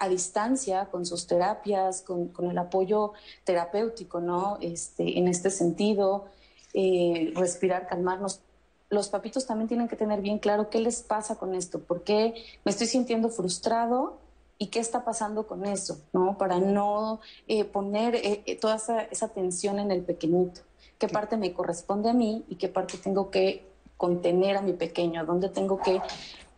[0.00, 3.12] a distancia con sus terapias, con, con, el apoyo
[3.44, 4.56] terapéutico, ¿no?
[4.62, 6.24] Este, en este sentido,
[6.72, 8.40] eh, respirar, calmarnos.
[8.88, 12.34] Los papitos también tienen que tener bien claro qué les pasa con esto, por qué
[12.64, 14.18] me estoy sintiendo frustrado
[14.58, 16.38] y qué está pasando con eso, ¿no?
[16.38, 20.62] Para no eh, poner eh, toda esa, esa, tensión en el pequeñito.
[20.98, 23.66] ¿Qué parte me corresponde a mí y qué parte tengo que
[23.98, 25.26] contener a mi pequeño?
[25.26, 26.00] ¿Dónde tengo que,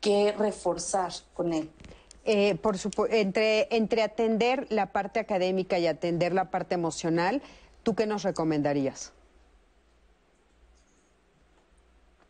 [0.00, 1.68] que reforzar con él?
[2.24, 2.76] Eh, por
[3.10, 7.42] entre, entre atender la parte académica y atender la parte emocional,
[7.82, 9.12] ¿tú qué nos recomendarías?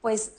[0.01, 0.33] Pues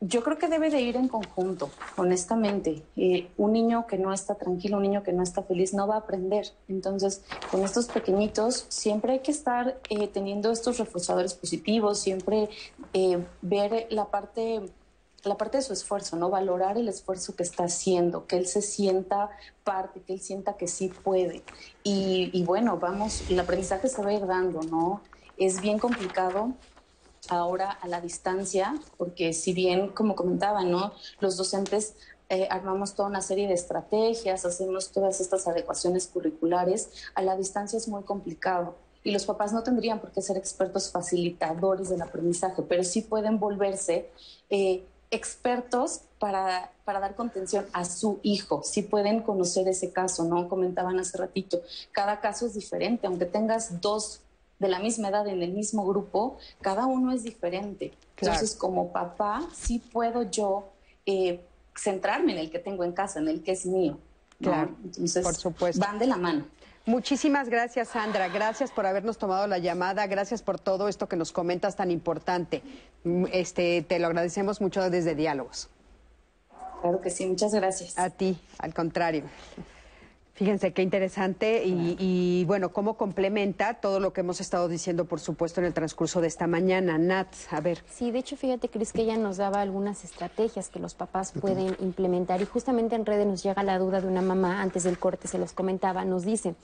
[0.00, 2.82] yo creo que debe de ir en conjunto, honestamente.
[2.96, 5.94] Eh, un niño que no está tranquilo, un niño que no está feliz, no va
[5.94, 6.48] a aprender.
[6.68, 12.48] Entonces, con estos pequeñitos, siempre hay que estar eh, teniendo estos reforzadores positivos, siempre
[13.40, 14.62] ver la parte
[15.26, 16.30] la parte de su esfuerzo, ¿no?
[16.30, 19.30] Valorar el esfuerzo que está haciendo, que él se sienta
[19.64, 21.42] parte, que él sienta que sí puede.
[21.82, 25.02] Y, bueno, vamos, el aprendizaje se va a ir dando, ¿no?
[25.36, 26.52] Es bien complicado
[27.28, 30.92] ahora a la distancia, porque si bien, como comentaba, ¿no?
[31.20, 31.96] Los docentes
[32.28, 37.76] eh, armamos toda una serie de estrategias, hacemos todas estas adecuaciones curriculares, a la distancia
[37.76, 38.76] es muy complicado.
[39.04, 43.38] y los papás no tendrían por qué ser expertos facilitadores del aprendizaje, pero sí pueden
[43.38, 44.10] volverse
[44.50, 48.62] eh, expertos para, para, dar contención a su hijo.
[48.64, 50.48] Sí pueden conocer ese caso, ¿no?
[50.48, 51.60] Comentaban hace ratito.
[51.92, 54.20] Cada caso es diferente, aunque tengas dos
[54.58, 57.92] de la misma edad en el mismo grupo, cada uno es diferente.
[58.18, 60.68] Entonces, como papá, sí puedo yo
[61.04, 61.40] eh,
[61.76, 63.98] centrarme en el que tengo en casa, en el que es mío.
[64.40, 65.80] Claro, Entonces, por supuesto.
[65.80, 66.46] van de la mano.
[66.86, 68.28] Muchísimas gracias, Sandra.
[68.28, 70.06] Gracias por habernos tomado la llamada.
[70.06, 72.62] Gracias por todo esto que nos comentas tan importante.
[73.02, 75.68] Mm, Este, te lo agradecemos mucho desde Diálogos.
[76.80, 77.98] Claro que sí, muchas gracias.
[77.98, 79.24] A ti, al contrario.
[80.36, 85.18] Fíjense qué interesante y, y, bueno, cómo complementa todo lo que hemos estado diciendo, por
[85.18, 86.98] supuesto, en el transcurso de esta mañana.
[86.98, 87.82] Nat, a ver.
[87.88, 91.74] Sí, de hecho, fíjate, Cris, que ella nos daba algunas estrategias que los papás pueden
[91.80, 95.26] implementar y justamente en redes nos llega la duda de una mamá, antes del corte
[95.26, 96.54] se los comentaba, nos dice,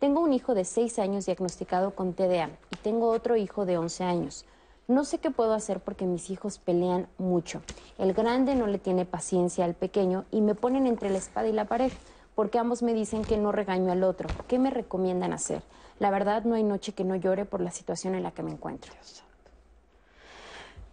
[0.00, 4.02] tengo un hijo de 6 años diagnosticado con TDA y tengo otro hijo de 11
[4.02, 4.44] años.
[4.88, 7.62] No sé qué puedo hacer porque mis hijos pelean mucho.
[7.96, 11.52] El grande no le tiene paciencia al pequeño y me ponen entre la espada y
[11.52, 11.92] la pared
[12.40, 14.26] porque ambos me dicen que no regaño al otro.
[14.48, 15.60] ¿Qué me recomiendan hacer?
[15.98, 18.50] La verdad, no hay noche que no llore por la situación en la que me
[18.50, 18.90] encuentro.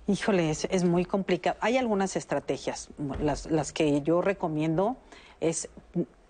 [0.07, 1.55] Híjole, es, es muy complicado.
[1.61, 2.89] Hay algunas estrategias.
[3.21, 4.97] Las, las que yo recomiendo
[5.39, 5.69] es,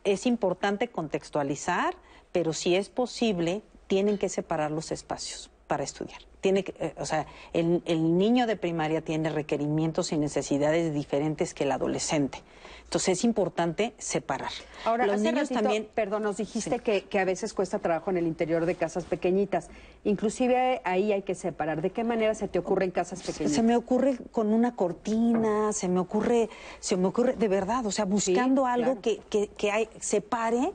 [0.03, 1.95] es importante contextualizar,
[2.31, 6.19] pero si es posible, tienen que separar los espacios para estudiar.
[6.41, 11.65] Tiene eh, o sea, el, el niño de primaria tiene requerimientos y necesidades diferentes que
[11.65, 12.41] el adolescente.
[12.83, 14.51] Entonces es importante separar.
[14.85, 18.11] Ahora, los hace niños ratito, también perdón, nos dijiste que, que a veces cuesta trabajo
[18.11, 19.67] en el interior de casas pequeñitas.
[20.05, 21.81] Inclusive ahí hay que separar.
[21.81, 23.51] ¿De qué manera se te ocurre en casas pequeñitas?
[23.53, 26.49] Se me ocurre con una cortina, se me ocurre,
[26.79, 29.01] se me ocurre de verdad, o sea, buscando algo claro.
[29.01, 30.71] que, que, que hay- separe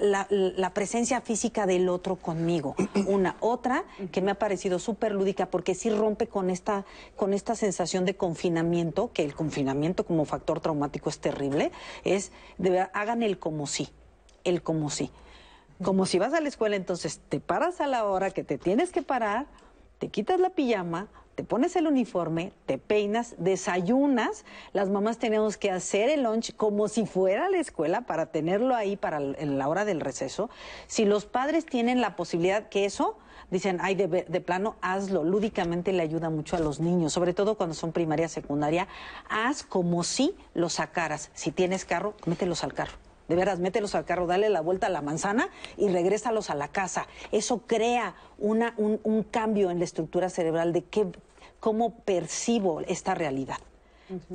[0.00, 2.76] la, la presencia física del otro conmigo.
[3.06, 6.84] Una, otra que me ha parecido súper lúdica porque sí rompe con esta,
[7.16, 11.72] con esta sensación de confinamiento, que el confinamiento como factor traumático es terrible,
[12.04, 13.88] es de verdad, hagan el como sí,
[14.44, 15.10] el como sí.
[15.82, 18.90] Como si vas a la escuela, entonces te paras a la hora que te tienes
[18.90, 19.46] que parar,
[19.98, 21.08] te quitas la pijama,
[21.38, 24.44] te pones el uniforme, te peinas, desayunas.
[24.72, 28.74] Las mamás tenemos que hacer el lunch como si fuera a la escuela para tenerlo
[28.74, 30.50] ahí para la hora del receso.
[30.88, 33.18] Si los padres tienen la posibilidad que eso,
[33.52, 35.22] dicen, ay, de, plano, hazlo.
[35.22, 38.88] Lúdicamente le ayuda mucho a los niños, sobre todo cuando son primaria, secundaria.
[39.30, 41.30] Haz como si los sacaras.
[41.34, 42.94] Si tienes carro, mételos al carro.
[43.28, 46.66] De veras, mételos al carro, dale la vuelta a la manzana y regrésalos a la
[46.66, 47.06] casa.
[47.30, 51.06] Eso crea una, un, un cambio en la estructura cerebral de qué,
[51.60, 53.58] cómo percibo esta realidad.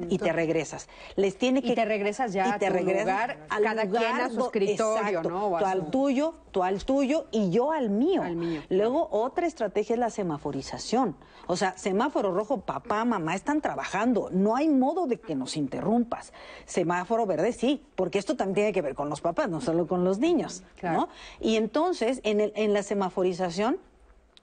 [0.10, 0.88] Y te regresas.
[1.16, 5.08] Les tiene que Y te regresas ya a tu lugar, cada quien a su escritorio,
[5.08, 5.48] exacto, ¿no?
[5.48, 8.22] O tú al tuyo, tú al tuyo y yo al mío.
[8.22, 11.16] Al mío, Luego, otra estrategia es la semaforización.
[11.48, 14.30] O sea, semáforo rojo, papá, mamá están trabajando.
[14.32, 16.34] No hay modo de que nos interrumpas.
[16.66, 20.04] Semáforo verde, sí, porque esto también tiene que ver con los papás, no solo con
[20.04, 20.64] los niños.
[20.84, 21.10] ¿no?
[21.41, 23.80] Y entonces, en, el, en la semaforización,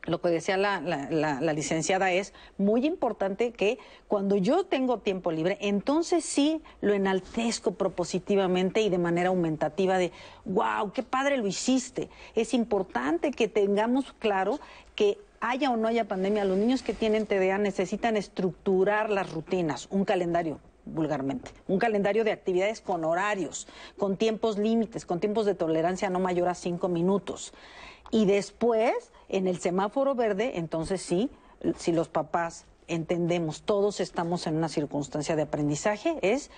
[0.04, 3.78] lo que decía la, la- licenciada es muy importante que
[4.08, 10.12] cuando yo tengo tiempo libre, entonces sí lo enaltezco propositivamente y de manera aumentativa de,
[10.44, 12.08] wow, qué padre lo hiciste.
[12.34, 14.58] Es importante que tengamos claro
[14.94, 19.88] que haya o no haya pandemia, los niños que tienen TDA necesitan estructurar las rutinas,
[19.90, 23.68] un calendario vulgarmente, un calendario de actividades con horarios,
[23.98, 27.52] con tiempos límites, con tiempos de tolerancia no mayor a cinco minutos.
[28.10, 31.30] Y después, en el semáforo verde, entonces sí,
[31.76, 36.50] si los papás entendemos, todos estamos en una circunstancia de aprendizaje, es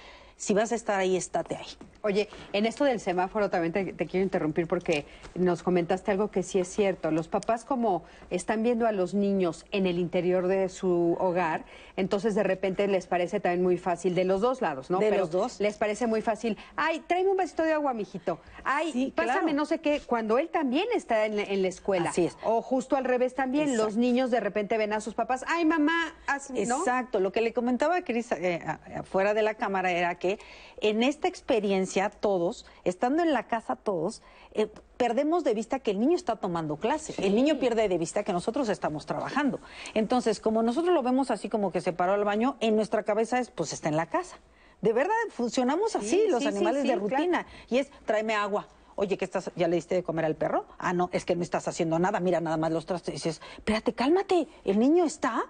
[0.43, 1.67] si vas a estar ahí, estate ahí.
[2.03, 5.07] Oye, en esto del semáforo también te, te quiero interrumpir porque
[5.37, 7.13] nos comentaste algo que sí es cierto.
[7.13, 11.65] Los papás como están viendo a los niños en el interior de su hogar,
[11.97, 14.99] entonces de repente les parece también muy fácil, de los dos lados, ¿no?
[14.99, 15.61] De Pero los dos.
[15.61, 18.41] Les parece muy fácil, ay, tráeme un vasito de agua, mijito.
[18.65, 19.57] Ay, pásame claro.
[19.59, 22.11] no sé qué, cuando él también está en, la- en la escuela.
[22.11, 22.37] Así es.
[22.43, 26.17] O justo al revés también, los niños de repente ven a sus papás, ay, mamá,
[26.27, 26.79] haz, ¿no?
[26.81, 30.32] Exacto, lo que le comentaba a Cris eh, a- afuera de la cámara era que
[30.81, 34.23] en esta experiencia todos, estando en la casa todos,
[34.53, 38.23] eh, perdemos de vista que el niño está tomando clase, el niño pierde de vista
[38.23, 39.61] que nosotros estamos trabajando.
[39.95, 43.39] Entonces, como nosotros lo vemos así como que se paró al baño, en nuestra cabeza
[43.39, 44.37] es, pues está en la casa.
[44.81, 47.09] De verdad, funcionamos así Sí, los sí, animales de claro.
[47.09, 47.47] rutina.
[47.71, 48.67] Y es, tráeme agua.
[48.97, 49.51] Oye, ¿qué estás?
[49.55, 50.67] ¿Ya le diste de comer al perro?
[50.77, 52.21] Ah, no, es que no estás haciendo nada.
[52.21, 53.11] Mira nada más los trastes.
[53.11, 54.49] Y dices, espérate, cálmate.
[54.65, 55.45] El niño está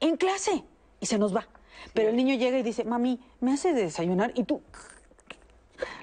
[0.00, 0.64] en clase.
[1.00, 1.46] Y se nos va.
[1.94, 4.32] Pero el niño llega y dice, mami, ¿me haces de desayunar?
[4.34, 4.62] Y tú,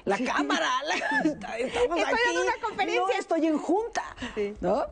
[0.06, 1.20] la cámara, la-
[1.58, 2.38] estamos Estoy aquí.
[2.42, 3.02] una conferencia.
[3.02, 4.04] No, estoy en junta.
[4.62, 4.84] ¿no?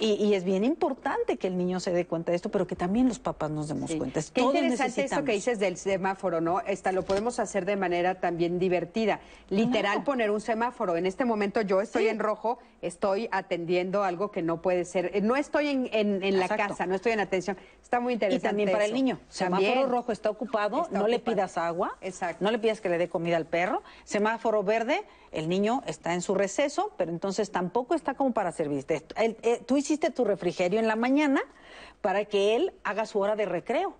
[0.00, 2.74] Y, y es bien importante que el niño se dé cuenta de esto, pero que
[2.76, 4.20] también los papás nos demos cuenta.
[4.20, 6.60] Qué Todos interesante esto que dices del semáforo, ¿no?
[6.60, 9.20] Esta lo podemos hacer de manera también divertida.
[9.48, 10.96] Literal, poner un semáforo.
[10.96, 15.12] En este momento yo estoy en rojo, estoy atendiendo algo que no puede ser.
[15.14, 17.56] eh, No estoy en, en- en la casa, no estoy en atención.
[17.80, 18.48] Está muy Y interesante.
[18.48, 19.20] también para el niño.
[19.28, 19.88] Semáforo También.
[19.90, 22.44] rojo está ocupado, Está no le pidas agua, Exacto.
[22.44, 23.82] no le pidas que le dé comida al perro.
[24.04, 29.04] Semáforo verde, el niño está en su receso, pero entonces tampoco está como para servirte.
[29.16, 31.42] Eh, tú hiciste tu refrigerio en la mañana
[32.00, 33.96] para que él haga su hora de recreo.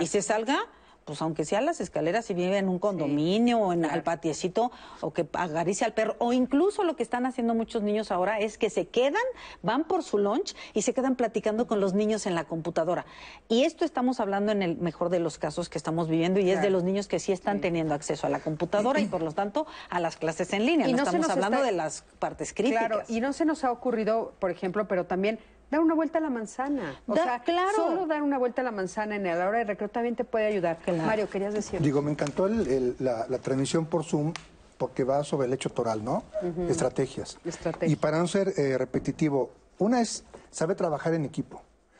[0.00, 0.58] Y se salga,
[1.04, 4.70] pues aunque sea las escaleras, si vive en un condominio o en al patiecito,
[5.00, 8.58] o que agarice al perro, o incluso lo que están haciendo muchos niños ahora es
[8.58, 9.22] que se quedan,
[9.62, 13.06] van por su lunch y se quedan platicando con los niños en la computadora.
[13.48, 16.56] Y esto estamos hablando en el mejor de los casos que estamos viviendo y es
[16.56, 16.70] de Claro.
[16.72, 19.98] los niños que sí están teniendo acceso a la computadora y por lo tanto a
[20.00, 20.86] las clases en línea.
[20.88, 22.86] Y no, estamos hablando está- de las partes críticas.
[22.86, 25.38] Claro, y no se nos ha ocurrido, por ejemplo, pero también
[25.70, 27.00] dar una vuelta a la manzana.
[27.06, 27.74] O Da- sea, claro.
[27.76, 30.46] solo dar una vuelta a la manzana en la hora de recreo también te puede
[30.46, 30.78] ayudar.
[31.06, 31.80] Mario, querías decir.
[31.80, 34.32] Digo, me encantó el- el- la, la transmisión por Zoom
[34.78, 36.24] porque va sobre el hecho toral, ¿no?
[36.42, 36.62] Ujú.
[36.68, 37.38] Estrategias.
[37.44, 37.92] Estrategias.
[37.92, 41.58] Y para no ser eh, repetitivo, una es saber trabajar en equipo.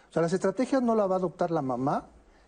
[0.08, 2.06] O sea, las estrategias no las va a adoptar la mamá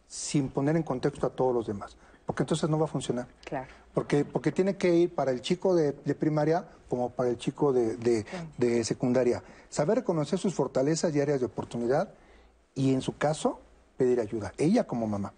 [0.09, 1.97] sin poner en contexto a todos los demás,
[2.27, 3.27] porque entonces no va a funcionar.
[3.45, 3.69] Claro.
[3.95, 7.73] Porque, porque tiene que ir para el chico de, de primaria como para el chico
[7.73, 8.25] de, de-
[8.59, 9.43] de secundaria.
[9.73, 12.13] Saber reconocer sus fortalezas y áreas de oportunidad
[12.75, 13.59] y en su caso
[13.97, 15.33] pedir ayuda, ella como mamá.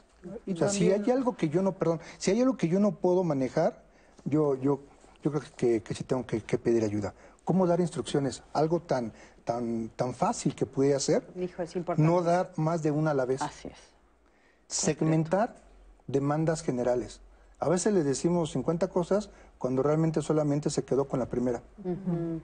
[0.45, 2.81] Y o sea, si hay algo que yo no, perdón, si hay algo que yo
[2.81, 3.85] no puedo manejar,
[4.25, 4.81] yo, yo,
[5.23, 7.15] yo creo que, que sí tengo que, que pedir ayuda.
[7.45, 8.43] ¿Cómo dar instrucciones?
[8.53, 9.13] Algo tan,
[9.45, 12.11] tan, tan fácil que pudiera hacer, Hijo, es importante.
[12.11, 13.41] no dar más de una a la vez.
[13.41, 13.79] Así es.
[14.67, 15.55] Segmentar
[16.09, 17.21] demandas generales.
[17.61, 21.63] A veces le decimos 50 cosas cuando realmente solamente se quedó con la primera.
[21.85, 22.41] No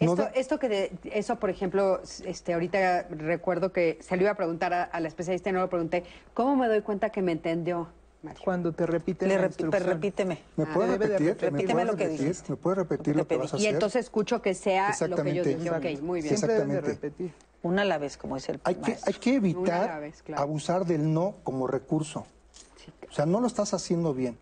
[0.00, 4.32] Esto, da- esto que de- eso, por ejemplo, este, ahorita recuerdo que se lo iba
[4.32, 6.04] a preguntar a, a la especialista y no lo pregunté.
[6.34, 7.88] ¿Cómo me doy cuenta que me entendió?
[8.22, 8.40] Mario?
[8.44, 9.84] Cuando te repiten Le repi- instrucción.
[9.86, 10.38] repíteme.
[10.56, 11.28] ¿Me Ah, puedes debe de repetir?
[11.28, 11.52] repetir.
[11.52, 12.26] ¿Me Repíteme puedes lo que repetir?
[12.26, 12.50] dijiste.
[12.52, 15.42] ¿Me puedes repetir lo que vas a Y entonces escucho que sea lo que yo
[15.42, 15.56] Exactamente.
[15.56, 15.70] dije.
[15.96, 16.36] Ok, muy bien.
[16.36, 17.08] Siempre debes de Exactamente.
[17.08, 17.34] repetir.
[17.62, 20.42] Una a la vez, como es el Hay que, hay que evitar vez, claro.
[20.42, 22.26] abusar del no como recurso.
[23.08, 24.36] O sea, no lo estás haciendo bien.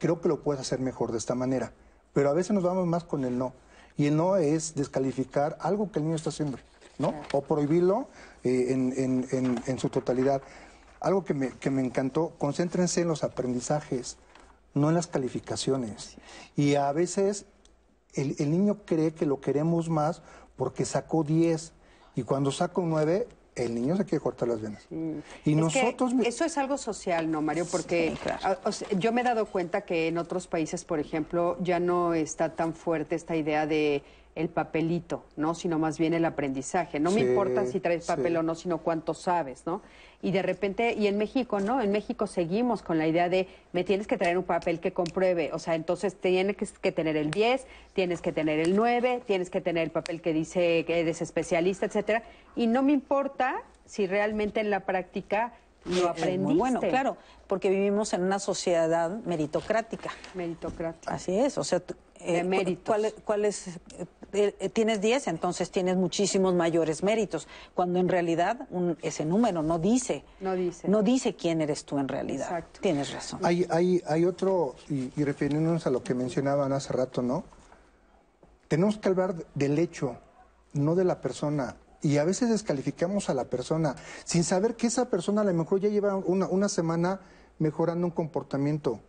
[0.00, 1.72] Creo que lo puedes hacer mejor de esta manera.
[2.12, 3.52] Pero a veces nos vamos más con el no.
[3.96, 6.58] Y el no es descalificar algo que el niño está haciendo,
[6.98, 7.14] ¿no?
[7.32, 8.08] O prohibirlo
[8.42, 10.42] eh, en, en- en- en su totalidad.
[11.00, 14.16] Algo que me, que me encantó, concéntrense en los aprendizajes,
[14.74, 16.16] no en las calificaciones.
[16.56, 17.46] Y a veces
[18.14, 20.22] el, el niño cree que lo queremos más
[20.56, 21.72] porque sacó 10
[22.16, 24.86] y cuando saca un 9, el niño se quiere cortar las venas.
[24.90, 26.12] Y Es que nosotros...
[26.24, 27.66] eso es algo social, ¿no, Mario?
[27.70, 31.56] Porque a- o sea, yo me he dado cuenta que en otros países, por ejemplo,
[31.60, 34.02] ya no está tan fuerte esta idea de
[34.34, 35.54] el papelito, ¿no?
[35.54, 37.00] Sino más bien el aprendizaje.
[37.00, 38.36] No me importa si traes papel sí.
[38.36, 39.82] o no, sino cuánto sabes, ¿no?
[40.22, 41.80] Y de repente, y en México, ¿no?
[41.80, 45.50] En México seguimos con la idea de me tienes que traer un papel que compruebe.
[45.52, 49.50] O sea, entonces tienes que, que tener el 10, tienes que tener el 9, tienes
[49.50, 52.22] que tener el papel que dice que eres especialista, etcétera.
[52.54, 55.54] Y no me importa si realmente en la práctica
[55.84, 56.38] lo aprendiste.
[56.38, 57.16] muy bueno, claro,
[57.46, 60.10] porque vivimos en una sociedad meritocrática.
[60.34, 61.12] Meritocrática.
[61.12, 61.82] Así es, o sea,
[62.20, 62.84] De cu- méritos.
[62.86, 63.68] ¿cuál, cuál es,
[64.32, 69.62] eh, eh, tienes 10, entonces tienes muchísimos mayores méritos, cuando en realidad un- ese número
[69.62, 70.86] no dice, No dice.
[70.88, 72.46] no dice quién eres tú en realidad.
[72.46, 72.80] Exacto.
[72.80, 73.40] Tienes razón.
[73.42, 77.44] Hay, hay, hay otro, y, y refiriéndonos a lo que mencionaban hace rato, ¿no?
[78.68, 80.16] Tenemos que hablar del hecho,
[80.72, 81.76] no de la persona.
[82.02, 83.94] Y a veces descalificamos a la persona
[84.24, 87.20] sin saber que esa persona a lo mejor ya lleva una, una semana
[87.58, 89.00] mejorando un comportamiento,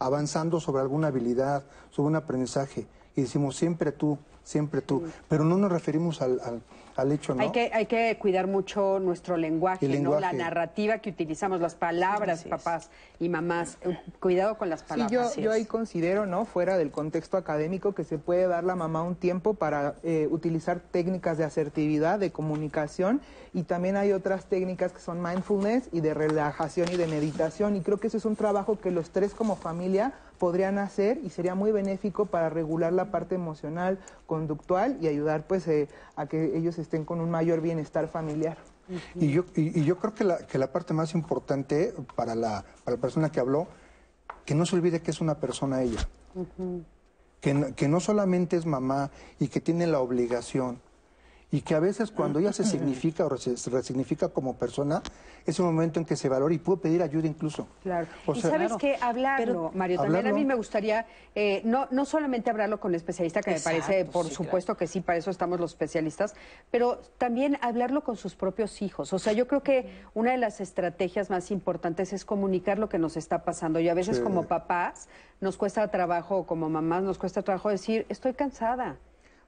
[0.00, 2.86] avanzando sobre alguna habilidad, sobre un aprendizaje.
[3.14, 5.04] Y decimos siempre tú, siempre tú.
[5.28, 6.62] Pero no nos referimos al, al-
[6.96, 7.42] al hecho, ¿no?
[7.42, 9.92] Hay que, hay que cuidar mucho nuestro lenguaje, ¿no?
[9.92, 10.36] La lenguaje.
[10.36, 13.78] narrativa que utilizamos, las palabras, papás y mamás.
[13.82, 15.36] Eh, Cuidado con las Sí, palabras.
[15.36, 16.44] yo, yo ahí considero, ¿no?
[16.44, 20.80] Fuera del contexto académico, que se puede dar la mamá un tiempo para eh, utilizar
[20.80, 23.20] técnicas de asertividad, de comunicación,
[23.52, 27.80] y también hay otras técnicas que son mindfulness y de relajación y de meditación, y
[27.80, 31.54] creo que ese es un trabajo que los tres como familia podrían hacer y sería
[31.54, 35.86] muy benéfico para regular la parte emocional, conductual y ayudar pues eh,
[36.16, 38.56] a que ellos estén con un mayor bienestar familiar.
[39.14, 42.64] Y yo, y, y yo creo que la, que la parte más importante para la,
[42.82, 43.68] para la persona que habló,
[44.46, 46.08] que no se olvide que es una persona ella,
[47.40, 50.80] que no, que no solamente es mamá y que tiene la obligación
[51.52, 55.02] y que a veces cuando ella se significa o se resignifica como persona,
[55.46, 57.66] es un momento en que se valora y puede pedir ayuda incluso.
[57.82, 58.06] Claro.
[58.26, 58.78] O y sea, sabes claro.
[58.78, 63.40] qué, hablarlo, Mario, también a mí me gustaría, eh, no, no solamente hablarlo con especialista,
[63.40, 66.34] que me parece, por sí, supuesto que sí, para eso estamos los especialistas,
[66.70, 69.12] pero también hablarlo con sus propios hijos.
[69.12, 72.98] O sea, yo creo que una de las estrategias más importantes es comunicar lo que
[72.98, 73.80] nos está pasando.
[73.80, 74.22] Y a veces Sí.
[74.22, 75.08] como papás
[75.40, 78.98] nos cuesta trabajo, o como mamás nos cuesta trabajo decir, estoy cansada.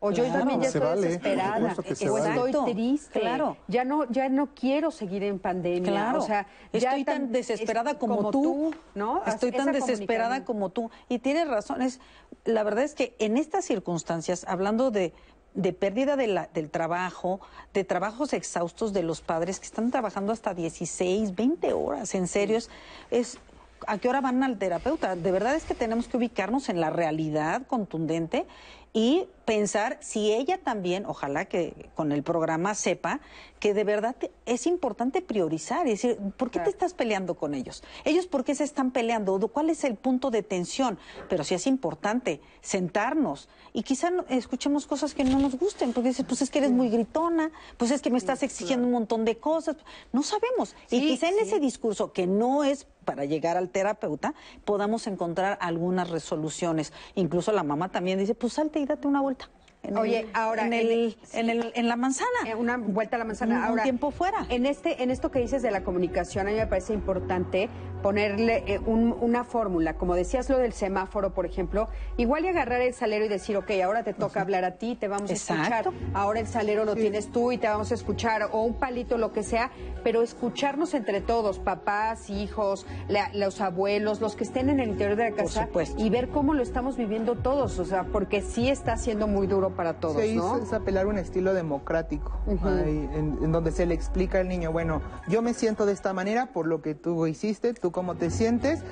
[0.05, 1.75] O yo también ya estoy vale, desesperada.
[2.09, 2.51] o vale.
[2.51, 3.21] estoy triste.
[3.21, 3.57] claro.
[3.69, 5.93] Ya no, ya no quiero seguir en pandemia.
[5.93, 9.23] Claro, O sea, ya estoy tan desesperada es como, tú, ¿no?
[9.25, 10.91] Estoy Esa tan desesperada como tú.
[11.09, 12.01] Y tienes razón, es,
[12.45, 15.13] la verdad es que en estas circunstancias, hablando de,
[15.55, 17.41] de pérdida de la- del trabajo,
[17.73, 22.59] de trabajos exhaustos de los padres que están trabajando hasta 16, 20 horas, en serio,
[22.59, 22.71] es,
[23.13, 23.39] es
[23.87, 25.15] ¿a qué hora van al terapeuta?
[25.15, 28.47] De verdad es que tenemos que ubicarnos en la realidad contundente
[28.93, 33.21] y pensar si ella también, ojalá que con el programa sepa
[33.63, 37.55] que de verdad te- es importante priorizar y decir, ¿por qué te estás peleando con
[37.55, 37.85] ellos?
[38.05, 39.39] Ellos, ¿por qué se están peleando?
[39.47, 40.99] ¿Cuál es el punto de tensión?
[41.29, 46.09] Pero sí es importante sentarnos y quizá no- escuchemos cosas que no nos gusten, porque
[46.09, 49.25] dices, pues es que eres muy gritona, pues es que me estás exigiendo un montón
[49.25, 49.77] de cosas.
[50.13, 50.75] No sabemos.
[50.91, 51.41] y quizá en sí.
[51.43, 54.35] ese discurso que no es para llegar al terapeuta,
[54.65, 56.93] podamos encontrar algunas resoluciones.
[57.15, 59.49] Incluso la mamá también dice, pues salte y date una vuelta.
[59.83, 62.29] En Oye, el- ahora en, el, en, el- en la manzana.
[62.47, 63.57] Eh, Una vuelta a la manzana.
[63.57, 64.47] Un- un Ahora, tiempo fuera.
[64.49, 67.69] En este, en esto que dices de la comunicación, a mí me parece importante
[68.01, 69.95] ponerle eh, un- una fórmula.
[69.95, 73.71] Como decías lo del semáforo, por ejemplo, igual y agarrar el salero y decir, ok,
[73.85, 75.87] ahora te toca hablar a ti, te vamos a escuchar.
[76.15, 79.33] Ahora el salero lo tienes tú y te vamos a escuchar, o un palito, lo
[79.33, 79.71] que sea,
[80.05, 85.17] pero escucharnos entre todos, papás, hijos, la- los abuelos, los que estén en el interior
[85.17, 88.97] de la casa, y ver cómo lo estamos viviendo todos, o sea, porque sí está
[88.97, 90.57] siendo muy duro para todos, Sí, ¿no?
[90.59, 94.73] es, apelar a un estilo democrático, ahí, en, en donde se le explica al niño,
[94.73, 98.31] bueno, yo me siento de esta manera por lo que tú hiciste, tú cómo te
[98.31, 98.83] sientes,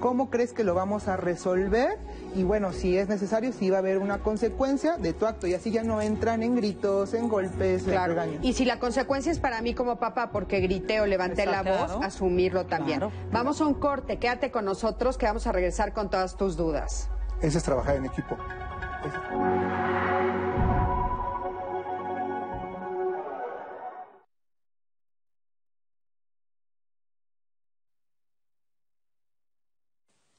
[0.00, 1.98] cómo crees que lo vamos a resolver
[2.34, 5.54] y bueno, si es necesario, si va a haber una consecuencia de tu acto y
[5.54, 8.14] así ya no entran en gritos, en golpes, en Claro.
[8.14, 8.44] regaños.
[8.44, 11.98] Y si la consecuencia es para mí como papá porque grité o levanté la voz,
[12.02, 12.98] asumirlo también.
[13.00, 13.12] Claro.
[13.32, 17.08] Vamos a un corte, quédate con nosotros que vamos a regresar con todas tus dudas.
[17.42, 18.36] Ese es trabajar en equipo.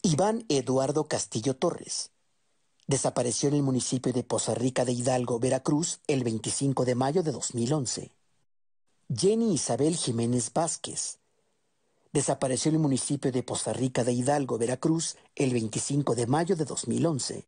[0.04, 2.10] Iván Eduardo Castillo Torres.
[2.88, 7.32] Desapareció en el municipio de Poza Rica de Hidalgo, Veracruz, el 25 de mayo de
[7.32, 8.12] 2011.
[9.16, 11.20] Jenny Isabel Jiménez Vázquez.
[12.12, 16.66] Desapareció en el municipio de Poza Rica de Hidalgo, Veracruz, el 25 de mayo de
[16.66, 17.48] 2011.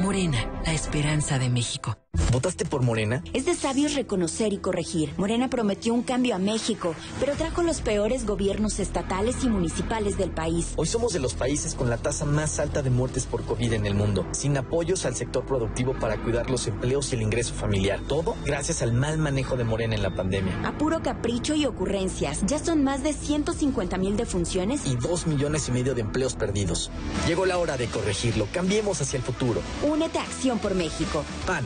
[0.00, 1.98] Morena, la esperanza de México.
[2.32, 3.24] ¿Votaste por Morena?
[3.32, 5.12] Es de sabios reconocer y corregir.
[5.16, 10.30] Morena prometió un cambio a México, pero trajo los peores gobiernos estatales y municipales del
[10.30, 10.72] país.
[10.76, 13.84] Hoy somos de los países con la tasa más alta de muertes por COVID en
[13.84, 18.00] el mundo, sin apoyos al sector productivo para cuidar los empleos y el ingreso familiar.
[18.06, 20.60] Todo gracias al mal manejo de Morena en la pandemia.
[20.64, 22.46] A puro capricho y ocurrencias.
[22.46, 24.86] Ya son más de 150 mil defunciones.
[24.86, 26.92] Y dos millones y medio de empleos perdidos.
[27.26, 28.46] Llegó la hora de corregirlo.
[28.52, 29.60] Cambiemos hacia el futuro.
[29.82, 31.24] Únete a Acción por México.
[31.44, 31.64] PAN.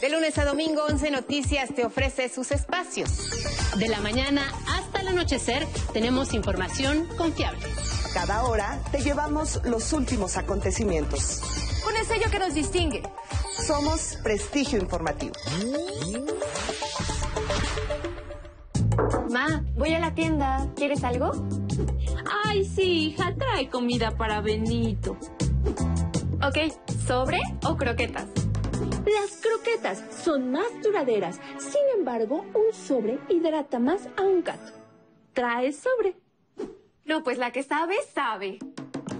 [0.00, 3.10] De lunes a domingo, 11 Noticias te ofrece sus espacios.
[3.76, 7.66] De la mañana hasta el anochecer tenemos información confiable.
[8.14, 11.40] Cada hora te llevamos los últimos acontecimientos.
[11.84, 13.02] Con el sello que nos distingue.
[13.66, 15.34] Somos Prestigio Informativo.
[19.30, 20.68] Ma, voy a la tienda.
[20.76, 21.32] ¿Quieres algo?
[22.44, 25.16] Ay, sí, hija, trae comida para Benito.
[26.42, 26.72] Ok,
[27.06, 28.26] ¿sobre o croquetas?
[28.80, 31.40] Las croquetas son más duraderas.
[31.58, 34.72] Sin embargo, un sobre hidrata más a un gato.
[35.32, 36.16] Trae sobre.
[37.04, 38.58] No, pues la que sabe, sabe.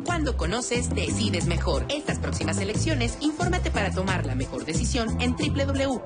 [0.05, 1.85] Cuando conoces, decides mejor.
[1.89, 5.97] Estas próximas elecciones, infórmate para tomar la mejor decisión en www.ism.mx,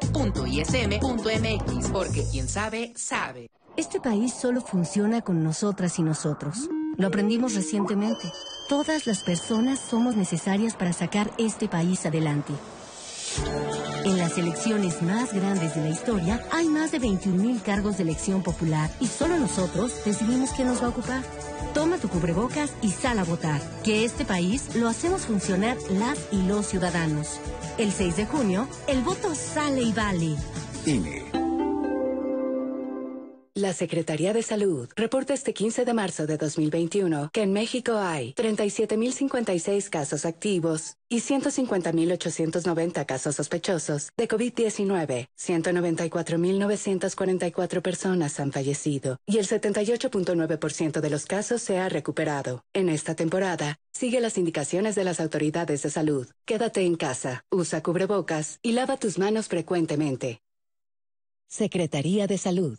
[1.91, 3.51] porque quien sabe, sabe.
[3.77, 6.69] Este país solo funciona con nosotras y nosotros.
[6.97, 8.33] Lo aprendimos recientemente.
[8.69, 12.53] Todas las personas somos necesarias para sacar este país adelante.
[14.05, 18.43] En las elecciones más grandes de la historia hay más de 21.000 cargos de elección
[18.43, 21.23] popular y solo nosotros decidimos quién nos va a ocupar.
[21.75, 23.61] Toma tu cubrebocas y sal a votar.
[23.85, 27.41] Que este país lo hacemos funcionar las y los ciudadanos.
[27.79, 30.37] El 6 de junio, el voto sale y vale.
[33.57, 38.33] La Secretaría de Salud reporta este 15 de marzo de 2021 que en México hay
[38.35, 45.27] 37.056 casos activos y 150.890 casos sospechosos de COVID-19.
[45.37, 52.63] 194.944 personas han fallecido y el 78.9% de los casos se ha recuperado.
[52.73, 56.29] En esta temporada, sigue las indicaciones de las autoridades de salud.
[56.45, 60.41] Quédate en casa, usa cubrebocas y lava tus manos frecuentemente.
[61.49, 62.79] Secretaría de Salud.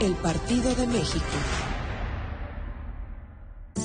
[0.00, 1.24] el Partido de México.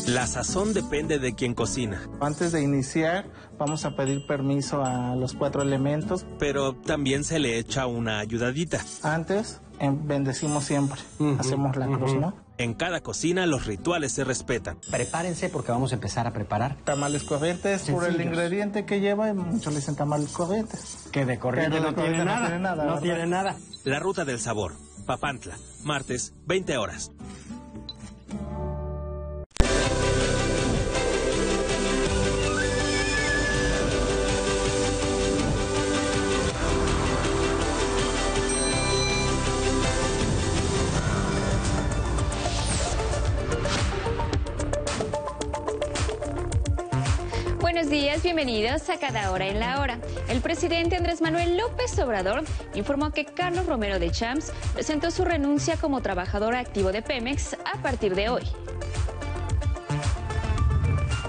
[0.07, 2.01] La sazón depende de quien cocina.
[2.21, 3.25] Antes de iniciar,
[3.57, 6.25] vamos a pedir permiso a los cuatro elementos.
[6.39, 8.79] Pero también se le echa una ayudadita.
[9.03, 11.01] Antes, bendecimos siempre.
[11.39, 12.33] Hacemos la cruz, ¿no?
[12.57, 14.77] En cada cocina los rituales se respetan.
[14.89, 16.75] Prepárense porque vamos a empezar a preparar.
[16.85, 21.09] Tamales corrientes por el ingrediente que lleva, y muchos le dicen tamales corrientes.
[21.11, 22.47] Que de corriente Pero no, de tiene no nada.
[22.47, 23.55] tiene nada, No tiene nada.
[23.83, 24.73] La ruta del sabor.
[25.07, 25.57] Papantla.
[25.83, 27.11] Martes, 20 horas.
[47.87, 49.97] Buenos días, bienvenidos a Cada Hora en la Hora.
[50.27, 52.43] El presidente Andrés Manuel López Obrador
[52.73, 57.81] informó que Carlos Romero de Champs presentó su renuncia como trabajador activo de Pemex a
[57.81, 58.43] partir de hoy.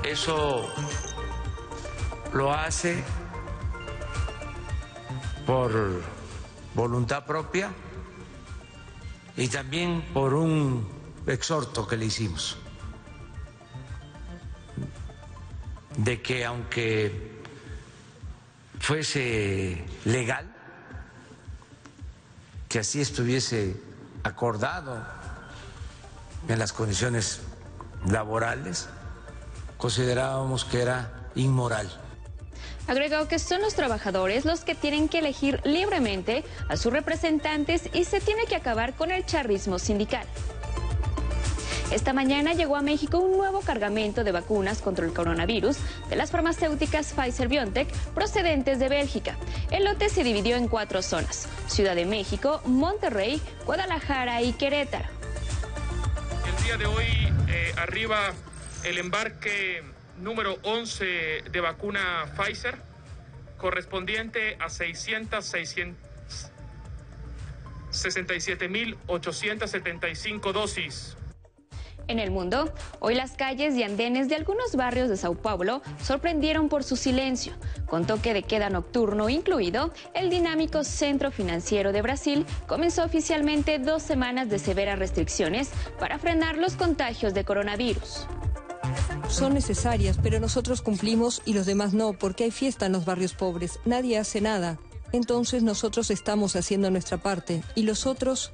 [0.03, 0.69] Eso
[2.33, 3.05] lo hace
[5.47, 6.03] por
[6.75, 7.71] voluntad propia
[9.37, 10.89] y también por un
[11.25, 12.59] exhorto que le hicimos
[15.99, 17.13] de que aunque
[18.79, 20.47] fuese legal,
[22.69, 23.77] que así estuviese
[24.23, 25.05] acordado
[26.49, 27.41] en las condiciones
[28.07, 28.89] laborales,
[29.77, 31.91] considerábamos que era inmoral.
[32.87, 38.05] Agregó que son los trabajadores los que tienen que elegir libremente a sus representantes y
[38.05, 40.27] se tiene que acabar con el charrismo sindical.
[41.91, 45.79] Esta mañana llegó a México un nuevo cargamento de vacunas contra el coronavirus
[46.11, 49.39] de las farmacéuticas Pfizer BioNTech procedentes de Bélgica.
[49.71, 55.09] El lote se dividió en cuatro zonas: Ciudad de México, Monterrey, Guadalajara y Querétaro.
[56.47, 57.07] El día de hoy
[57.49, 58.35] eh, arriba
[58.85, 59.83] el embarque
[60.19, 62.77] número 11 de vacuna Pfizer,
[63.57, 66.07] correspondiente a 600, 600
[67.91, 71.17] 67.875 dosis.
[72.09, 76.71] En el mundo, hoy las calles y andenes de algunos barrios de Sao Paulo sorprendieron
[76.71, 77.53] por su silencio.
[77.87, 84.03] Con toque de queda nocturno incluido, el dinámico centro financiero de Brasil comenzó oficialmente dos
[84.03, 85.69] semanas de severas restricciones
[85.99, 88.27] para frenar los contagios de coronavirus.
[89.29, 93.35] Son necesarias, pero nosotros cumplimos y los demás no, porque hay fiesta en los barrios
[93.35, 93.81] pobres.
[93.85, 94.79] Nadie hace nada.
[95.13, 98.53] Entonces nosotros estamos haciendo nuestra parte y los otros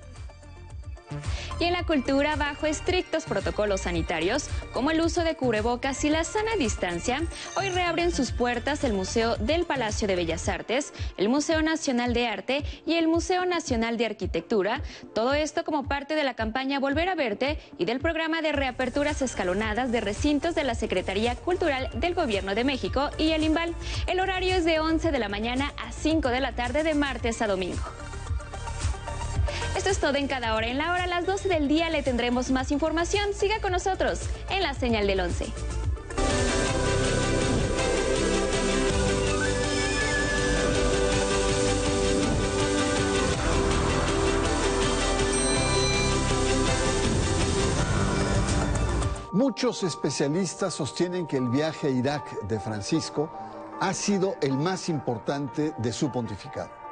[1.60, 6.24] Y en la cultura, bajo estrictos protocolos sanitarios, como el uso de cubrebocas y la
[6.24, 7.22] sana distancia,
[7.56, 12.26] hoy reabren sus puertas el Museo del Palacio de Bellas Artes, el Museo Nacional de
[12.26, 14.82] Arte y el Museo Nacional de Arquitectura.
[15.14, 19.22] Todo esto como parte de la campaña Volver a Verte y del programa de reaperturas
[19.22, 23.74] escalonadas de recintos de la Secretaría Cultural del Gobierno de México y el IMBAL.
[24.06, 27.40] El horario es de 11 de la mañana a 5 de la tarde de martes
[27.43, 27.82] a domingo.
[29.77, 30.66] Esto es todo en cada hora.
[30.66, 33.35] En la hora a las 12 del día le tendremos más información.
[33.35, 35.47] Siga con nosotros en la señal del 11.
[49.35, 53.31] Muchos especialistas sostienen que el viaje a Irak de Francisco
[53.81, 56.84] ha sido el más importante de su pontificado.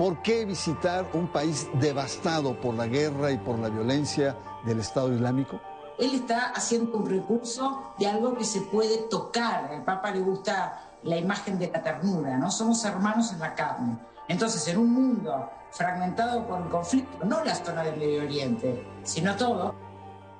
[0.00, 5.12] ¿Por qué visitar un país devastado por la guerra y por la violencia del Estado
[5.12, 5.60] Islámico?
[5.98, 9.70] Él está haciendo un recurso de algo que se puede tocar.
[9.70, 12.50] Al Papa le gusta la imagen de la ternura, ¿no?
[12.50, 13.98] Somos hermanos en la carne.
[14.26, 19.36] Entonces, en un mundo fragmentado por el conflicto, no la zona del Medio Oriente, sino
[19.36, 19.74] todo,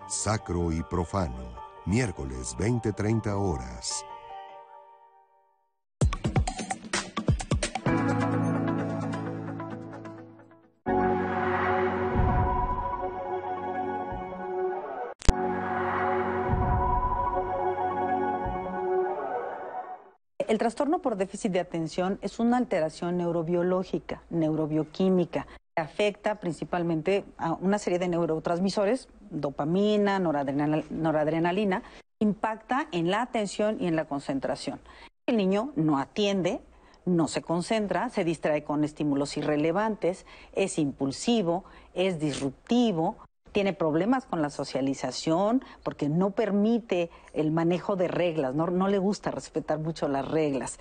[0.08, 1.36] Sacro y profano.
[1.84, 4.06] Miércoles 20-30 horas.
[20.50, 25.46] El trastorno por déficit de atención es una alteración neurobiológica, neurobioquímica.
[25.76, 31.84] Afecta principalmente a una serie de neurotransmisores, dopamina, noradrenal- noradrenalina,
[32.18, 34.80] impacta en la atención y en la concentración.
[35.26, 36.60] El niño no atiende,
[37.04, 41.62] no se concentra, se distrae con estímulos irrelevantes, es impulsivo,
[41.94, 43.18] es disruptivo,
[43.52, 48.98] tiene problemas con la socialización porque no permite el manejo de reglas, no, no le
[48.98, 50.78] gusta respetar mucho las reglas.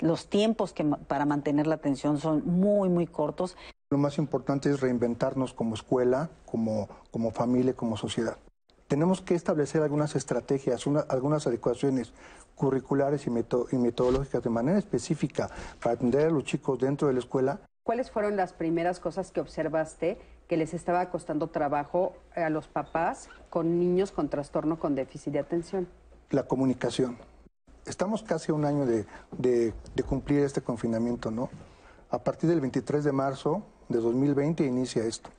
[0.00, 3.56] Los tiempos que, para mantener la atención son muy, muy cortos.
[3.90, 8.36] Lo más importante es reinventarnos como escuela, como, como familia, como sociedad.
[8.86, 12.12] Tenemos que establecer algunas estrategias, una- algunas adecuaciones
[12.54, 15.50] curriculares y, meto- y metodológicas de manera específica
[15.82, 17.60] para atender a los chicos dentro de la escuela.
[17.82, 23.28] ¿Cuáles fueron las primeras cosas que observaste que les estaba costando trabajo a los papás
[23.50, 25.86] con niños con trastorno con déficit de atención?
[26.30, 27.18] La comunicación.
[27.86, 29.06] Estamos casi a un año de,
[29.36, 31.48] de- de cumplir este confinamiento, ¿no?
[32.10, 35.30] A partir del 23 de marzo de 2020 inicia esto.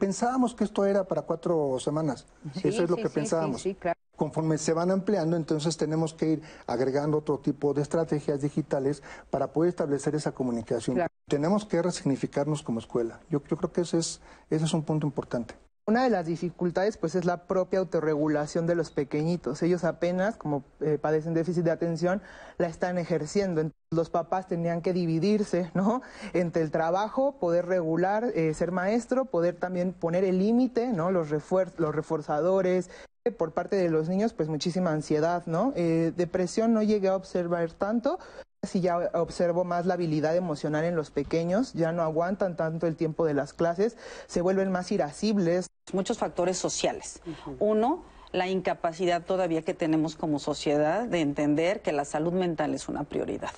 [0.00, 2.26] Pensábamos que esto era para cuatro semanas.
[2.54, 3.62] Sí, Eso es lo sí, que sí, pensábamos.
[3.80, 3.95] claro.
[4.16, 9.52] Conforme se van ampliando, entonces tenemos que ir agregando otro tipo de estrategias digitales para
[9.52, 10.96] poder establecer esa comunicación.
[10.96, 11.12] Claro.
[11.28, 13.20] Tenemos que resignificarnos como escuela.
[13.28, 15.54] Yo, yo creo que ese es, ese es un punto importante.
[15.88, 19.62] Una de las dificultades pues es la propia autorregulación de los pequeñitos.
[19.62, 22.22] Ellos apenas, como eh, padecen déficit de atención,
[22.58, 23.70] la están ejerciendo.
[23.92, 26.02] Los papás tenían que dividirse, ¿no?
[26.32, 31.12] Entre el trabajo, poder regular, eh, ser maestro, poder también poner el límite, ¿no?
[31.12, 32.90] Los, refuer- los reforzadores.
[33.32, 35.72] Por parte de los niños, pues muchísima ansiedad, ¿no?
[35.76, 38.18] Eh, depresión no llegué a observar tanto,
[38.66, 42.96] si ya observo más la habilidad emocional en los pequeños, ya no aguantan tanto el
[42.96, 43.96] tiempo de las clases,
[44.26, 45.68] se vuelven más irascibles.
[45.92, 47.20] Muchos factores sociales.
[47.58, 52.88] Uno, la incapacidad todavía que tenemos como sociedad de entender que la salud mental es
[52.88, 53.52] una prioridad.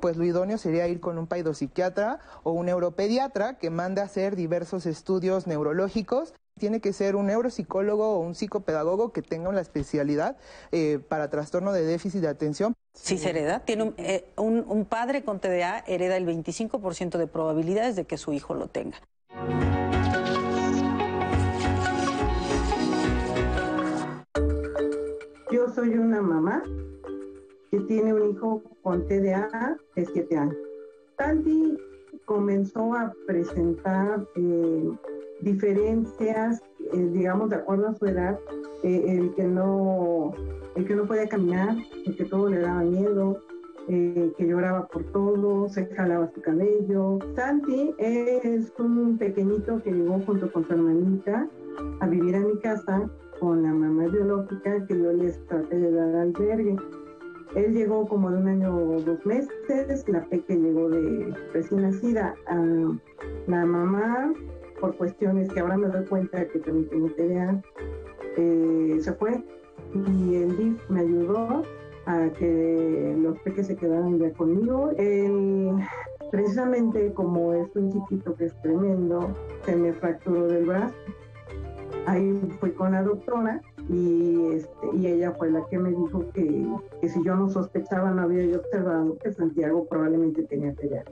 [0.00, 4.36] Pues lo idóneo sería ir con un paidopsiquiatra o un neuropediatra que mande a hacer
[4.36, 6.34] diversos estudios neurológicos.
[6.58, 10.36] Tiene que ser un neuropsicólogo o un psicopedagogo que tenga una especialidad
[10.70, 12.74] eh, para trastorno de déficit de atención.
[12.94, 17.26] Si se hereda, tiene un, eh, un- un padre con TDA hereda el 25% de
[17.26, 18.98] probabilidades de que su hijo lo tenga.
[25.50, 26.62] Yo soy una mamá
[27.70, 30.56] que tiene un hijo con TDA de 7 años.
[31.16, 31.76] Santi
[32.24, 34.90] comenzó a presentar eh,
[35.40, 36.62] diferencias,
[36.92, 38.38] eh, digamos, de acuerdo a su edad,
[38.82, 40.32] eh, el, que no,
[40.76, 43.40] el que no podía caminar, el que todo le daba miedo,
[43.88, 47.18] eh, que lloraba por todo, se jalaba su cabello.
[47.34, 51.46] Santi es un pequeñito que llegó junto con su hermanita
[52.00, 56.14] a vivir a mi casa con la mamá biológica que yo les traté de dar
[56.16, 56.76] albergue.
[57.54, 62.34] Él llegó como de un año o dos meses, la peque llegó de recién nacida.
[62.48, 62.94] Ah,
[63.46, 64.32] la mamá,
[64.84, 67.62] por cuestiones que ahora me doy cuenta que también tengo TDA,
[68.36, 69.42] eh, se fue
[69.94, 71.62] y el DIF me ayudó
[72.04, 74.90] a que los peques se quedaran ya conmigo.
[74.98, 75.70] Él,
[76.30, 79.34] precisamente como es un chiquito que es tremendo,
[79.64, 80.94] se me fracturó del brazo
[82.06, 86.66] ahí fui con la doctora y, este, y ella fue la que me dijo que,
[87.00, 91.04] que si yo no sospechaba, no había yo observado que Santiago probablemente tenía TDA.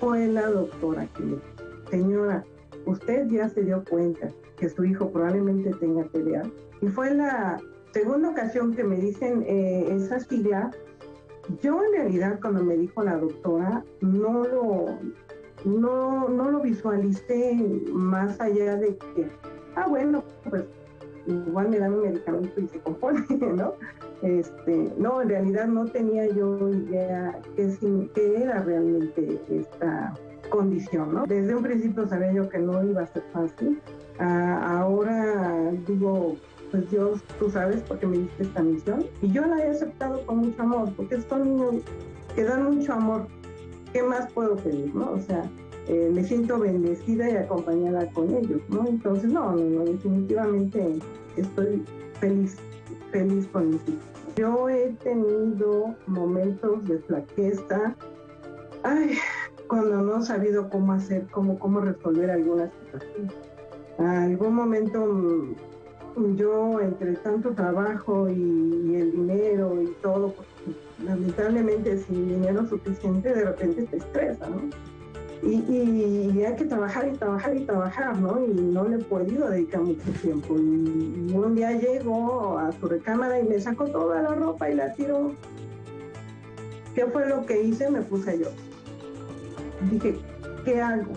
[0.00, 1.42] Fue la doctora que me dijo,
[1.90, 2.44] señora,
[2.86, 6.42] usted ya se dio cuenta que su hijo probablemente tenga TDA.
[6.80, 7.60] Y fue la
[7.92, 10.70] segunda ocasión que me dicen eh, esa sigla.
[11.62, 14.86] Yo en realidad cuando me dijo la doctora no lo,
[15.64, 17.54] no, no lo visualicé
[17.92, 19.28] más allá de que,
[19.76, 20.64] ah bueno, pues
[21.26, 23.24] igual me dan un medicamento y se compone,
[23.56, 23.74] ¿no?
[24.22, 27.76] Este, no, en realidad no tenía yo idea qué,
[28.14, 30.14] qué era realmente esta
[30.48, 31.26] condición, ¿no?
[31.26, 33.80] Desde un principio sabía yo que no iba a ser fácil.
[34.18, 36.36] Ah, ahora digo,
[36.70, 39.06] pues Dios, tú sabes por qué me diste esta misión.
[39.22, 41.74] Y yo la he aceptado con mucho amor, porque son niños
[42.34, 43.26] que dan mucho amor.
[43.92, 45.12] ¿Qué más puedo pedir, no?
[45.12, 45.48] O sea,
[45.86, 48.86] eh, me siento bendecida y acompañada con ellos, ¿no?
[48.88, 50.98] Entonces, no, no, no, definitivamente
[51.36, 51.84] estoy
[52.18, 52.56] feliz,
[53.12, 54.14] feliz con mis hijos.
[54.36, 57.94] Yo he tenido momentos de flaqueza,
[58.82, 59.16] ay,
[59.74, 63.32] cuando no he sabido cómo hacer, cómo, cómo resolver algunas situaciones.
[63.98, 72.28] algún momento mm, yo, entre tanto trabajo y, el dinero y todo, pues, lamentablemente sin
[72.28, 74.60] dinero suficiente, de repente te estresa, ¿no?
[75.42, 78.40] Y, hay que trabajar y trabajar y trabajar, ¿no?
[78.44, 80.54] Y no le he podido dedicar mucho tiempo.
[80.56, 84.92] Y, un día llego a su recámara y me saco toda la ropa y la
[84.92, 85.32] tiro.
[86.94, 87.90] ¿Qué fue lo que hice?
[87.90, 88.50] Me puse yo.
[89.90, 90.16] Dije,
[90.64, 91.12] ¿qué hago?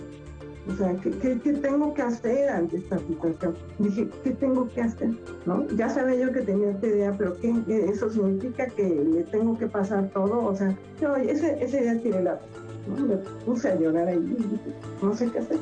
[0.70, 3.56] O sea, ¿qué, qué, tengo que hacer ante esta situación?
[3.80, 5.12] Dije, ¿qué tengo que hacer?
[5.46, 5.66] ¿No?
[5.70, 7.54] Ya sabía yo que tenía TDA, pero ¿qué,
[7.90, 10.44] ¿eso significa que le tengo que pasar todo?
[10.44, 12.40] O sea, yo ese, ese día tiré la...
[12.88, 13.06] ¿no?
[13.06, 13.16] Me
[13.46, 14.60] puse a llorar ahí dije,
[15.02, 15.58] no sé qué hacer.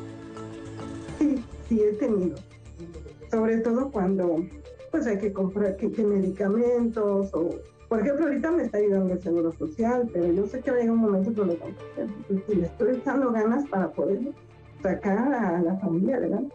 [1.18, 2.36] Sí, sí he tenido.
[3.30, 4.44] Sobre todo cuando
[4.90, 7.50] pues hay que comprar qué medicamentos o...
[7.88, 10.80] Por ejemplo, ahorita me está ayudando el Seguro Social, pero yo sé que va a
[10.80, 11.54] llegar un momento que lo.
[12.48, 14.20] Y le estoy echando ganas para poder
[14.82, 16.54] sacar a la familia adelante.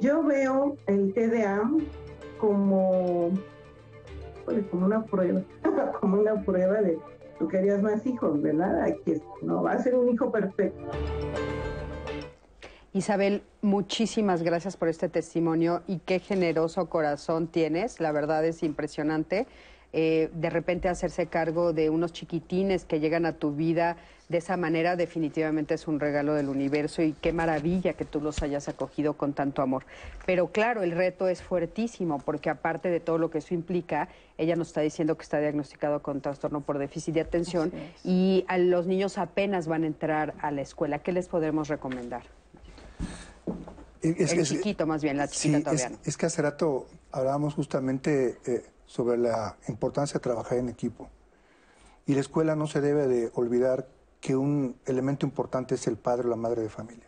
[0.00, 1.70] Yo veo el TDA
[2.38, 3.30] como,
[4.70, 5.40] como una prueba,
[6.00, 6.98] como una prueba de
[7.38, 8.82] tú querías más hijos, ¿verdad?
[8.82, 10.90] Aquí no va a ser un hijo perfecto.
[12.92, 18.00] Isabel, muchísimas gracias por este testimonio y qué generoso corazón tienes.
[18.00, 19.46] La verdad es impresionante.
[19.94, 23.96] Eh, de repente hacerse cargo de unos chiquitines que llegan a tu vida
[24.28, 28.42] de esa manera definitivamente es un regalo del universo y qué maravilla que tú los
[28.42, 29.86] hayas acogido con tanto amor.
[30.26, 34.54] Pero claro, el reto es fuertísimo porque aparte de todo lo que eso implica, ella
[34.54, 37.72] nos está diciendo que está diagnosticado con trastorno por déficit de atención
[38.04, 40.98] y a los niños apenas van a entrar a la escuela.
[40.98, 42.24] ¿Qué les podremos recomendar?
[44.02, 45.98] Es- el es- chiquito más bien, la chiquita Sí, todavía es, no.
[46.04, 51.08] es que hace rato hablábamos justamente eh, sobre la importancia de trabajar en equipo.
[52.06, 53.86] Y la escuela no se debe de olvidar
[54.20, 57.06] que un elemento importante es el padre o la madre de familia.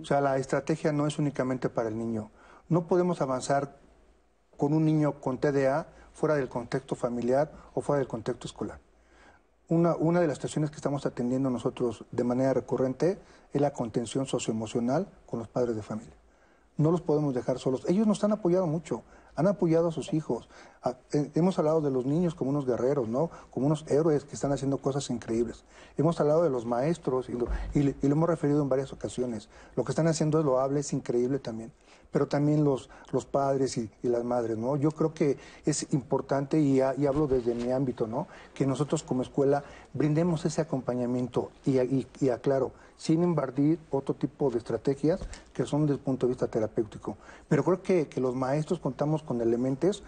[0.00, 2.30] O sea, la estrategia no es únicamente para el niño.
[2.68, 3.80] No podemos avanzar
[4.56, 8.78] con un niño con TDA fuera del contexto familiar o fuera del contexto escolar.
[9.68, 13.18] Una, una de las situaciones que estamos atendiendo nosotros de manera recurrente
[13.52, 16.14] es la contención socioemocional con los padres de familia.
[16.76, 17.84] No los podemos dejar solos.
[17.88, 19.02] Ellos nos han apoyado mucho,
[19.34, 20.48] han apoyado a sus hijos.
[21.12, 23.30] Eh, hemos hablado de los niños como unos guerreros, ¿no?
[23.50, 25.64] Como unos héroes que están haciendo cosas increíbles.
[25.96, 29.48] Hemos hablado de los maestros y lo, y lo hemos referido en varias ocasiones.
[29.76, 31.72] Lo que están haciendo es loable, es increíble también.
[32.12, 32.88] Pero también los,
[33.30, 34.76] padres y, las madres, ¿no?
[34.76, 35.36] Yo creo que
[35.66, 38.26] es importante, y, ha- y hablo desde mi ámbito, ¿no?
[38.54, 45.20] Que nosotros como escuela brindemos ese acompañamiento y, aclaro, sin invadir otro tipo de estrategias
[45.52, 47.16] que son desde el punto de vista terapéutico.
[47.48, 50.02] Pero creo que, que los maestros contamos con, con elementos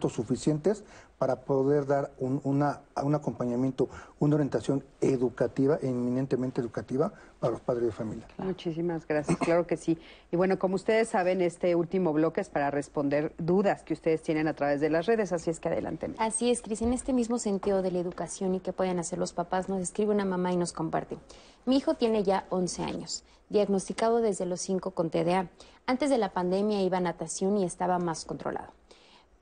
[0.00, 0.84] suficientes
[1.18, 3.88] para poder dar un, una, un acompañamiento,
[4.18, 8.26] una orientación educativa, eminentemente educativa, para los padres de familia.
[8.38, 9.98] Muchísimas gracias, claro que sí.
[10.30, 14.48] Y bueno, como ustedes saben, este último bloque es para responder dudas que ustedes tienen
[14.48, 16.10] a través de las redes, así es que adelante.
[16.18, 16.82] Así es, Cris.
[16.82, 20.12] En este mismo sentido de la educación y qué pueden hacer los papás, nos escribe
[20.12, 21.18] una mamá y nos comparte.
[21.66, 25.48] Mi hijo tiene ya 11 años, diagnosticado desde los 5 con TDA.
[25.86, 28.72] Antes de la pandemia iba a natación y estaba más controlado.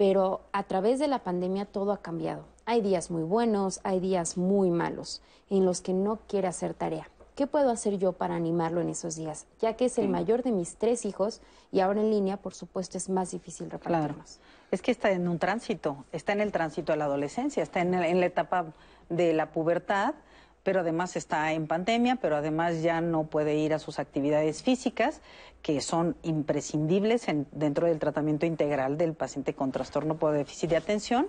[0.01, 2.47] Pero a través de la pandemia todo ha cambiado.
[2.65, 5.21] Hay días muy buenos, hay días muy malos,
[5.51, 7.11] en los que no quiere hacer tarea.
[7.37, 9.47] ¿Qué puedo hacer yo para animarlo en esos días?
[9.61, 12.97] Ya que es el mayor de mis tres hijos y ahora en línea, por supuesto,
[12.97, 14.39] es más difícil repartirnos.
[14.71, 17.93] Es que está en un tránsito, está en el tránsito a la adolescencia, está en,
[17.93, 18.73] el- en la etapa
[19.11, 20.15] de la pubertad,
[20.63, 25.21] pero además está en pandemia, pero además ya no puede ir a sus actividades físicas,
[25.63, 30.77] que son imprescindibles en- dentro del tratamiento integral del paciente con trastorno por déficit de
[30.77, 31.29] atención.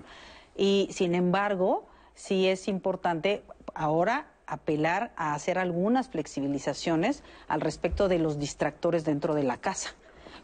[0.55, 3.43] Y sin embargo, sí es importante
[3.73, 9.95] ahora apelar a hacer algunas flexibilizaciones al respecto de los distractores dentro de la casa.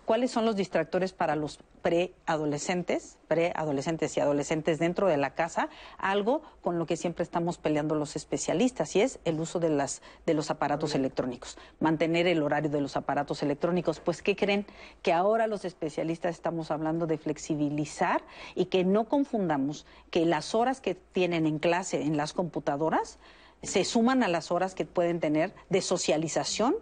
[0.08, 5.68] ¿Cuáles son los distractores para los preadolescentes, preadolescentes y adolescentes dentro de la casa?
[5.98, 10.02] Algo con lo que siempre estamos peleando los especialistas y es el uso de las
[10.26, 14.00] de los aparatos electrónicos, mantener el horario de los aparatos electrónicos.
[14.00, 14.66] Pues qué creen
[15.02, 18.24] que ahora los especialistas estamos hablando de flexibilizar
[18.56, 23.20] y que no confundamos que las horas que tienen en clase en las computadoras
[23.62, 26.78] se suman a las horas que pueden tener de socialización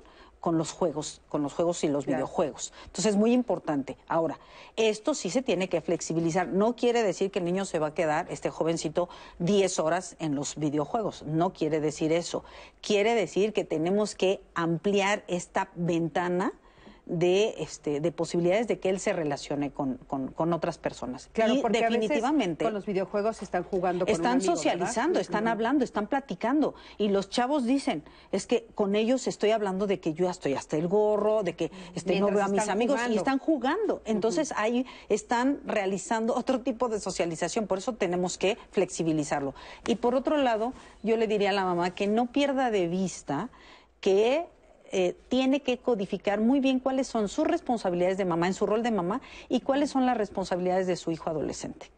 [0.46, 2.72] con los juegos, con los juegos y los videojuegos.
[2.84, 3.98] Entonces es muy importante.
[4.08, 4.38] Ahora,
[4.76, 6.48] esto sí se tiene que flexibilizar.
[6.48, 9.10] No quiere decir que el niño se va a quedar, este jovencito,
[9.40, 11.24] 10 horas en los videojuegos.
[11.24, 12.44] No quiere decir eso.
[12.80, 16.54] Quiere decir que tenemos que ampliar esta ventana
[17.06, 21.30] de, este, de posibilidades de que él se relacione con, con- con otras personas.
[21.34, 25.19] Claro, y porque a veces definitivamente con los videojuegos están jugando con un están socializando,
[25.19, 26.73] están hablando, están platicando.
[26.98, 30.77] Y los chavos dicen, es que con ellos estoy hablando de que yo estoy hasta
[30.77, 34.02] el gorro, de que este, no veo a mis amigos y están jugando.
[34.06, 37.68] Entonces ahí están realizando otro tipo de socialización.
[37.68, 39.53] Por eso tenemos que flexibilizarlo.
[39.86, 40.73] Y por otro lado,
[41.03, 43.49] yo le diría a la mamá que no pierda de vista
[44.02, 44.45] que
[44.98, 48.82] eh, tiene que codificar muy bien cuáles son sus responsabilidades de mamá en su rol
[48.82, 49.20] de mamá
[49.50, 51.92] y cuáles son las responsabilidades de su hijo adolescente.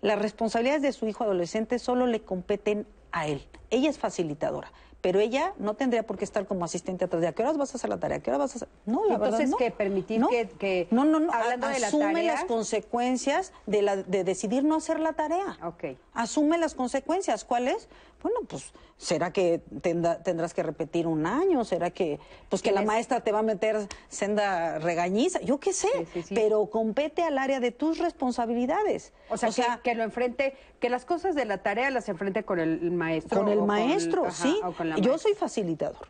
[0.00, 3.46] Las responsabilidades de su hijo adolescente solo le competen a él.
[3.68, 4.72] Ella es facilitadora,
[5.02, 7.74] pero ella no tendría por qué estar como asistente atrás de ¿a qué horas vas
[7.74, 8.16] a hacer la tarea?
[8.16, 8.68] ¿A qué hora vas a hacer?
[8.86, 9.56] No, la verdad Entonces, no.
[9.58, 10.28] que permitir No.
[10.28, 11.30] que, que- No, no, no.
[11.32, 12.32] Hablando a- de la asume tarea.
[12.32, 15.58] las consecuencias de, la, de decidir no hacer la tarea.
[15.62, 15.98] Ok.
[16.14, 17.44] Asume las consecuencias.
[17.44, 17.88] ¿Cuáles?
[18.22, 21.64] Bueno, pues, ¿será que tenda- tendrás que repetir un año?
[21.64, 22.18] ¿Será que,
[22.48, 25.40] pues, que la maestra te va a meter senda regañiza?
[25.40, 25.88] Yo qué sé,
[26.34, 29.12] pero compete al área de tus responsabilidades.
[29.30, 29.50] O sea,
[29.82, 33.40] que, que lo enfrente, que las cosas de la tarea las enfrente con el maestro.
[33.40, 34.60] Con el o maestro, sí.
[34.62, 36.08] o con Yo soy facilitador.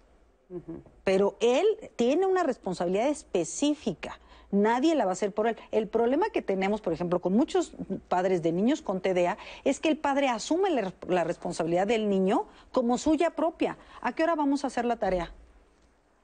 [1.05, 1.65] Pero él
[1.95, 4.19] tiene una responsabilidad específica.
[4.53, 5.57] Nadie la va a hacer por él.
[5.71, 7.73] El problema que tenemos, por ejemplo, con muchos
[8.09, 12.47] padres de niños con TDA es que el padre asume la, la responsabilidad del niño
[12.73, 13.77] como suya propia.
[14.01, 15.33] ¿A qué hora vamos a hacer la tarea?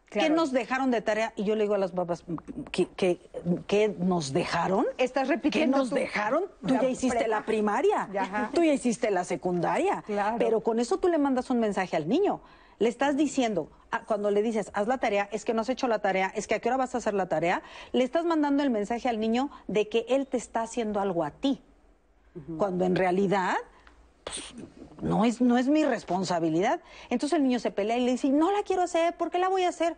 [0.09, 1.33] ¿Qué nos dejaron de tarea?
[1.37, 2.25] Y yo le digo a las papás,
[2.71, 3.19] ¿qué, qué-
[3.67, 4.87] qué nos dejaron?
[4.99, 6.45] Estás ¿Qué repitiendo nos tu- dejaron?
[6.67, 7.29] Tú la ya hiciste prepa.
[7.31, 8.09] la primaria,
[8.55, 10.05] tú ya hiciste la secundaria.
[10.39, 12.41] Pero con eso tú le mandas un mensaje al niño.
[12.79, 15.89] Le estás diciendo, ah, cuando le dices, haz la tarea, es que no has hecho
[15.89, 17.63] la tarea, es que a qué hora vas a hacer la tarea,
[17.93, 21.31] le estás mandando el mensaje al niño de que él te está haciendo algo a
[21.31, 21.63] ti.
[22.59, 23.57] Cuando en realidad
[24.25, 24.55] pues,
[25.01, 26.81] no, es, no es mi responsabilidad.
[27.09, 29.49] Entonces el niño se pelea y le dice, no la quiero hacer, ¿por qué la
[29.49, 29.97] voy a hacer?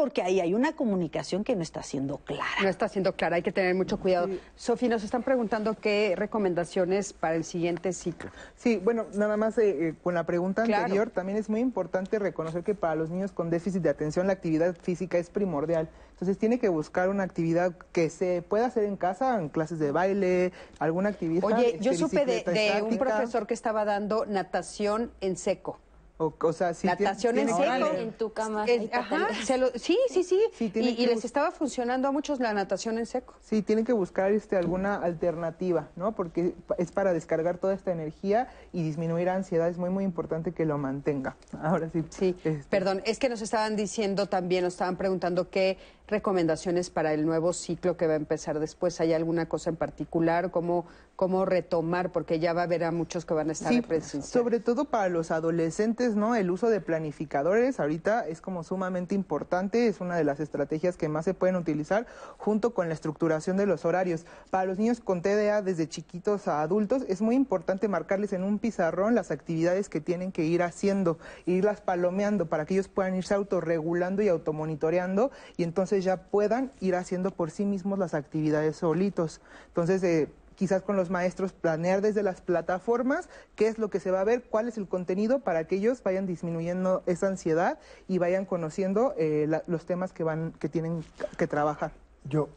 [0.00, 2.62] Porque ahí hay una comunicación que no está siendo clara.
[2.62, 4.30] No está siendo clara, hay que tener mucho cuidado.
[4.56, 8.30] Sofi, nos están preguntando qué recomendaciones para el siguiente ciclo.
[8.56, 10.84] Sí, bueno, nada más eh, eh, con la pregunta Claro.
[10.84, 14.32] anterior, también es muy importante reconocer que para los niños con déficit de atención la
[14.32, 15.90] actividad física es primordial.
[16.12, 19.92] Entonces tiene que buscar una actividad que se pueda hacer en casa, en clases de
[19.92, 21.44] baile, alguna actividad.
[21.44, 25.78] Oye, yo este, supe de, un profesor que estaba dando natación en seco.
[26.20, 27.86] O, o sea, sí Natación tiene- en seco.
[27.96, 28.66] En tu cama.
[28.66, 29.46] Es- ajá, pataleas.
[29.46, 30.38] se lo- sí, sí, sí.
[30.58, 33.34] y, les estaba funcionando a muchos la natación en seco.
[33.40, 36.12] Sí, tienen que buscar este, alguna alternativa, ¿no?
[36.14, 39.66] Porque es para descargar toda esta energía y disminuir ansiedad.
[39.68, 41.36] Es muy, muy importante que lo mantenga.
[41.62, 42.04] Ahora sí.
[42.10, 42.36] Sí,
[42.68, 45.78] perdón, es que nos estaban diciendo también, nos estaban preguntando qué
[46.10, 49.00] recomendaciones para el nuevo ciclo que va a empezar después.
[49.00, 50.50] ¿Hay alguna cosa en particular?
[50.50, 52.12] ¿Cómo, cómo retomar?
[52.12, 55.08] Porque ya va a haber a muchos que van a estar Sí, sobre todo para
[55.08, 56.34] los adolescentes, ¿no?
[56.34, 61.08] El uso de planificadores ahorita es como sumamente importante, es una de las estrategias que
[61.08, 62.06] más se pueden utilizar
[62.36, 64.26] junto con la estructuración de los horarios.
[64.50, 68.58] Para los niños con TDA desde chiquitos a adultos es muy importante marcarles en un
[68.58, 73.34] pizarrón las actividades que tienen que ir haciendo, irlas palomeando para que ellos puedan irse
[73.34, 79.40] autorregulando y automonitoreando y entonces ya puedan ir haciendo por sí mismos las actividades solitos.
[79.68, 84.10] Entonces, eh, quizás con los maestros planear desde las plataformas qué es lo que se
[84.10, 87.78] va a ver, cuál es el contenido para que ellos vayan disminuyendo esa ansiedad
[88.08, 91.02] y vayan conociendo eh, la- los temas que van que tienen
[91.38, 91.92] que trabajar.
[92.24, 92.48] Yo,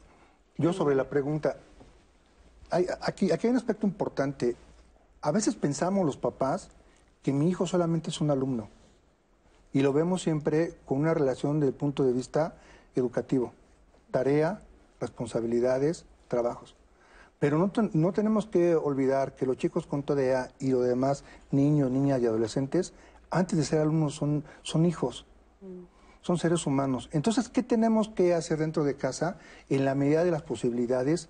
[0.57, 1.56] yo sobre la pregunta,
[2.70, 4.56] hay- aquí, aquí hay un aspecto importante.
[5.22, 6.70] A veces pensamos los papás
[7.22, 8.68] que mi hijo solamente es un alumno
[9.72, 12.56] y lo vemos siempre con una relación desde el punto de vista
[12.95, 13.53] educativo,
[14.11, 14.61] tarea,
[14.99, 16.76] responsabilidades, trabajos.
[17.40, 21.91] Pero no, no tenemos que olvidar que los chicos con TDA y los demás niños,
[21.91, 22.94] niñas y adolescentes
[23.30, 25.26] antes de ser alumnos son, son hijos,
[26.22, 27.10] son seres humanos.
[27.11, 29.38] Entonces, ¿qué tenemos que hacer dentro de casa?
[29.70, 31.28] En la medida de las posibilidades,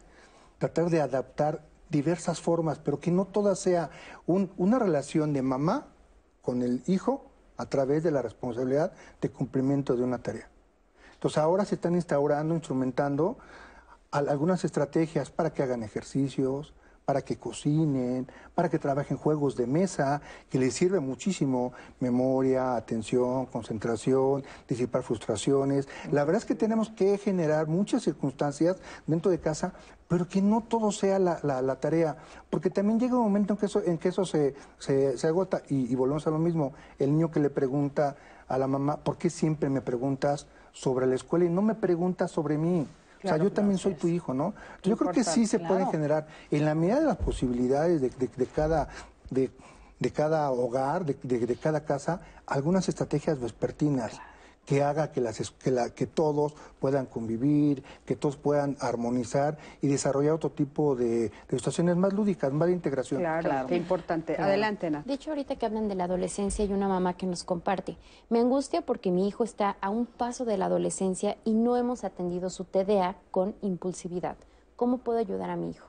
[0.60, 3.90] tratar de adaptar diversas formas, pero que no toda sea
[4.27, 5.88] un- una relación de mamá
[6.41, 7.26] con el hijo
[7.57, 8.91] a través de la responsabilidad
[9.22, 10.49] de cumplimiento de una tarea.
[11.23, 13.37] Entonces ahora se están instaurando, instrumentando
[14.11, 16.73] al- algunas estrategias para que hagan ejercicios,
[17.05, 21.71] para que cocinen, para que trabajen juegos de mesa, que les sirve muchísimo
[22.01, 25.87] memoria, atención, concentración, disipar frustraciones.
[26.11, 28.75] La verdad es que tenemos que generar muchas circunstancias
[29.07, 29.71] dentro de casa,
[30.09, 32.17] pero que no todo sea la, la- la tarea,
[32.49, 34.55] porque también llega un momento en que eso, en que eso se,
[35.25, 36.73] agota y volvemos a lo mismo.
[36.99, 38.17] El niño que le pregunta
[38.49, 42.31] a la mamá, ¿por qué siempre me preguntas sobre la escuela y no me preguntas
[42.31, 42.81] sobre mí?
[42.81, 44.53] o sea, Claro, yo también soy tu hijo, ¿no?
[44.83, 45.75] Yo creo que sí se claro.
[45.75, 48.89] pueden generar, en la medida de las posibilidades de, de- de cada,
[49.29, 49.49] de,
[49.99, 54.19] de cada hogar, de, cada casa, algunas estrategias vespertinas
[54.65, 59.88] que haga que, las, que, la- que todos puedan convivir, que todos puedan armonizar y
[59.88, 63.19] desarrollar otro tipo de, de situaciones más lúdicas, más de integración.
[63.19, 64.35] Claro, qué importante.
[64.41, 65.03] Adelante, Ana.
[65.06, 67.98] De hecho, ahorita que hablan de la adolescencia, hay una mamá que nos comparte.
[68.30, 72.03] Me angustia porque mi hijo está a un paso de la adolescencia y no hemos
[72.06, 74.38] atendido su TDA con impulsividad.
[74.77, 75.88] ¿Cómo puedo ayudar a mi hijo?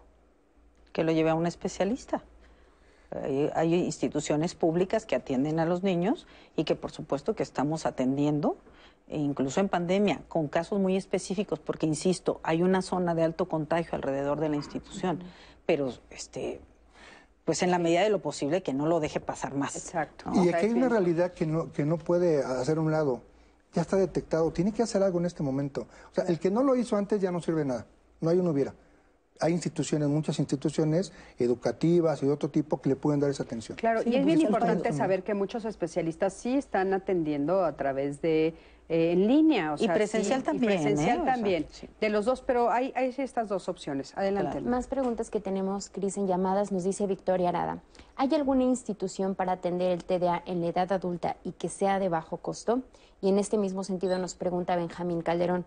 [0.92, 2.22] que lo lleve a un especialista.
[3.22, 6.26] Hay, hay instituciones públicas que atienden a los niños
[6.56, 8.56] y que por supuesto que estamos atendiendo,
[9.08, 13.48] e incluso en pandemia, con casos muy específicos, porque insisto, hay una zona de alto
[13.48, 15.22] contagio alrededor de la institución,
[15.66, 16.60] pero este,
[17.44, 19.76] pues en la medida de lo posible que no lo deje pasar más.
[19.76, 20.30] Exacto.
[20.32, 23.20] Y aquí hay una realidad que no, que no puede hacer un lado.
[23.74, 25.82] Ya está detectado, tiene que hacer algo en este momento.
[26.10, 27.86] O sea, el que no lo hizo antes ya no sirve nada.
[28.20, 28.74] No hay uno hubiera.
[29.40, 33.76] Hay instituciones, muchas instituciones educativas y de otro tipo que le pueden dar esa atención.
[33.76, 38.22] Claro, Sí, y es bien importante saber que muchos especialistas sí están atendiendo a través
[38.22, 38.54] de
[38.88, 39.72] eh, en línea.
[39.72, 41.20] O Y sea, presencial sí, también, Y presencial ¿eh?
[41.20, 41.66] O sea, también.
[42.00, 44.16] De los dos, pero hay, hay estas dos opciones.
[44.16, 44.60] Adelante.
[44.60, 47.78] Más preguntas que tenemos, Cris, en llamadas, nos dice Victoria Arada.
[48.16, 52.08] ¿Hay alguna institución para atender el TDA en la edad adulta y que sea de
[52.08, 52.82] bajo costo?
[53.22, 55.64] Y en este mismo sentido nos pregunta Benjamín Calderón.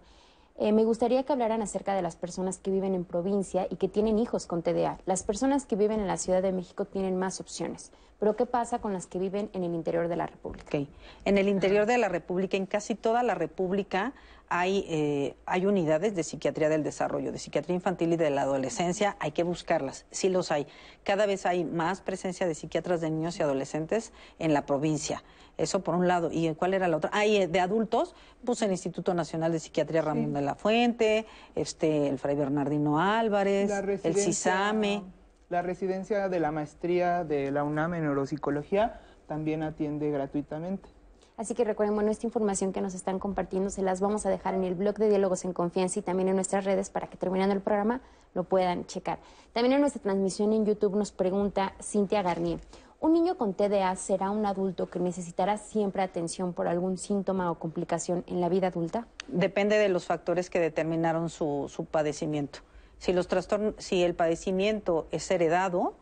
[0.58, 3.88] Eh, me gustaría que hablaran acerca de las personas que viven en provincia y que
[3.88, 4.98] tienen hijos con TDA.
[5.06, 8.80] Las personas que viven en la Ciudad de México tienen más opciones, pero ¿qué pasa
[8.80, 10.66] con las que viven en el interior de la República?
[10.66, 10.88] Ok.
[11.26, 14.14] En el interior de la República, en casi toda la República,
[14.50, 19.18] hay, eh, hay unidades de psiquiatría del desarrollo, de psiquiatría infantil y de la adolescencia.
[19.20, 20.68] Hay que buscarlas, sí los hay.
[21.04, 25.24] Cada vez hay más presencia de psiquiatras de niños y adolescentes en la provincia.
[25.58, 26.30] Eso por un lado.
[26.32, 27.10] ¿Y cuál era la otra?
[27.14, 28.16] Hay de adultos,
[28.46, 31.26] pues el Instituto Nacional de Psiquiatría Ramón de la Fuente,
[31.56, 35.04] este, el Fray Bernardino Álvarez, La el CISAME.
[35.50, 40.90] La residencia de la maestría de la UNAM en neuropsicología también atiende gratuitamente.
[41.38, 44.56] Así que recuerden, bueno, esta información que nos están compartiendo se las vamos a dejar
[44.56, 47.56] en el blog de Diálogos en Confianza y también en nuestras redes para que terminando
[47.56, 48.02] el programa
[48.34, 49.20] lo puedan checar.
[49.54, 52.60] También en nuestra transmisión en YouTube nos pregunta Cintia Garnier,
[53.00, 57.56] ¿un niño con TDA será un adulto que necesitará siempre atención por algún síntoma o
[57.56, 59.08] complicación en la vida adulta?
[59.30, 62.60] Depende de los factores que determinaron su, su padecimiento.
[63.00, 65.96] Si, los trastornos, si el padecimiento es heredado,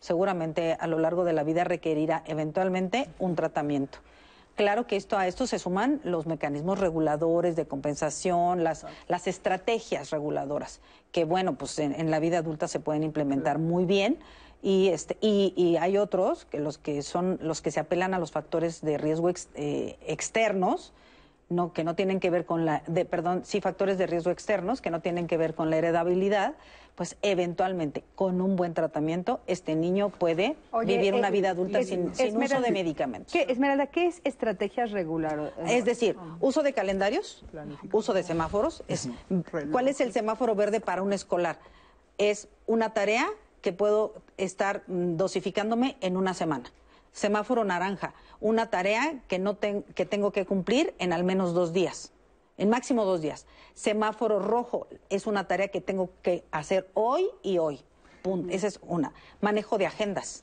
[0.00, 3.98] seguramente a lo largo de la vida requerirá eventualmente un tratamiento.
[4.54, 10.10] Claro que esto, a esto se suman los mecanismos reguladores de compensación, las, las estrategias
[10.10, 10.80] reguladoras,
[11.10, 14.18] que bueno, pues en, en la vida adulta se pueden implementar muy bien.
[14.62, 18.18] Y, este, y, y hay otros, que los que son los que se apelan a
[18.18, 20.92] los factores de riesgo ex- eh, externos,
[21.48, 24.80] no, que no tienen que ver con la, de, perdón, sí, factores de riesgo externos
[24.80, 26.54] que no tienen que ver con la heredabilidad,
[26.94, 31.80] pues eventualmente con un buen tratamiento este niño puede Oye, vivir una eh, vida adulta
[31.80, 33.32] eh, sin, sin uso de medicamentos.
[33.32, 35.52] ¿Qué, Esmeralda, ¿qué es estrategias regular?
[35.66, 37.44] Es decir, uso de calendarios,
[37.92, 38.84] uso de semáforos.
[38.86, 39.08] Es,
[39.72, 41.58] ¿Cuál es el semáforo verde para un escolar?
[42.16, 43.26] Es una tarea
[43.60, 46.70] que puedo estar mm, dosificándome en una semana.
[47.14, 52.12] Semáforo naranja, una tarea que, no que tengo que cumplir en al menos dos días,
[52.58, 53.46] en máximo dos días.
[53.72, 57.84] Semáforo rojo es una tarea que tengo que hacer hoy y hoy.
[58.22, 58.52] Punto.
[58.52, 59.12] Esa es una.
[59.40, 60.42] Manejo de agendas.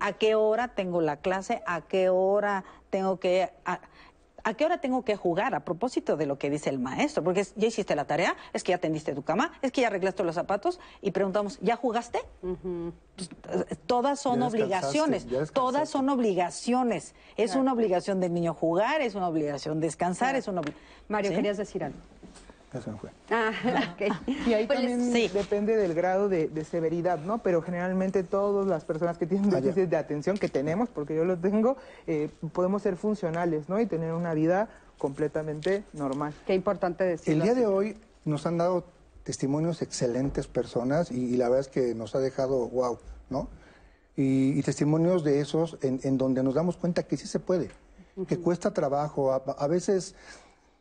[0.00, 1.62] ¿A qué hora tengo la clase?
[1.66, 3.52] ¿A qué hora tengo que...
[3.66, 3.80] a-
[4.46, 5.56] ¿A qué hora tengo que jugar?
[5.56, 8.62] A propósito de lo que dice el maestro, porque es, ya hiciste la tarea, es
[8.62, 12.20] que ya tendiste tu cama, es que ya arreglaste los zapatos y preguntamos, ¿ya jugaste?
[13.86, 17.16] Todas son Ya obligaciones, todas son obligaciones.
[17.36, 17.62] Es Claro.
[17.62, 20.38] una obligación del niño jugar, es una obligación descansar, Claro.
[20.38, 20.62] es una
[21.08, 21.36] Mario, ¿Sí?
[21.36, 21.98] querías decir algo.
[22.72, 23.10] Ya se me fue.
[23.30, 23.52] Ah,
[23.94, 24.12] ok.
[24.46, 25.28] Y ahí Pues, también sí.
[25.28, 27.38] depende del grado de, de severidad, ¿no?
[27.38, 31.38] Pero generalmente todas las personas que tienen déficit de atención, que tenemos, porque yo lo
[31.38, 33.80] tengo, eh, podemos ser funcionales, ¿no?
[33.80, 36.34] Y tener una vida completamente normal.
[36.46, 37.34] Qué importante decirlo.
[37.34, 37.60] El día así.
[37.60, 38.84] de hoy nos han dado
[39.22, 42.98] testimonios excelentes personas y, y la verdad es que nos ha dejado wow,
[43.30, 43.48] ¿no?
[44.16, 47.70] Y, y testimonios de esos en, en donde nos damos cuenta que sí se puede,
[48.26, 50.14] que cuesta trabajo, a, a veces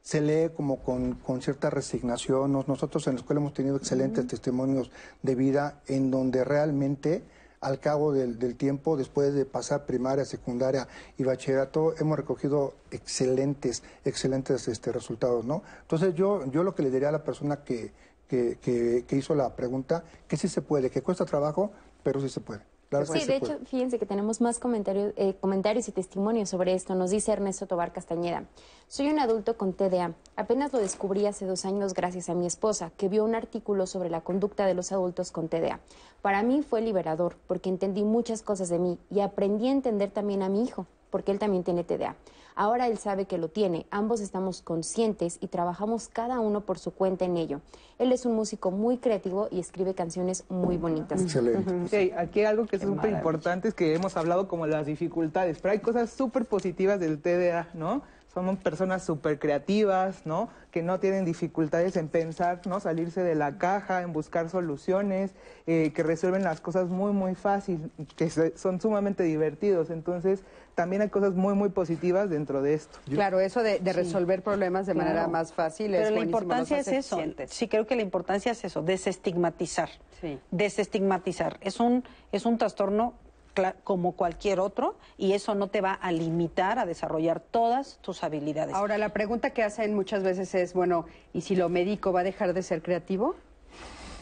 [0.05, 2.51] se lee como con, con cierta resignación.
[2.53, 4.91] Nos- Nosotros en la escuela hemos tenido excelentes testimonios
[5.23, 7.23] de vida en donde realmente
[7.59, 13.81] al cabo del, del tiempo, después de pasar primaria, secundaria y bachillerato, hemos recogido excelentes,
[14.03, 15.63] excelentes este, resultados, ¿no?
[15.81, 17.91] Entonces yo, yo lo que le diría a la persona que,
[18.27, 21.71] que, que- que hizo la pregunta, que sí se puede, que cuesta trabajo,
[22.03, 22.61] pero sí se puede.
[23.05, 26.95] Sí, de hecho, fíjense que tenemos más comentarios, eh, comentarios y testimonios sobre esto.
[26.95, 28.45] Nos dice Ernesto Tobar Castañeda.
[28.87, 30.13] Soy un adulto con TDA.
[30.35, 34.09] Apenas lo descubrí hace dos años gracias a mi esposa, que vio un artículo sobre
[34.09, 35.79] la conducta de los adultos con TDA.
[36.21, 40.43] Para mí fue liberador, porque entendí muchas cosas de mí y aprendí a entender también
[40.43, 42.15] a mi hijo, porque él también tiene TDA.
[42.55, 46.91] Ahora él sabe que lo tiene, ambos estamos conscientes y trabajamos cada uno por su
[46.91, 47.59] cuenta en ello.
[47.99, 51.21] Él es un músico muy creativo y escribe canciones muy bonitas.
[51.21, 51.89] Excelente.
[51.89, 55.59] Sí, aquí hay algo que es súper importante es que hemos hablado como las dificultades,
[55.61, 58.03] pero hay cosas súper positivas del TDA, ¿no?
[58.33, 60.49] Somos personas súper creativas, ¿no?
[60.71, 62.81] Que no tienen dificultades en pensar, ¿no?
[62.81, 65.31] Salirse de la caja, en buscar soluciones,
[65.67, 69.89] eh, que resuelven las cosas muy, muy fácil, que son sumamente divertidos.
[69.89, 70.43] Entonces,
[70.75, 72.99] también hay cosas muy, muy positivas dentro de esto.
[73.09, 73.97] Claro, eso de, de Sí.
[73.97, 77.15] resolver problemas de manera más fácil es Pero la buenísimo, importancia es eso.
[77.15, 77.51] eficientes.
[77.51, 79.89] Sí, creo que la importancia es eso, desestigmatizar.
[80.21, 80.37] Sí.
[80.51, 81.57] Desestigmatizar.
[81.61, 83.13] Es un, es un trastorno
[83.85, 88.75] como cualquier otro y eso no te va a limitar a desarrollar todas tus habilidades.
[88.75, 92.23] Ahora, la pregunta que hacen muchas veces es, bueno, ¿y si lo médico va a
[92.23, 93.35] dejar de ser creativo?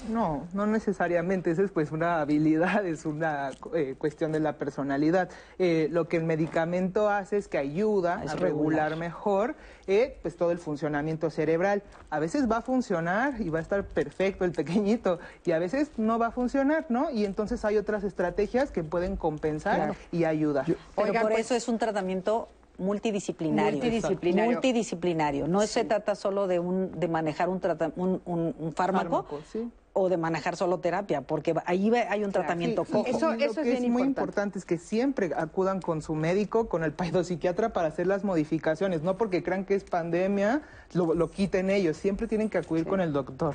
[0.10, 1.52] No, no necesariamente.
[1.52, 5.30] Esa es pues una habilidad, es una eh, cuestión de la personalidad.
[5.60, 8.90] Eh, lo que el medicamento hace es que ayuda Es a regular.
[8.92, 9.56] regular mejor
[9.88, 11.84] eh, pues todo el funcionamiento cerebral.
[12.10, 15.92] A veces va a funcionar y va a estar perfecto el pequeñito y a veces
[15.98, 17.10] no va a funcionar, ¿no?
[17.10, 19.96] Y entonces hay otras estrategias que pueden compensar Claro.
[20.12, 20.66] y ayudar.
[20.66, 23.74] Pero Oigan, por pues- eso es un tratamiento multidisciplinario.
[23.80, 24.52] Multidisciplinario.
[24.52, 25.48] Multidisciplinario.
[25.48, 29.40] No se trata solo de un de manejar un, trata- un, un- un fármaco, Fármaco,
[29.52, 29.72] sí.
[29.96, 33.06] O de manejar solo terapia, porque ahí va- hay un tratamiento Sí, cojo.
[33.08, 36.94] y lo que es muy importante es que siempre acudan con su médico, con el
[37.24, 40.62] psiquiatra para hacer las modificaciones, no porque crean que es pandemia,
[40.94, 43.54] lo, lo quiten ellos, siempre tienen que acudir con el doctor.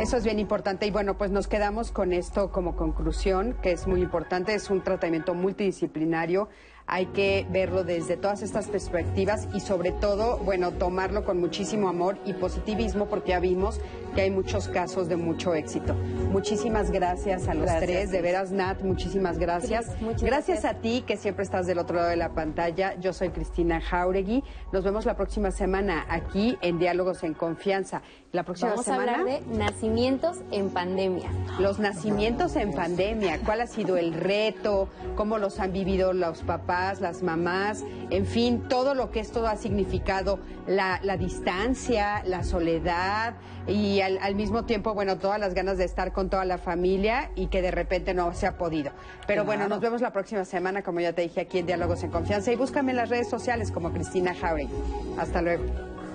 [0.00, 3.86] Eso es bien importante y bueno, pues nos quedamos con esto como conclusión, que es
[3.86, 6.48] muy importante, es un tratamiento multidisciplinario,
[6.86, 12.18] hay que verlo desde todas estas perspectivas y sobre todo, bueno, tomarlo con muchísimo amor
[12.24, 13.80] y positivismo porque ya vimos
[14.14, 15.94] que hay muchos casos de mucho éxito.
[15.94, 19.86] Muchísimas gracias a los Gracias, tres, de veras Nat, muchísimas gracias.
[20.00, 20.64] Muchas gracias gracias.
[20.64, 22.94] a ti que siempre estás del otro lado de la pantalla.
[23.00, 24.44] Yo soy Cristina Jauregui.
[24.72, 28.02] Nos vemos la próxima semana aquí en Diálogos en Confianza.
[28.32, 31.30] La próxima Vamos semana a hablar de nacimientos en pandemia.
[31.60, 36.73] los nacimientos en pandemia, cuál ha sido el reto, cómo los han vivido los papás,
[37.00, 43.34] las mamás, en fin, todo lo que esto ha significado, la, la distancia, la soledad
[43.66, 47.30] y al, al mismo tiempo, bueno, todas las ganas de estar con toda la familia
[47.34, 48.92] y que de repente no se ha podido.
[49.26, 52.10] Pero bueno, nos vemos la próxima semana, como ya te dije, aquí en Diálogos en
[52.10, 54.74] Confianza y búscame en las redes sociales como Cristina Jauregui.
[55.18, 55.64] Hasta luego.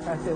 [0.05, 0.35] Gracias.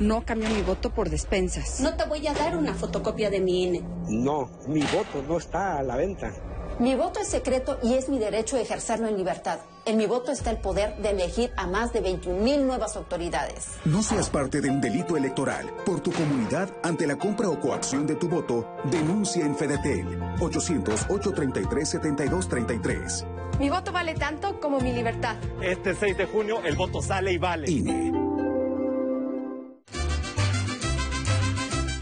[0.00, 1.80] No cambio mi voto por despensas.
[1.80, 3.82] No te voy a dar una fotocopia de mi INE.
[4.08, 6.30] No, mi voto no está a la venta.
[6.78, 9.58] Mi voto es secreto y es mi derecho a ejercerlo en libertad.
[9.84, 13.66] En mi voto está el poder de elegir a más de 21 mil nuevas autoridades.
[13.84, 15.68] No seas parte de un delito electoral.
[15.84, 20.06] Por tu comunidad, ante la compra o coacción de tu voto, denuncia en Fedetel
[20.38, 23.24] 800-833-7233.
[23.58, 25.34] Mi voto vale tanto como mi libertad.
[25.60, 27.68] Este 6 de junio el voto sale y vale.
[27.68, 28.12] INE.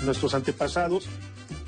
[0.06, 1.08] Nuestros antepasados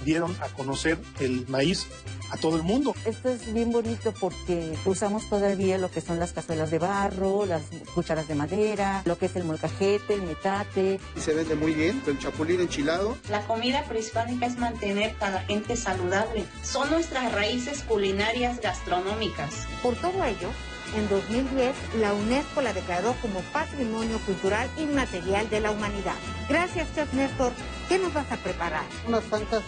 [0.05, 1.89] dieron a conocer el maíz
[2.31, 2.94] a todo el mundo.
[3.05, 7.62] Esto es bien bonito porque usamos todavía lo que son las cazuelas de barro, las
[7.94, 11.00] cucharas de madera, lo que es el molcajete, el metate.
[11.17, 13.17] Y se vende muy bien, el chapulín enchilado.
[13.28, 16.44] La comida prehispánica es mantener a la gente saludable.
[16.62, 19.67] Son nuestras raíces culinarias gastronómicas.
[19.83, 20.50] Por todo ello,
[20.94, 26.15] en 2010, la UNESCO la declaró como Patrimonio Cultural Inmaterial de la Humanidad.
[26.49, 27.52] Gracias, Chef Néstor.
[27.89, 28.84] ¿Qué nos vas a preparar?
[29.07, 29.62] Unas pancas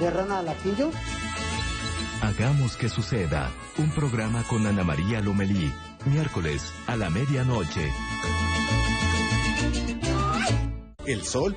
[0.00, 0.90] de rana al ajillo.
[2.22, 3.50] Hagamos que suceda.
[3.78, 5.72] Un programa con Ana María Lomelí.
[6.06, 7.92] Miércoles a la medianoche.
[11.06, 11.56] El sol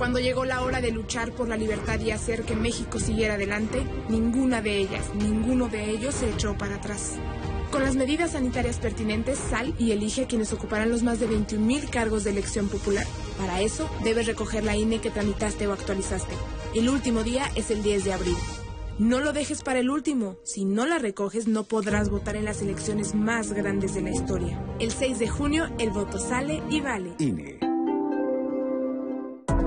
[0.00, 3.84] Cuando llegó la hora de luchar por la libertad y hacer que México siguiera adelante,
[4.08, 7.16] ninguna de ellas, ninguno de ellos se echó para atrás.
[7.70, 11.66] Con las medidas sanitarias pertinentes, sal y elige a quienes ocuparán los más de 21
[11.66, 13.04] mil cargos de elección popular.
[13.36, 16.34] Para eso, debes recoger la INE que tramitaste o actualizaste.
[16.74, 18.36] El último día es el 10 de abril.
[18.98, 20.38] No lo dejes para el último.
[20.44, 24.64] Si no la recoges, no podrás votar en las elecciones más grandes de la historia.
[24.78, 27.12] El 6 de junio, el voto sale y vale.
[27.18, 27.69] INE.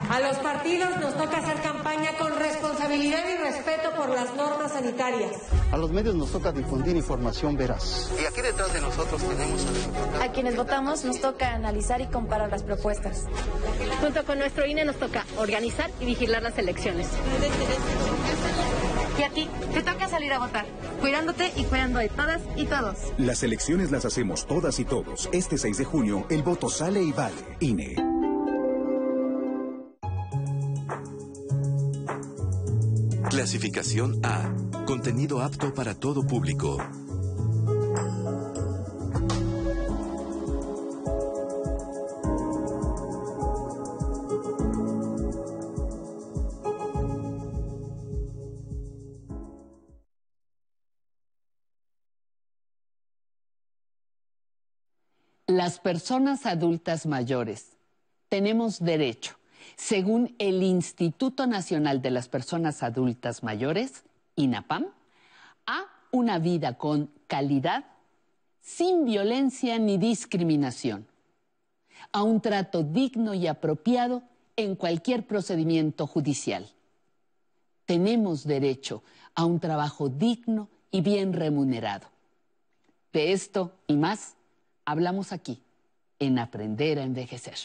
[0.00, 5.32] A los partidos nos toca hacer campaña con responsabilidad y respeto por las normas sanitarias.
[5.70, 8.10] A los medios nos toca difundir información veraz.
[8.20, 9.66] Y aquí detrás de nosotros tenemos
[10.18, 13.26] a A quienes votamos nos toca analizar y comparar las propuestas.
[14.00, 17.08] Junto con nuestro INE nos toca organizar y vigilar las elecciones.
[19.18, 20.64] Y a ti te toca salir a votar,
[21.00, 22.96] cuidándote y cuidando de todas y todos.
[23.18, 25.28] Las elecciones las hacemos todas y todos.
[25.32, 27.36] Este 6 de junio el voto sale y vale.
[27.60, 27.96] INE.
[33.26, 34.50] Clasificación A.
[34.86, 36.78] Contenido apto para todo público.
[55.46, 57.76] Las personas adultas mayores
[58.28, 59.38] tenemos derecho
[59.78, 64.02] según el Instituto Nacional de las Personas Adultas Mayores,
[64.34, 64.86] INAPAM,
[65.66, 67.84] a una vida con calidad,
[68.60, 71.06] sin violencia ni discriminación,
[72.12, 74.24] a un trato digno y apropiado
[74.56, 76.68] en cualquier procedimiento judicial.
[77.86, 79.04] Tenemos derecho
[79.36, 82.08] a un trabajo digno y bien remunerado.
[83.12, 84.34] De esto y más
[84.84, 85.62] hablamos aquí,
[86.18, 87.58] en Aprender a Envejecer.